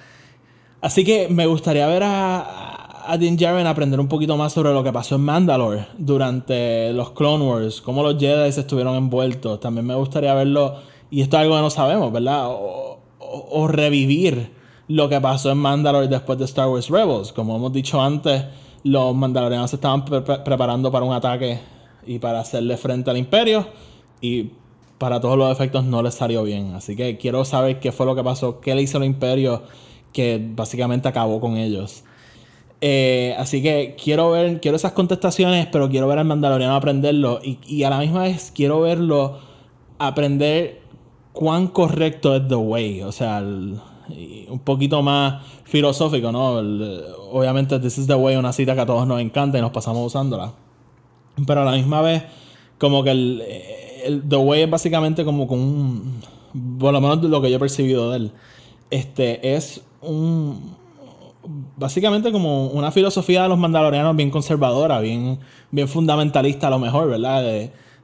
Así 0.80 1.04
que 1.04 1.28
me 1.28 1.44
gustaría 1.46 1.86
ver 1.86 2.04
a, 2.04 3.12
a 3.12 3.18
Din 3.18 3.36
Djarin 3.36 3.66
aprender 3.66 4.00
un 4.00 4.08
poquito 4.08 4.36
más 4.38 4.54
sobre 4.54 4.72
lo 4.72 4.82
que 4.82 4.92
pasó 4.92 5.16
en 5.16 5.22
Mandalore 5.22 5.88
durante 5.98 6.92
los 6.94 7.10
Clone 7.10 7.44
Wars, 7.44 7.82
cómo 7.82 8.02
los 8.02 8.18
Jedi 8.18 8.50
se 8.52 8.60
estuvieron 8.60 8.96
envueltos. 8.96 9.60
También 9.60 9.86
me 9.86 9.94
gustaría 9.94 10.32
verlo, 10.32 10.76
y 11.10 11.20
esto 11.20 11.36
es 11.36 11.42
algo 11.42 11.56
que 11.56 11.62
no 11.62 11.70
sabemos, 11.70 12.10
¿verdad? 12.10 12.46
o 12.48 13.68
revivir 13.68 14.57
lo 14.88 15.08
que 15.08 15.20
pasó 15.20 15.50
en 15.50 15.58
Mandalore 15.58 16.08
después 16.08 16.38
de 16.38 16.46
Star 16.46 16.68
Wars 16.68 16.88
Rebels. 16.88 17.32
Como 17.32 17.56
hemos 17.56 17.72
dicho 17.72 18.00
antes, 18.00 18.44
los 18.84 19.14
mandalorianos 19.14 19.70
se 19.70 19.76
estaban 19.76 20.04
preparando 20.04 20.90
para 20.90 21.04
un 21.04 21.14
ataque 21.14 21.60
y 22.06 22.18
para 22.18 22.40
hacerle 22.40 22.76
frente 22.76 23.10
al 23.10 23.18
imperio 23.18 23.66
y 24.20 24.50
para 24.96 25.20
todos 25.20 25.36
los 25.38 25.52
efectos 25.52 25.84
no 25.84 26.02
les 26.02 26.14
salió 26.14 26.42
bien. 26.42 26.74
Así 26.74 26.96
que 26.96 27.18
quiero 27.18 27.44
saber 27.44 27.80
qué 27.80 27.92
fue 27.92 28.06
lo 28.06 28.16
que 28.16 28.24
pasó, 28.24 28.60
qué 28.60 28.74
le 28.74 28.82
hizo 28.82 28.98
el 28.98 29.04
imperio, 29.04 29.62
que 30.12 30.42
básicamente 30.54 31.06
acabó 31.06 31.40
con 31.40 31.56
ellos. 31.56 32.04
Eh, 32.80 33.34
así 33.38 33.62
que 33.62 33.96
quiero 34.02 34.30
ver, 34.30 34.60
quiero 34.60 34.76
esas 34.76 34.92
contestaciones, 34.92 35.66
pero 35.70 35.88
quiero 35.88 36.06
ver 36.08 36.18
al 36.18 36.24
Mandaloriano 36.24 36.74
aprenderlo 36.74 37.40
y, 37.42 37.58
y 37.66 37.82
a 37.82 37.90
la 37.90 37.98
misma 37.98 38.22
vez 38.22 38.52
quiero 38.54 38.80
verlo 38.80 39.38
aprender 39.98 40.80
cuán 41.32 41.68
correcto 41.68 42.34
es 42.36 42.48
The 42.48 42.54
Way, 42.54 43.02
o 43.02 43.12
sea, 43.12 43.42
un 44.48 44.58
poquito 44.60 45.02
más 45.02 45.42
filosófico, 45.64 46.32
¿no? 46.32 46.56
obviamente, 47.30 47.78
This 47.78 47.98
is 47.98 48.06
the 48.06 48.14
Way, 48.14 48.36
una 48.36 48.52
cita 48.52 48.74
que 48.74 48.80
a 48.80 48.86
todos 48.86 49.06
nos 49.06 49.20
encanta 49.20 49.58
y 49.58 49.60
nos 49.60 49.70
pasamos 49.70 50.06
usándola. 50.06 50.52
Pero 51.46 51.62
a 51.62 51.64
la 51.64 51.72
misma 51.72 52.00
vez, 52.02 52.24
como 52.78 53.02
que 53.04 53.10
el, 53.10 54.22
The 54.28 54.36
Way 54.36 54.62
es 54.62 54.70
básicamente 54.70 55.24
como 55.24 55.46
con 55.46 55.58
un. 55.58 56.20
Por 56.78 56.92
lo 56.92 57.00
menos 57.00 57.22
lo 57.22 57.42
que 57.42 57.50
yo 57.50 57.56
he 57.56 57.60
percibido 57.60 58.10
de 58.10 58.16
él. 58.16 58.32
Este 58.90 59.54
es 59.54 59.82
un. 60.00 60.76
Básicamente 61.76 62.32
como 62.32 62.66
una 62.68 62.90
filosofía 62.90 63.42
de 63.42 63.48
los 63.48 63.58
mandalorianos 63.58 64.16
bien 64.16 64.30
conservadora, 64.30 65.00
bien, 65.00 65.38
bien 65.70 65.88
fundamentalista 65.88 66.66
a 66.66 66.70
lo 66.70 66.78
mejor, 66.78 67.08
¿verdad? 67.08 67.42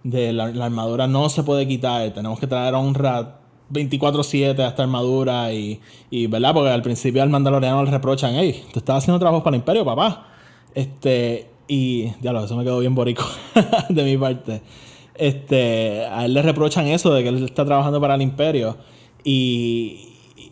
De, 0.02 0.32
la, 0.32 0.44
armadura 0.44 1.06
no 1.06 1.28
se 1.28 1.42
puede 1.42 1.66
quitar, 1.66 2.10
tenemos 2.12 2.38
que 2.38 2.46
traer 2.46 2.74
honra 2.74 3.40
24-7 3.74 4.58
a 4.60 4.68
esta 4.68 4.82
armadura 4.82 5.52
y, 5.52 5.80
¿verdad? 6.28 6.54
Porque 6.54 6.70
al 6.70 6.82
principio 6.82 7.22
al 7.22 7.30
mandaloriano 7.30 7.84
le 7.84 7.90
reprochan, 7.90 8.34
hey, 8.36 8.64
tú 8.72 8.78
estás 8.78 8.98
haciendo 8.98 9.18
trabajo 9.18 9.42
para 9.42 9.56
el 9.56 9.60
imperio, 9.60 9.84
papá. 9.84 10.28
Este, 10.74 11.48
y, 11.68 12.12
ya 12.22 12.32
lo, 12.32 12.44
eso 12.44 12.56
me 12.56 12.64
quedó 12.64 12.78
bien 12.78 12.94
borico 12.94 13.24
de 13.88 14.04
mi 14.04 14.16
parte. 14.16 14.62
Este, 15.14 16.06
a 16.06 16.24
él 16.24 16.34
le 16.34 16.42
reprochan 16.42 16.86
eso 16.86 17.12
de 17.12 17.22
que 17.22 17.28
él 17.28 17.44
está 17.44 17.64
trabajando 17.64 18.00
para 18.00 18.14
el 18.14 18.22
imperio. 18.22 18.76
Y, 19.22 20.08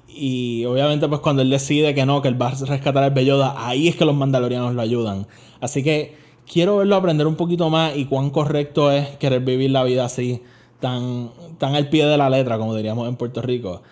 y 0.08 0.64
obviamente 0.66 1.08
pues 1.08 1.20
cuando 1.20 1.42
él 1.42 1.50
decide 1.50 1.94
que 1.94 2.06
no, 2.06 2.20
que 2.22 2.28
él 2.28 2.40
va 2.40 2.48
a 2.48 2.54
rescatar 2.54 3.02
al 3.02 3.10
Belloda, 3.12 3.54
ahí 3.56 3.88
es 3.88 3.96
que 3.96 4.04
los 4.04 4.14
mandalorianos 4.14 4.74
lo 4.74 4.82
ayudan. 4.82 5.26
Así 5.60 5.82
que 5.82 6.16
quiero 6.50 6.78
verlo 6.78 6.96
aprender 6.96 7.26
un 7.26 7.36
poquito 7.36 7.70
más 7.70 7.96
y 7.96 8.04
cuán 8.04 8.30
correcto 8.30 8.90
es 8.92 9.08
querer 9.16 9.40
vivir 9.40 9.70
la 9.70 9.84
vida 9.84 10.04
así, 10.04 10.42
tan, 10.82 11.30
tan 11.56 11.74
al 11.76 11.88
pie 11.88 12.04
de 12.04 12.18
la 12.18 12.28
letra, 12.28 12.58
como 12.58 12.74
diríamos 12.74 13.08
en 13.08 13.16
Puerto 13.16 13.40
Rico. 13.40 13.82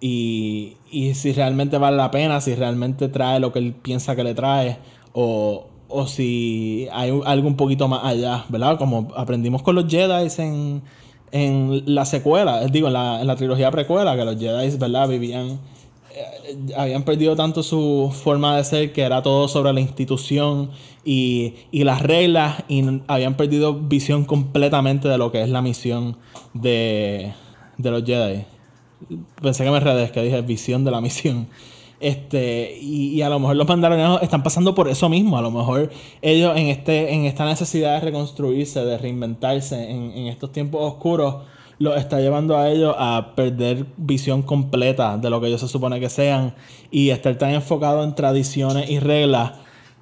Y, 0.00 0.76
y 0.90 1.14
si 1.14 1.32
realmente 1.32 1.78
vale 1.78 1.96
la 1.96 2.10
pena, 2.10 2.40
si 2.40 2.54
realmente 2.54 3.08
trae 3.08 3.38
lo 3.38 3.52
que 3.52 3.60
él 3.60 3.72
piensa 3.72 4.16
que 4.16 4.24
le 4.24 4.34
trae, 4.34 4.78
o, 5.12 5.68
o 5.88 6.06
si 6.06 6.88
hay 6.92 7.18
algo 7.24 7.48
un 7.48 7.56
poquito 7.56 7.86
más 7.86 8.04
allá, 8.04 8.44
¿verdad? 8.48 8.76
Como 8.78 9.08
aprendimos 9.16 9.62
con 9.62 9.76
los 9.76 9.86
Jedi 9.86 10.28
en, 10.38 10.82
en 11.32 11.82
la 11.86 12.04
secuela, 12.04 12.66
digo, 12.66 12.88
en 12.88 12.94
la, 12.94 13.20
en 13.20 13.26
la 13.26 13.36
trilogía 13.36 13.70
precuela, 13.70 14.16
que 14.16 14.24
los 14.24 14.36
Jedi, 14.36 14.76
¿verdad? 14.76 15.08
Vivían, 15.08 15.60
habían 16.76 17.02
perdido 17.04 17.36
tanto 17.36 17.62
su 17.62 18.12
forma 18.12 18.56
de 18.56 18.64
ser, 18.64 18.92
que 18.92 19.02
era 19.02 19.22
todo 19.22 19.48
sobre 19.48 19.72
la 19.72 19.80
institución 19.80 20.70
y, 21.04 21.54
y 21.70 21.84
las 21.84 22.02
reglas, 22.02 22.64
y 22.68 22.84
habían 23.06 23.34
perdido 23.34 23.74
visión 23.74 24.24
completamente 24.24 25.08
de 25.08 25.18
lo 25.18 25.32
que 25.32 25.42
es 25.42 25.48
la 25.48 25.62
misión 25.62 26.16
de, 26.54 27.32
de 27.78 27.90
los 27.90 28.04
Jedi. 28.04 28.44
Pensé 29.40 29.64
que 29.64 29.70
me 29.70 29.80
redes, 29.80 30.10
que 30.12 30.22
dije 30.22 30.42
visión 30.42 30.84
de 30.84 30.90
la 30.90 31.00
misión. 31.02 31.48
Este, 32.00 32.78
y, 32.80 33.20
a 33.20 33.28
lo 33.28 33.38
mejor 33.38 33.56
los 33.56 33.68
mandalorianos 33.68 34.22
están 34.22 34.42
pasando 34.42 34.74
por 34.74 34.88
eso 34.88 35.08
mismo. 35.10 35.36
A 35.36 35.42
lo 35.42 35.50
mejor 35.50 35.90
ellos 36.22 36.56
en, 36.56 36.68
este, 36.68 37.12
en 37.12 37.26
esta 37.26 37.44
necesidad 37.44 37.94
de 37.94 38.00
reconstruirse, 38.00 38.82
de 38.82 38.96
reinventarse 38.96 39.90
en, 39.90 40.12
en 40.12 40.26
estos 40.26 40.50
tiempos 40.50 40.80
oscuros, 40.82 41.44
los 41.80 41.96
está 41.96 42.20
llevando 42.20 42.58
a 42.58 42.68
ellos 42.70 42.94
a 42.98 43.32
perder 43.34 43.86
visión 43.96 44.42
completa 44.42 45.16
de 45.16 45.30
lo 45.30 45.40
que 45.40 45.46
ellos 45.46 45.62
se 45.62 45.68
supone 45.68 45.98
que 45.98 46.10
sean 46.10 46.54
y 46.90 47.08
estar 47.08 47.34
tan 47.36 47.50
enfocados 47.50 48.06
en 48.06 48.14
tradiciones 48.14 48.90
y 48.90 49.00
reglas 49.00 49.52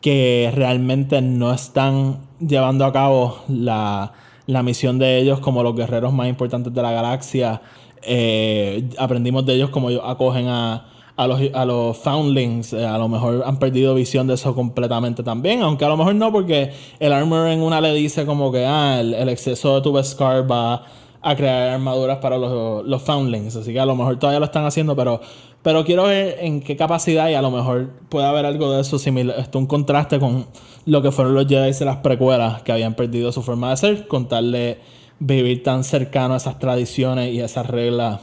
que 0.01 0.53
realmente 0.53 1.23
no 1.23 1.55
están 1.55 2.19
llevando 2.41 2.85
a 2.85 2.93
cabo 2.93 3.39
la, 3.49 4.13
la 4.47 4.65
misión 4.65 4.99
de 4.99 5.19
ellos 5.19 5.39
como 5.39 5.63
los 5.63 5.77
guerreros 5.77 6.13
más 6.13 6.29
importantes 6.29 6.75
de 6.75 6.83
la 6.83 6.91
galaxia. 6.91 7.63
Eh, 8.03 8.91
aprendimos 8.99 9.47
de 9.47 9.55
ellos 9.55 9.71
como 9.71 9.91
ellos 9.91 10.03
acogen 10.05 10.49
a 10.49 10.85
a 11.19 11.27
los, 11.27 11.41
a 11.53 11.65
los 11.65 11.97
foundlings 11.97 12.73
eh, 12.73 12.87
a 12.87 12.97
lo 12.97 13.09
mejor 13.09 13.43
han 13.45 13.59
perdido 13.59 13.93
visión 13.93 14.29
de 14.29 14.35
eso 14.35 14.55
completamente 14.55 15.25
también. 15.25 15.63
Aunque 15.63 15.85
a 15.85 15.89
lo 15.89 15.97
mejor 15.97 16.15
no, 16.15 16.31
porque 16.31 16.73
el 17.01 17.13
armor 17.13 17.49
en 17.49 17.61
una 17.61 17.81
le 17.81 17.93
dice 17.93 18.25
como 18.25 18.53
que 18.53 18.65
ah, 18.65 19.01
el, 19.01 19.29
exceso 19.29 19.75
de 19.75 19.83
tu 19.83 19.93
Beskar 19.93 20.49
va 20.51 20.85
a 21.21 21.35
crear 21.37 21.71
armaduras 21.71 22.19
para 22.19 22.39
los, 22.39 22.87
los 22.87 23.03
foundlings. 23.03 23.57
Así 23.57 23.73
que 23.73 23.81
a 23.81 23.87
lo 23.87 23.97
mejor 23.97 24.19
todavía 24.19 24.39
lo 24.39 24.47
están 24.47 24.65
haciendo, 24.65 24.95
pero, 24.95 25.21
pero 25.63 25.85
quiero 25.85 26.05
ver 26.05 26.37
en 26.41 26.61
qué 26.61 26.77
capacidad 26.77 27.29
y 27.29 27.35
a 27.35 27.43
lo 27.43 27.51
mejor 27.51 27.91
puede 28.09 28.27
haber 28.27 28.47
algo 28.47 28.73
de 28.73 28.81
eso 28.81 28.99
similar. 28.99 29.39
Esto 29.39 29.59
un 29.59 29.67
contraste 29.67 30.19
con 30.19 30.47
lo 30.87 31.03
que 31.03 31.11
fueron 31.11 31.35
los 31.35 31.47
Jedi 31.47 31.73
de 31.73 31.85
las 31.85 31.99
precuelas, 31.99 32.63
que 32.63 32.73
habían 32.73 32.95
perdido 32.95 33.33
su 33.33 33.43
forma 33.43 33.71
de 33.71 33.77
ser, 33.77 34.09
contarle 34.09 34.79
vivir 35.21 35.63
tan 35.63 35.83
cercano 35.85 36.35
a 36.35 36.37
esas 36.37 36.59
tradiciones 36.59 37.35
y 37.35 37.41
esas 37.41 37.67
reglas 37.67 38.21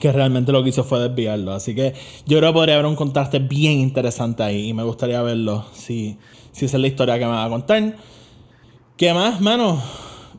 que 0.00 0.12
realmente 0.12 0.52
lo 0.52 0.62
que 0.62 0.70
hizo 0.70 0.84
fue 0.84 1.00
desviarlo. 1.00 1.52
Así 1.52 1.74
que 1.74 1.94
yo 2.26 2.38
creo 2.38 2.50
que 2.50 2.54
podría 2.54 2.74
haber 2.74 2.86
un 2.86 2.96
contraste 2.96 3.38
bien 3.38 3.80
interesante 3.80 4.42
ahí 4.42 4.68
y 4.68 4.74
me 4.74 4.82
gustaría 4.82 5.22
verlo 5.22 5.64
si, 5.72 6.18
si 6.52 6.66
esa 6.66 6.76
es 6.76 6.80
la 6.80 6.86
historia 6.86 7.18
que 7.18 7.26
me 7.26 7.32
va 7.32 7.44
a 7.44 7.48
contar. 7.48 7.96
¿Qué 8.96 9.12
más, 9.12 9.40
mano? 9.40 9.80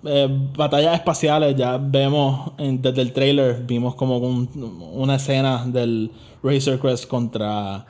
Eh, 0.04 0.28
batallas 0.56 0.96
espaciales, 0.96 1.56
ya 1.56 1.78
vemos 1.78 2.52
desde 2.58 3.02
el 3.02 3.14
trailer, 3.14 3.64
vimos 3.66 3.96
como 3.96 4.18
una 4.18 5.16
escena 5.16 5.66
del 5.66 6.12
Razor 6.44 6.80
Crest 6.80 7.08
contra, 7.08 7.86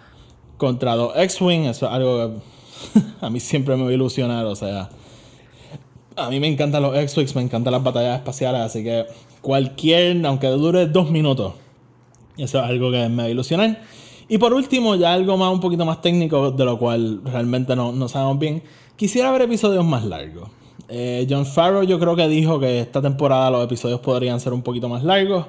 contra 0.58 0.96
los 0.96 1.15
X-Wing. 1.15 1.65
Eso 1.65 1.88
es 1.88 1.91
algo 1.91 2.18
que 2.18 3.02
a 3.22 3.30
mí 3.30 3.39
siempre 3.39 3.76
me 3.76 3.84
va 3.84 3.89
a 3.89 3.94
ilusionar, 3.94 4.46
o 4.46 4.56
sea. 4.56 4.89
A 6.18 6.30
mí 6.30 6.39
me 6.39 6.48
encantan 6.48 6.82
los 6.82 6.96
X-Wings, 6.96 7.36
me 7.36 7.41
encantan 7.41 7.74
las 7.74 7.84
batallas 7.84 8.18
espaciales, 8.18 8.62
así 8.62 8.84
que 8.84 9.06
cualquier, 9.41 10.26
aunque 10.26 10.48
dure 10.48 10.86
dos 10.88 11.12
minutos. 11.12 11.54
Eso 12.38 12.60
es 12.60 12.65
algo 12.65 12.91
que 12.91 13.10
me 13.10 13.24
va 13.24 13.24
a 13.24 13.30
ilusionar. 13.30 13.82
Y 14.28 14.38
por 14.38 14.54
último, 14.54 14.96
ya 14.96 15.13
algo 15.13 15.38
más 15.38 15.52
un 15.52 15.60
poquito 15.60 15.86
más 15.86 16.02
técnico, 16.02 16.52
de 16.52 16.65
lo 16.65 16.80
cual 16.80 17.22
realmente 17.26 17.76
no, 17.76 17.91
no 17.91 18.08
sabemos 18.08 18.39
bien. 18.39 18.63
Quisiera 18.96 19.32
ver 19.32 19.44
episodios 19.44 19.84
más 19.84 20.06
largos. 20.06 20.50
Eh, 20.88 21.26
John 21.30 21.45
Farrow 21.45 21.84
yo 21.84 22.00
creo 22.00 22.15
que 22.15 22.28
dijo 22.28 22.60
que 22.60 22.80
esta 22.80 23.02
temporada 23.02 23.50
los 23.50 23.63
episodios 23.63 24.00
podrían 24.00 24.39
ser 24.39 24.54
un 24.54 24.62
poquito 24.62 24.89
más 24.89 25.04
largos. 25.04 25.48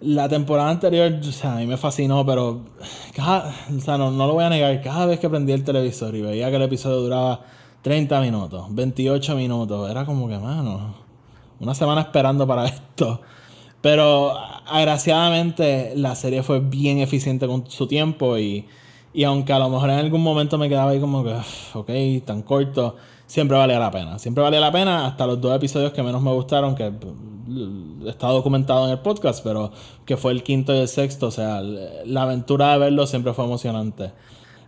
La 0.00 0.28
temporada 0.28 0.70
anterior, 0.70 1.20
a 1.44 1.54
mí 1.56 1.66
me 1.66 1.76
fascinó, 1.76 2.24
pero 2.26 2.48
o 2.48 3.80
sea, 3.80 3.96
no, 3.96 4.10
no, 4.10 4.26
lo 4.26 4.34
voy 4.34 4.44
a 4.44 4.50
negar. 4.50 4.82
Cada 4.82 5.06
vez 5.06 5.18
que 5.18 5.28
prendí 5.28 5.52
el 5.52 5.64
televisor 5.64 6.14
y 6.14 6.20
veía 6.20 6.50
que 6.50 6.56
el 6.56 6.62
episodio 6.62 7.00
duraba 7.00 7.40
30 7.82 8.20
minutos, 8.20 8.66
28 8.70 9.36
minutos, 9.36 9.90
era 9.90 10.04
como 10.04 10.28
que, 10.28 10.38
mano, 10.38 10.94
una 11.60 11.74
semana 11.74 12.02
esperando 12.02 12.46
para 12.46 12.66
esto. 12.66 13.20
Pero 13.80 14.32
agraciadamente 14.66 15.92
la 15.96 16.14
serie 16.14 16.42
fue 16.42 16.60
bien 16.60 16.98
eficiente 16.98 17.46
con 17.46 17.70
su 17.70 17.86
tiempo 17.86 18.36
y, 18.36 18.66
y 19.14 19.24
aunque 19.24 19.52
a 19.52 19.58
lo 19.58 19.70
mejor 19.70 19.90
en 19.90 19.98
algún 19.98 20.22
momento 20.22 20.58
me 20.58 20.68
quedaba 20.68 20.90
ahí 20.90 21.00
como 21.00 21.24
que, 21.24 21.36
ok, 21.74 22.24
tan 22.24 22.42
corto, 22.42 22.96
siempre 23.26 23.56
valía 23.56 23.78
la 23.78 23.90
pena. 23.90 24.18
Siempre 24.18 24.42
valía 24.42 24.60
la 24.60 24.72
pena 24.72 25.06
hasta 25.06 25.26
los 25.26 25.40
dos 25.40 25.54
episodios 25.54 25.92
que 25.92 26.02
menos 26.02 26.22
me 26.22 26.32
gustaron, 26.32 26.74
que 26.74 26.92
está 28.06 28.28
documentado 28.28 28.86
en 28.86 28.92
el 28.92 28.98
podcast, 28.98 29.42
pero 29.44 29.72
que 30.04 30.16
fue 30.16 30.32
el 30.32 30.42
quinto 30.42 30.74
y 30.74 30.78
el 30.78 30.88
sexto. 30.88 31.26
O 31.26 31.30
sea, 31.30 31.60
la 31.60 32.22
aventura 32.22 32.72
de 32.72 32.78
verlo 32.78 33.06
siempre 33.06 33.32
fue 33.32 33.44
emocionante. 33.44 34.12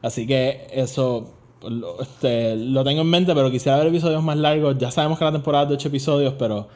Así 0.02 0.26
que 0.26 0.68
eso 0.72 1.32
lo, 1.62 2.00
este, 2.00 2.56
lo 2.56 2.84
tengo 2.84 3.02
en 3.02 3.10
mente, 3.10 3.34
pero 3.34 3.50
quisiera 3.50 3.78
ver 3.78 3.88
episodios 3.88 4.22
más 4.22 4.36
largos. 4.36 4.76
Ya 4.78 4.90
sabemos 4.90 5.18
que 5.18 5.24
la 5.24 5.32
temporada 5.32 5.64
es 5.64 5.70
de 5.70 5.74
8 5.76 5.88
episodios, 5.88 6.34
pero. 6.38 6.68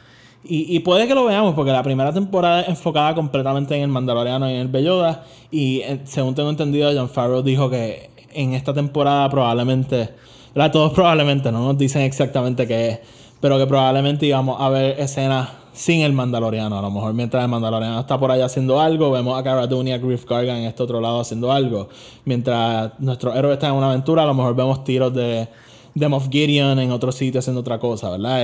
Y, 0.45 0.81
puede 0.81 1.07
que 1.07 1.14
lo 1.14 1.25
veamos, 1.25 1.55
porque 1.55 1.71
la 1.71 1.85
primera 1.85 2.12
temporada 2.12 2.62
es 2.62 2.68
enfocada 2.68 3.14
completamente 3.14 3.77
en 3.77 3.83
el 3.83 3.88
Mandaloriano 3.88 4.51
y 4.51 4.55
en 4.55 4.61
el 4.62 4.66
Belloda. 4.66 5.25
Y 5.53 5.83
eh, 5.83 6.01
según 6.03 6.35
tengo 6.35 6.51
entendido, 6.51 6.90
John 6.92 7.09
Farrow 7.09 7.42
dijo 7.42 7.71
que 7.71 8.11
en 8.33 8.55
esta 8.55 8.75
temporada 8.75 9.31
probablemente. 9.31 10.11
Todos 10.55 10.93
probablemente, 10.93 11.50
no 11.50 11.67
nos 11.67 11.79
dicen 11.79 12.03
exactamente 12.03 12.67
qué 12.67 12.88
es. 12.88 12.98
Pero 13.40 13.59
que 13.59 13.67
probablemente 13.67 14.27
íbamos 14.27 14.61
a 14.61 14.69
ver 14.69 15.00
escenas 15.00 15.48
sin 15.73 16.03
el 16.03 16.13
Mandaloriano. 16.13 16.79
A 16.79 16.83
lo 16.83 16.90
mejor 16.90 17.15
mientras 17.15 17.42
el 17.42 17.50
Mandaloriano 17.50 18.00
está 18.00 18.19
por 18.19 18.31
allá 18.31 18.44
haciendo 18.44 18.81
algo, 18.81 19.11
vemos 19.11 19.38
a 19.38 19.42
Cara 19.42 19.67
Dune 19.67 19.90
y 19.90 19.92
a 19.92 19.98
Griff 19.98 20.25
Gargan 20.27 20.59
en 20.59 20.65
este 20.65 20.83
otro 20.83 21.00
lado 21.00 21.21
haciendo 21.21 21.50
algo. 21.50 21.88
Mientras 22.25 22.92
nuestro 23.00 23.35
héroe 23.35 23.55
está 23.55 23.69
en 23.69 23.75
una 23.75 23.88
aventura, 23.90 24.23
a 24.23 24.27
lo 24.27 24.35
mejor 24.35 24.55
vemos 24.55 24.85
tiros 24.85 25.13
de, 25.15 25.48
de 25.94 26.21
Gideon 26.31 26.79
en 26.79 26.92
otro 26.92 27.11
sitio 27.13 27.40
haciendo 27.40 27.61
otra 27.61 27.79
cosa, 27.79 28.11
¿verdad? 28.11 28.40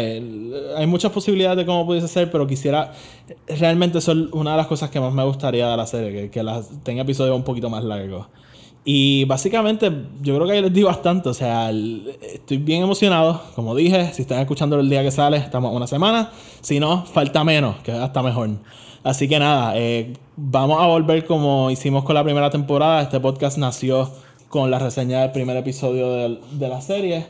hay 0.77 0.87
muchas 0.87 1.13
posibilidades 1.13 1.59
de 1.59 1.67
cómo 1.67 1.87
pudiese 1.87 2.09
ser, 2.09 2.31
pero 2.31 2.47
quisiera. 2.47 2.93
Realmente, 3.47 3.99
eso 3.99 4.13
es 4.13 4.19
una 4.33 4.53
de 4.53 4.57
las 4.57 4.67
cosas 4.67 4.91
que 4.91 5.01
más 5.01 5.13
me 5.13 5.25
gustaría 5.25 5.69
de 5.69 5.77
la 5.77 5.87
serie, 5.87 6.13
que, 6.13 6.31
que 6.31 6.43
las, 6.43 6.69
tenga 6.83 7.03
episodios 7.03 7.37
un 7.37 7.45
poquito 7.45 7.69
más 7.71 7.85
largos. 7.85 8.27
Y 8.85 9.25
básicamente, 9.25 9.91
yo 10.23 10.35
creo 10.37 10.47
que 10.47 10.53
ahí 10.55 10.63
les 10.63 10.73
di 10.73 10.83
bastante. 10.83 11.29
O 11.29 11.35
sea, 11.35 11.71
estoy 11.71 12.57
bien 12.57 12.83
emocionado. 12.83 13.43
Como 13.55 13.75
dije, 13.75 14.13
si 14.15 14.23
están 14.23 14.41
escuchando 14.41 14.79
el 14.81 14.89
día 14.89 15.03
que 15.03 15.11
sale, 15.11 15.37
estamos 15.37 15.75
una 15.75 15.87
semana. 15.87 16.31
Si 16.61 16.81
no, 16.81 17.05
falta 17.05 17.45
menos, 17.45 17.77
que 17.83 17.93
hasta 17.93 18.23
mejor. 18.23 18.51
Así 19.05 19.29
que 19.29 19.39
nada, 19.39 19.73
eh, 19.77 20.15
vamos 20.37 20.81
a 20.83 20.87
volver 20.87 21.25
como 21.25 21.71
hicimos 21.71 22.05
con 22.05 22.15
la 22.15 22.25
primera 22.25 22.51
temporada. 22.51 23.03
Este 23.03 23.21
podcast 23.21 23.59
nació 23.59 24.11
con 24.49 24.71
la 24.71 24.79
reseña 24.79 25.21
del 25.21 25.33
primer 25.33 25.57
episodio 25.57 26.11
de, 26.13 26.39
de 26.53 26.69
la 26.69 26.81
serie. 26.81 27.27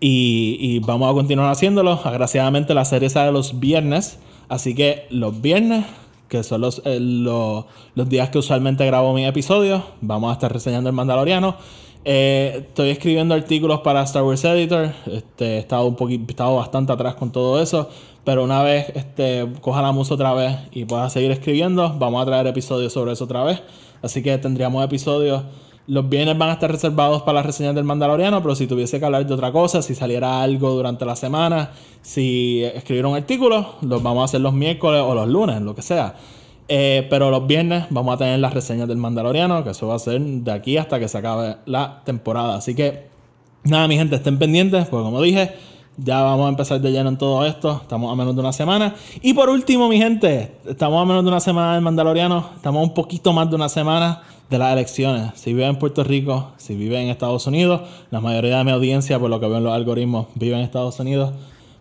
Y, 0.00 0.56
y, 0.60 0.78
vamos 0.80 1.10
a 1.10 1.14
continuar 1.14 1.50
haciéndolo. 1.50 2.00
Agraciadamente 2.04 2.74
la 2.74 2.84
serie 2.84 3.08
sale 3.10 3.32
los 3.32 3.60
viernes. 3.60 4.18
Así 4.48 4.74
que 4.74 5.06
los 5.10 5.40
viernes, 5.40 5.86
que 6.34 6.42
son 6.42 6.60
los, 6.62 6.82
eh, 6.84 6.98
los, 7.00 7.64
días 8.08 8.28
que 8.30 8.38
usualmente 8.38 8.84
grabo 8.84 9.14
mis 9.14 9.28
episodios, 9.28 9.82
vamos 10.00 10.30
a 10.30 10.32
estar 10.32 10.52
reseñando 10.52 10.90
el 10.90 10.96
Mandaloriano. 10.96 11.56
Eh, 12.04 12.64
estoy 12.68 12.90
escribiendo 12.90 13.34
artículos 13.34 13.80
para 13.80 14.02
Star 14.02 14.24
Wars 14.24 14.44
Editor. 14.44 14.92
Este, 15.06 15.56
he 15.56 15.58
estado 15.58 15.86
un 15.86 15.94
poquito, 15.94 16.24
he 16.26 16.32
estado 16.32 16.56
bastante 16.56 16.92
atrás 16.92 17.14
con 17.14 17.30
todo 17.30 17.62
eso. 17.62 17.88
Pero 18.24 18.42
una 18.42 18.64
vez 18.64 18.88
este, 18.96 19.46
coja 19.60 19.80
la 19.80 19.92
musa 19.92 20.14
otra 20.14 20.34
vez 20.34 20.56
y 20.72 20.86
pueda 20.86 21.08
seguir 21.08 21.30
escribiendo, 21.30 21.94
vamos 21.98 22.20
a 22.22 22.26
traer 22.26 22.46
episodios 22.48 22.92
sobre 22.92 23.12
eso 23.12 23.24
otra 23.24 23.44
vez. 23.44 23.62
Así 24.02 24.20
que 24.22 24.36
tendríamos 24.38 24.84
episodios 24.84 25.44
los 25.86 26.08
bienes 26.08 26.38
van 26.38 26.50
a 26.50 26.52
estar 26.54 26.70
reservados 26.70 27.22
para 27.22 27.36
las 27.36 27.46
reseñas 27.46 27.74
del 27.74 27.84
Mandaloriano, 27.84 28.42
pero 28.42 28.54
si 28.54 28.66
tuviese 28.66 28.98
que 28.98 29.04
hablar 29.04 29.26
de 29.26 29.34
otra 29.34 29.52
cosa, 29.52 29.82
si 29.82 29.94
saliera 29.94 30.42
algo 30.42 30.70
durante 30.70 31.04
la 31.04 31.14
semana, 31.14 31.70
si 32.00 32.62
escribiera 32.62 33.08
un 33.08 33.16
artículo, 33.16 33.74
los 33.82 34.02
vamos 34.02 34.22
a 34.22 34.24
hacer 34.24 34.40
los 34.40 34.54
miércoles 34.54 35.02
o 35.04 35.14
los 35.14 35.28
lunes, 35.28 35.60
lo 35.60 35.74
que 35.74 35.82
sea. 35.82 36.14
Eh, 36.68 37.06
pero 37.10 37.30
los 37.30 37.46
viernes 37.46 37.84
vamos 37.90 38.14
a 38.14 38.18
tener 38.18 38.38
las 38.38 38.54
reseñas 38.54 38.88
del 38.88 38.96
Mandaloriano, 38.96 39.62
que 39.62 39.70
eso 39.70 39.86
va 39.86 39.96
a 39.96 39.98
ser 39.98 40.20
de 40.20 40.52
aquí 40.52 40.78
hasta 40.78 40.98
que 40.98 41.08
se 41.08 41.18
acabe 41.18 41.56
la 41.66 42.00
temporada. 42.04 42.56
Así 42.56 42.74
que, 42.74 43.08
nada, 43.64 43.86
mi 43.86 43.96
gente, 43.96 44.16
estén 44.16 44.38
pendientes, 44.38 44.86
porque 44.86 45.04
como 45.04 45.20
dije, 45.20 45.52
ya 45.98 46.22
vamos 46.22 46.46
a 46.46 46.48
empezar 46.48 46.80
de 46.80 46.90
lleno 46.90 47.10
en 47.10 47.18
todo 47.18 47.44
esto. 47.44 47.80
Estamos 47.82 48.10
a 48.10 48.16
menos 48.16 48.34
de 48.34 48.40
una 48.40 48.54
semana. 48.54 48.94
Y 49.20 49.34
por 49.34 49.50
último, 49.50 49.88
mi 49.88 49.98
gente, 49.98 50.56
estamos 50.66 51.02
a 51.02 51.04
menos 51.04 51.22
de 51.22 51.28
una 51.28 51.40
semana 51.40 51.74
del 51.74 51.82
Mandaloriano. 51.82 52.52
Estamos 52.56 52.82
un 52.82 52.94
poquito 52.94 53.34
más 53.34 53.50
de 53.50 53.56
una 53.56 53.68
semana 53.68 54.22
de 54.54 54.58
las 54.60 54.72
elecciones. 54.72 55.32
Si 55.34 55.52
vive 55.52 55.66
en 55.66 55.76
Puerto 55.76 56.04
Rico, 56.04 56.52
si 56.58 56.76
vive 56.76 57.00
en 57.02 57.08
Estados 57.08 57.44
Unidos, 57.48 57.80
la 58.12 58.20
mayoría 58.20 58.58
de 58.58 58.64
mi 58.64 58.70
audiencia, 58.70 59.18
por 59.18 59.28
lo 59.28 59.40
que 59.40 59.48
veo 59.48 59.58
en 59.58 59.64
los 59.64 59.72
algoritmos, 59.72 60.28
vive 60.36 60.54
en 60.54 60.62
Estados 60.62 61.00
Unidos. 61.00 61.32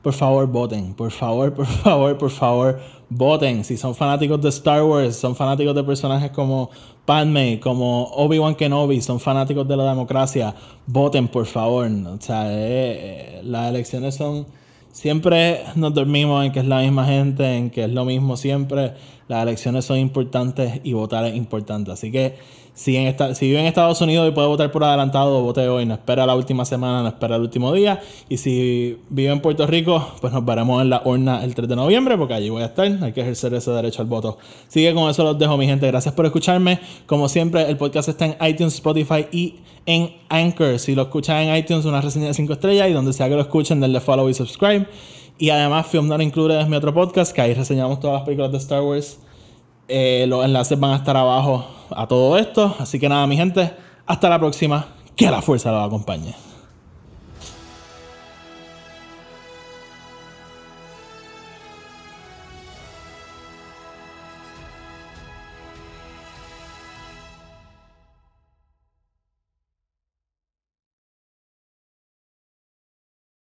Por 0.02 0.14
favor, 0.14 0.48
voten. 0.48 0.96
Por 0.96 1.12
favor, 1.12 1.54
por 1.54 1.68
favor, 1.68 2.18
por 2.18 2.32
favor, 2.32 2.80
voten. 3.10 3.64
Si 3.64 3.78
son 3.78 3.94
fanáticos 3.94 4.42
de 4.42 4.50
Star 4.50 4.82
Wars, 4.82 5.16
son 5.16 5.36
fanáticos 5.36 5.76
de 5.76 5.84
personajes 5.84 6.32
como 6.32 6.72
Padme, 7.06 7.60
como 7.60 8.06
Obi-Wan 8.06 8.56
Kenobi, 8.56 9.02
son 9.02 9.20
fanáticos 9.20 9.68
de 9.68 9.78
la 9.78 9.90
democracia, 9.90 10.56
voten, 10.88 11.28
por 11.28 11.46
favor. 11.46 11.86
O 11.86 12.20
sea, 12.20 12.52
eh, 12.52 12.56
eh, 12.58 13.42
las 13.44 13.70
elecciones 13.70 14.16
son 14.16 14.48
siempre 14.94 15.64
nos 15.76 15.94
dormimos 15.94 16.46
en 16.46 16.52
que 16.52 16.60
es 16.60 16.66
la 16.66 16.80
misma 16.80 17.06
gente, 17.06 17.58
en 17.58 17.70
que 17.70 17.84
es 17.84 17.90
lo 17.90 18.06
mismo 18.06 18.38
siempre. 18.38 18.94
Las 19.28 19.44
elecciones 19.44 19.84
son 19.86 19.98
importantes 19.98 20.80
y 20.84 20.94
votar 20.94 21.26
es 21.26 21.36
importante. 21.36 21.92
Así 21.92 22.12
que 22.12 22.36
si, 22.76 22.98
en 22.98 23.16
vive 23.40 23.60
en 23.60 23.68
Estados 23.68 24.02
Unidos 24.02 24.28
y 24.28 24.32
puede 24.32 24.48
votar 24.48 24.72
por 24.72 24.84
adelantado, 24.84 25.44
vote 25.44 25.68
hoy. 25.68 25.86
No 25.86 25.94
espera 25.94 26.26
la 26.26 26.36
última 26.36 26.66
semana, 26.66 27.04
no 27.04 27.08
espera 27.08 27.36
el 27.36 27.44
último 27.44 27.72
día. 27.72 28.02
Y 28.30 28.38
si 28.38 28.98
vive 29.10 29.32
en 29.32 29.42
Puerto 29.42 29.68
Rico, 29.68 30.14
pues 30.22 30.34
nos 30.34 30.44
veremos 30.44 30.82
en 30.82 30.90
la 30.90 31.04
urna 31.06 31.44
el 31.44 31.54
3 31.54 31.70
de 31.70 31.76
noviembre, 31.76 32.18
porque 32.18 32.34
allí 32.34 32.50
voy 32.50 32.64
a 32.64 32.66
estar. 32.66 32.88
Hay 33.04 33.14
que 33.14 33.22
ejercer 33.22 33.54
ese 33.54 33.70
derecho 33.70 34.02
al 34.02 34.08
voto. 34.08 34.40
Sigue 34.68 34.92
con 34.96 35.08
eso 35.08 35.24
los 35.24 35.38
dejo, 35.38 35.56
mi 35.56 35.68
gente. 35.68 35.86
Gracias 35.86 36.16
por 36.16 36.26
escucharme. 36.26 36.80
Como 37.06 37.30
siempre, 37.30 37.70
el 37.70 37.78
podcast 37.78 38.10
está 38.10 38.26
en 38.26 38.36
iTunes, 38.42 38.74
Spotify 38.74 39.28
y 39.32 39.58
en 39.86 40.12
Anchor. 40.30 40.80
Si 40.80 40.96
lo 40.96 41.04
escuchan 41.04 41.44
en 41.44 41.56
iTunes, 41.56 41.86
una 41.86 42.02
reseña 42.02 42.28
de 42.28 42.34
5 42.34 42.54
estrellas. 42.54 42.90
Y 42.90 42.94
donde 42.94 43.14
sea 43.14 43.30
que 43.30 43.36
lo 43.36 43.42
escuchen, 43.42 43.82
denle 43.82 44.00
follow 44.00 44.28
y 44.30 44.34
subscribe. 44.34 44.88
Y 45.38 45.52
además, 45.52 45.86
Film 45.86 46.08
Not 46.08 46.24
Included 46.24 46.60
es 46.60 46.68
mi 46.68 46.76
otro 46.76 46.92
podcast, 46.92 47.34
que 47.34 47.42
ahí 47.42 47.54
reseñamos 47.54 48.00
todas 48.00 48.16
las 48.16 48.24
películas 48.24 48.52
de 48.52 48.58
Star 48.58 48.82
Wars. 48.82 49.20
Eh, 49.88 50.26
los 50.28 50.46
enlaces 50.46 50.80
van 50.80 50.92
a 50.92 50.96
estar 50.98 51.18
abajo 51.18 51.68
a 51.92 52.08
todo 52.08 52.38
esto. 52.38 52.76
Así 52.80 53.00
que 53.00 53.10
nada, 53.10 53.28
mi 53.28 53.38
gente, 53.38 53.74
hasta 54.06 54.30
la 54.30 54.40
próxima. 54.40 54.88
Que 55.16 55.30
la 55.30 55.42
fuerza 55.42 55.72
los 55.72 55.86
acompañe. 55.86 56.34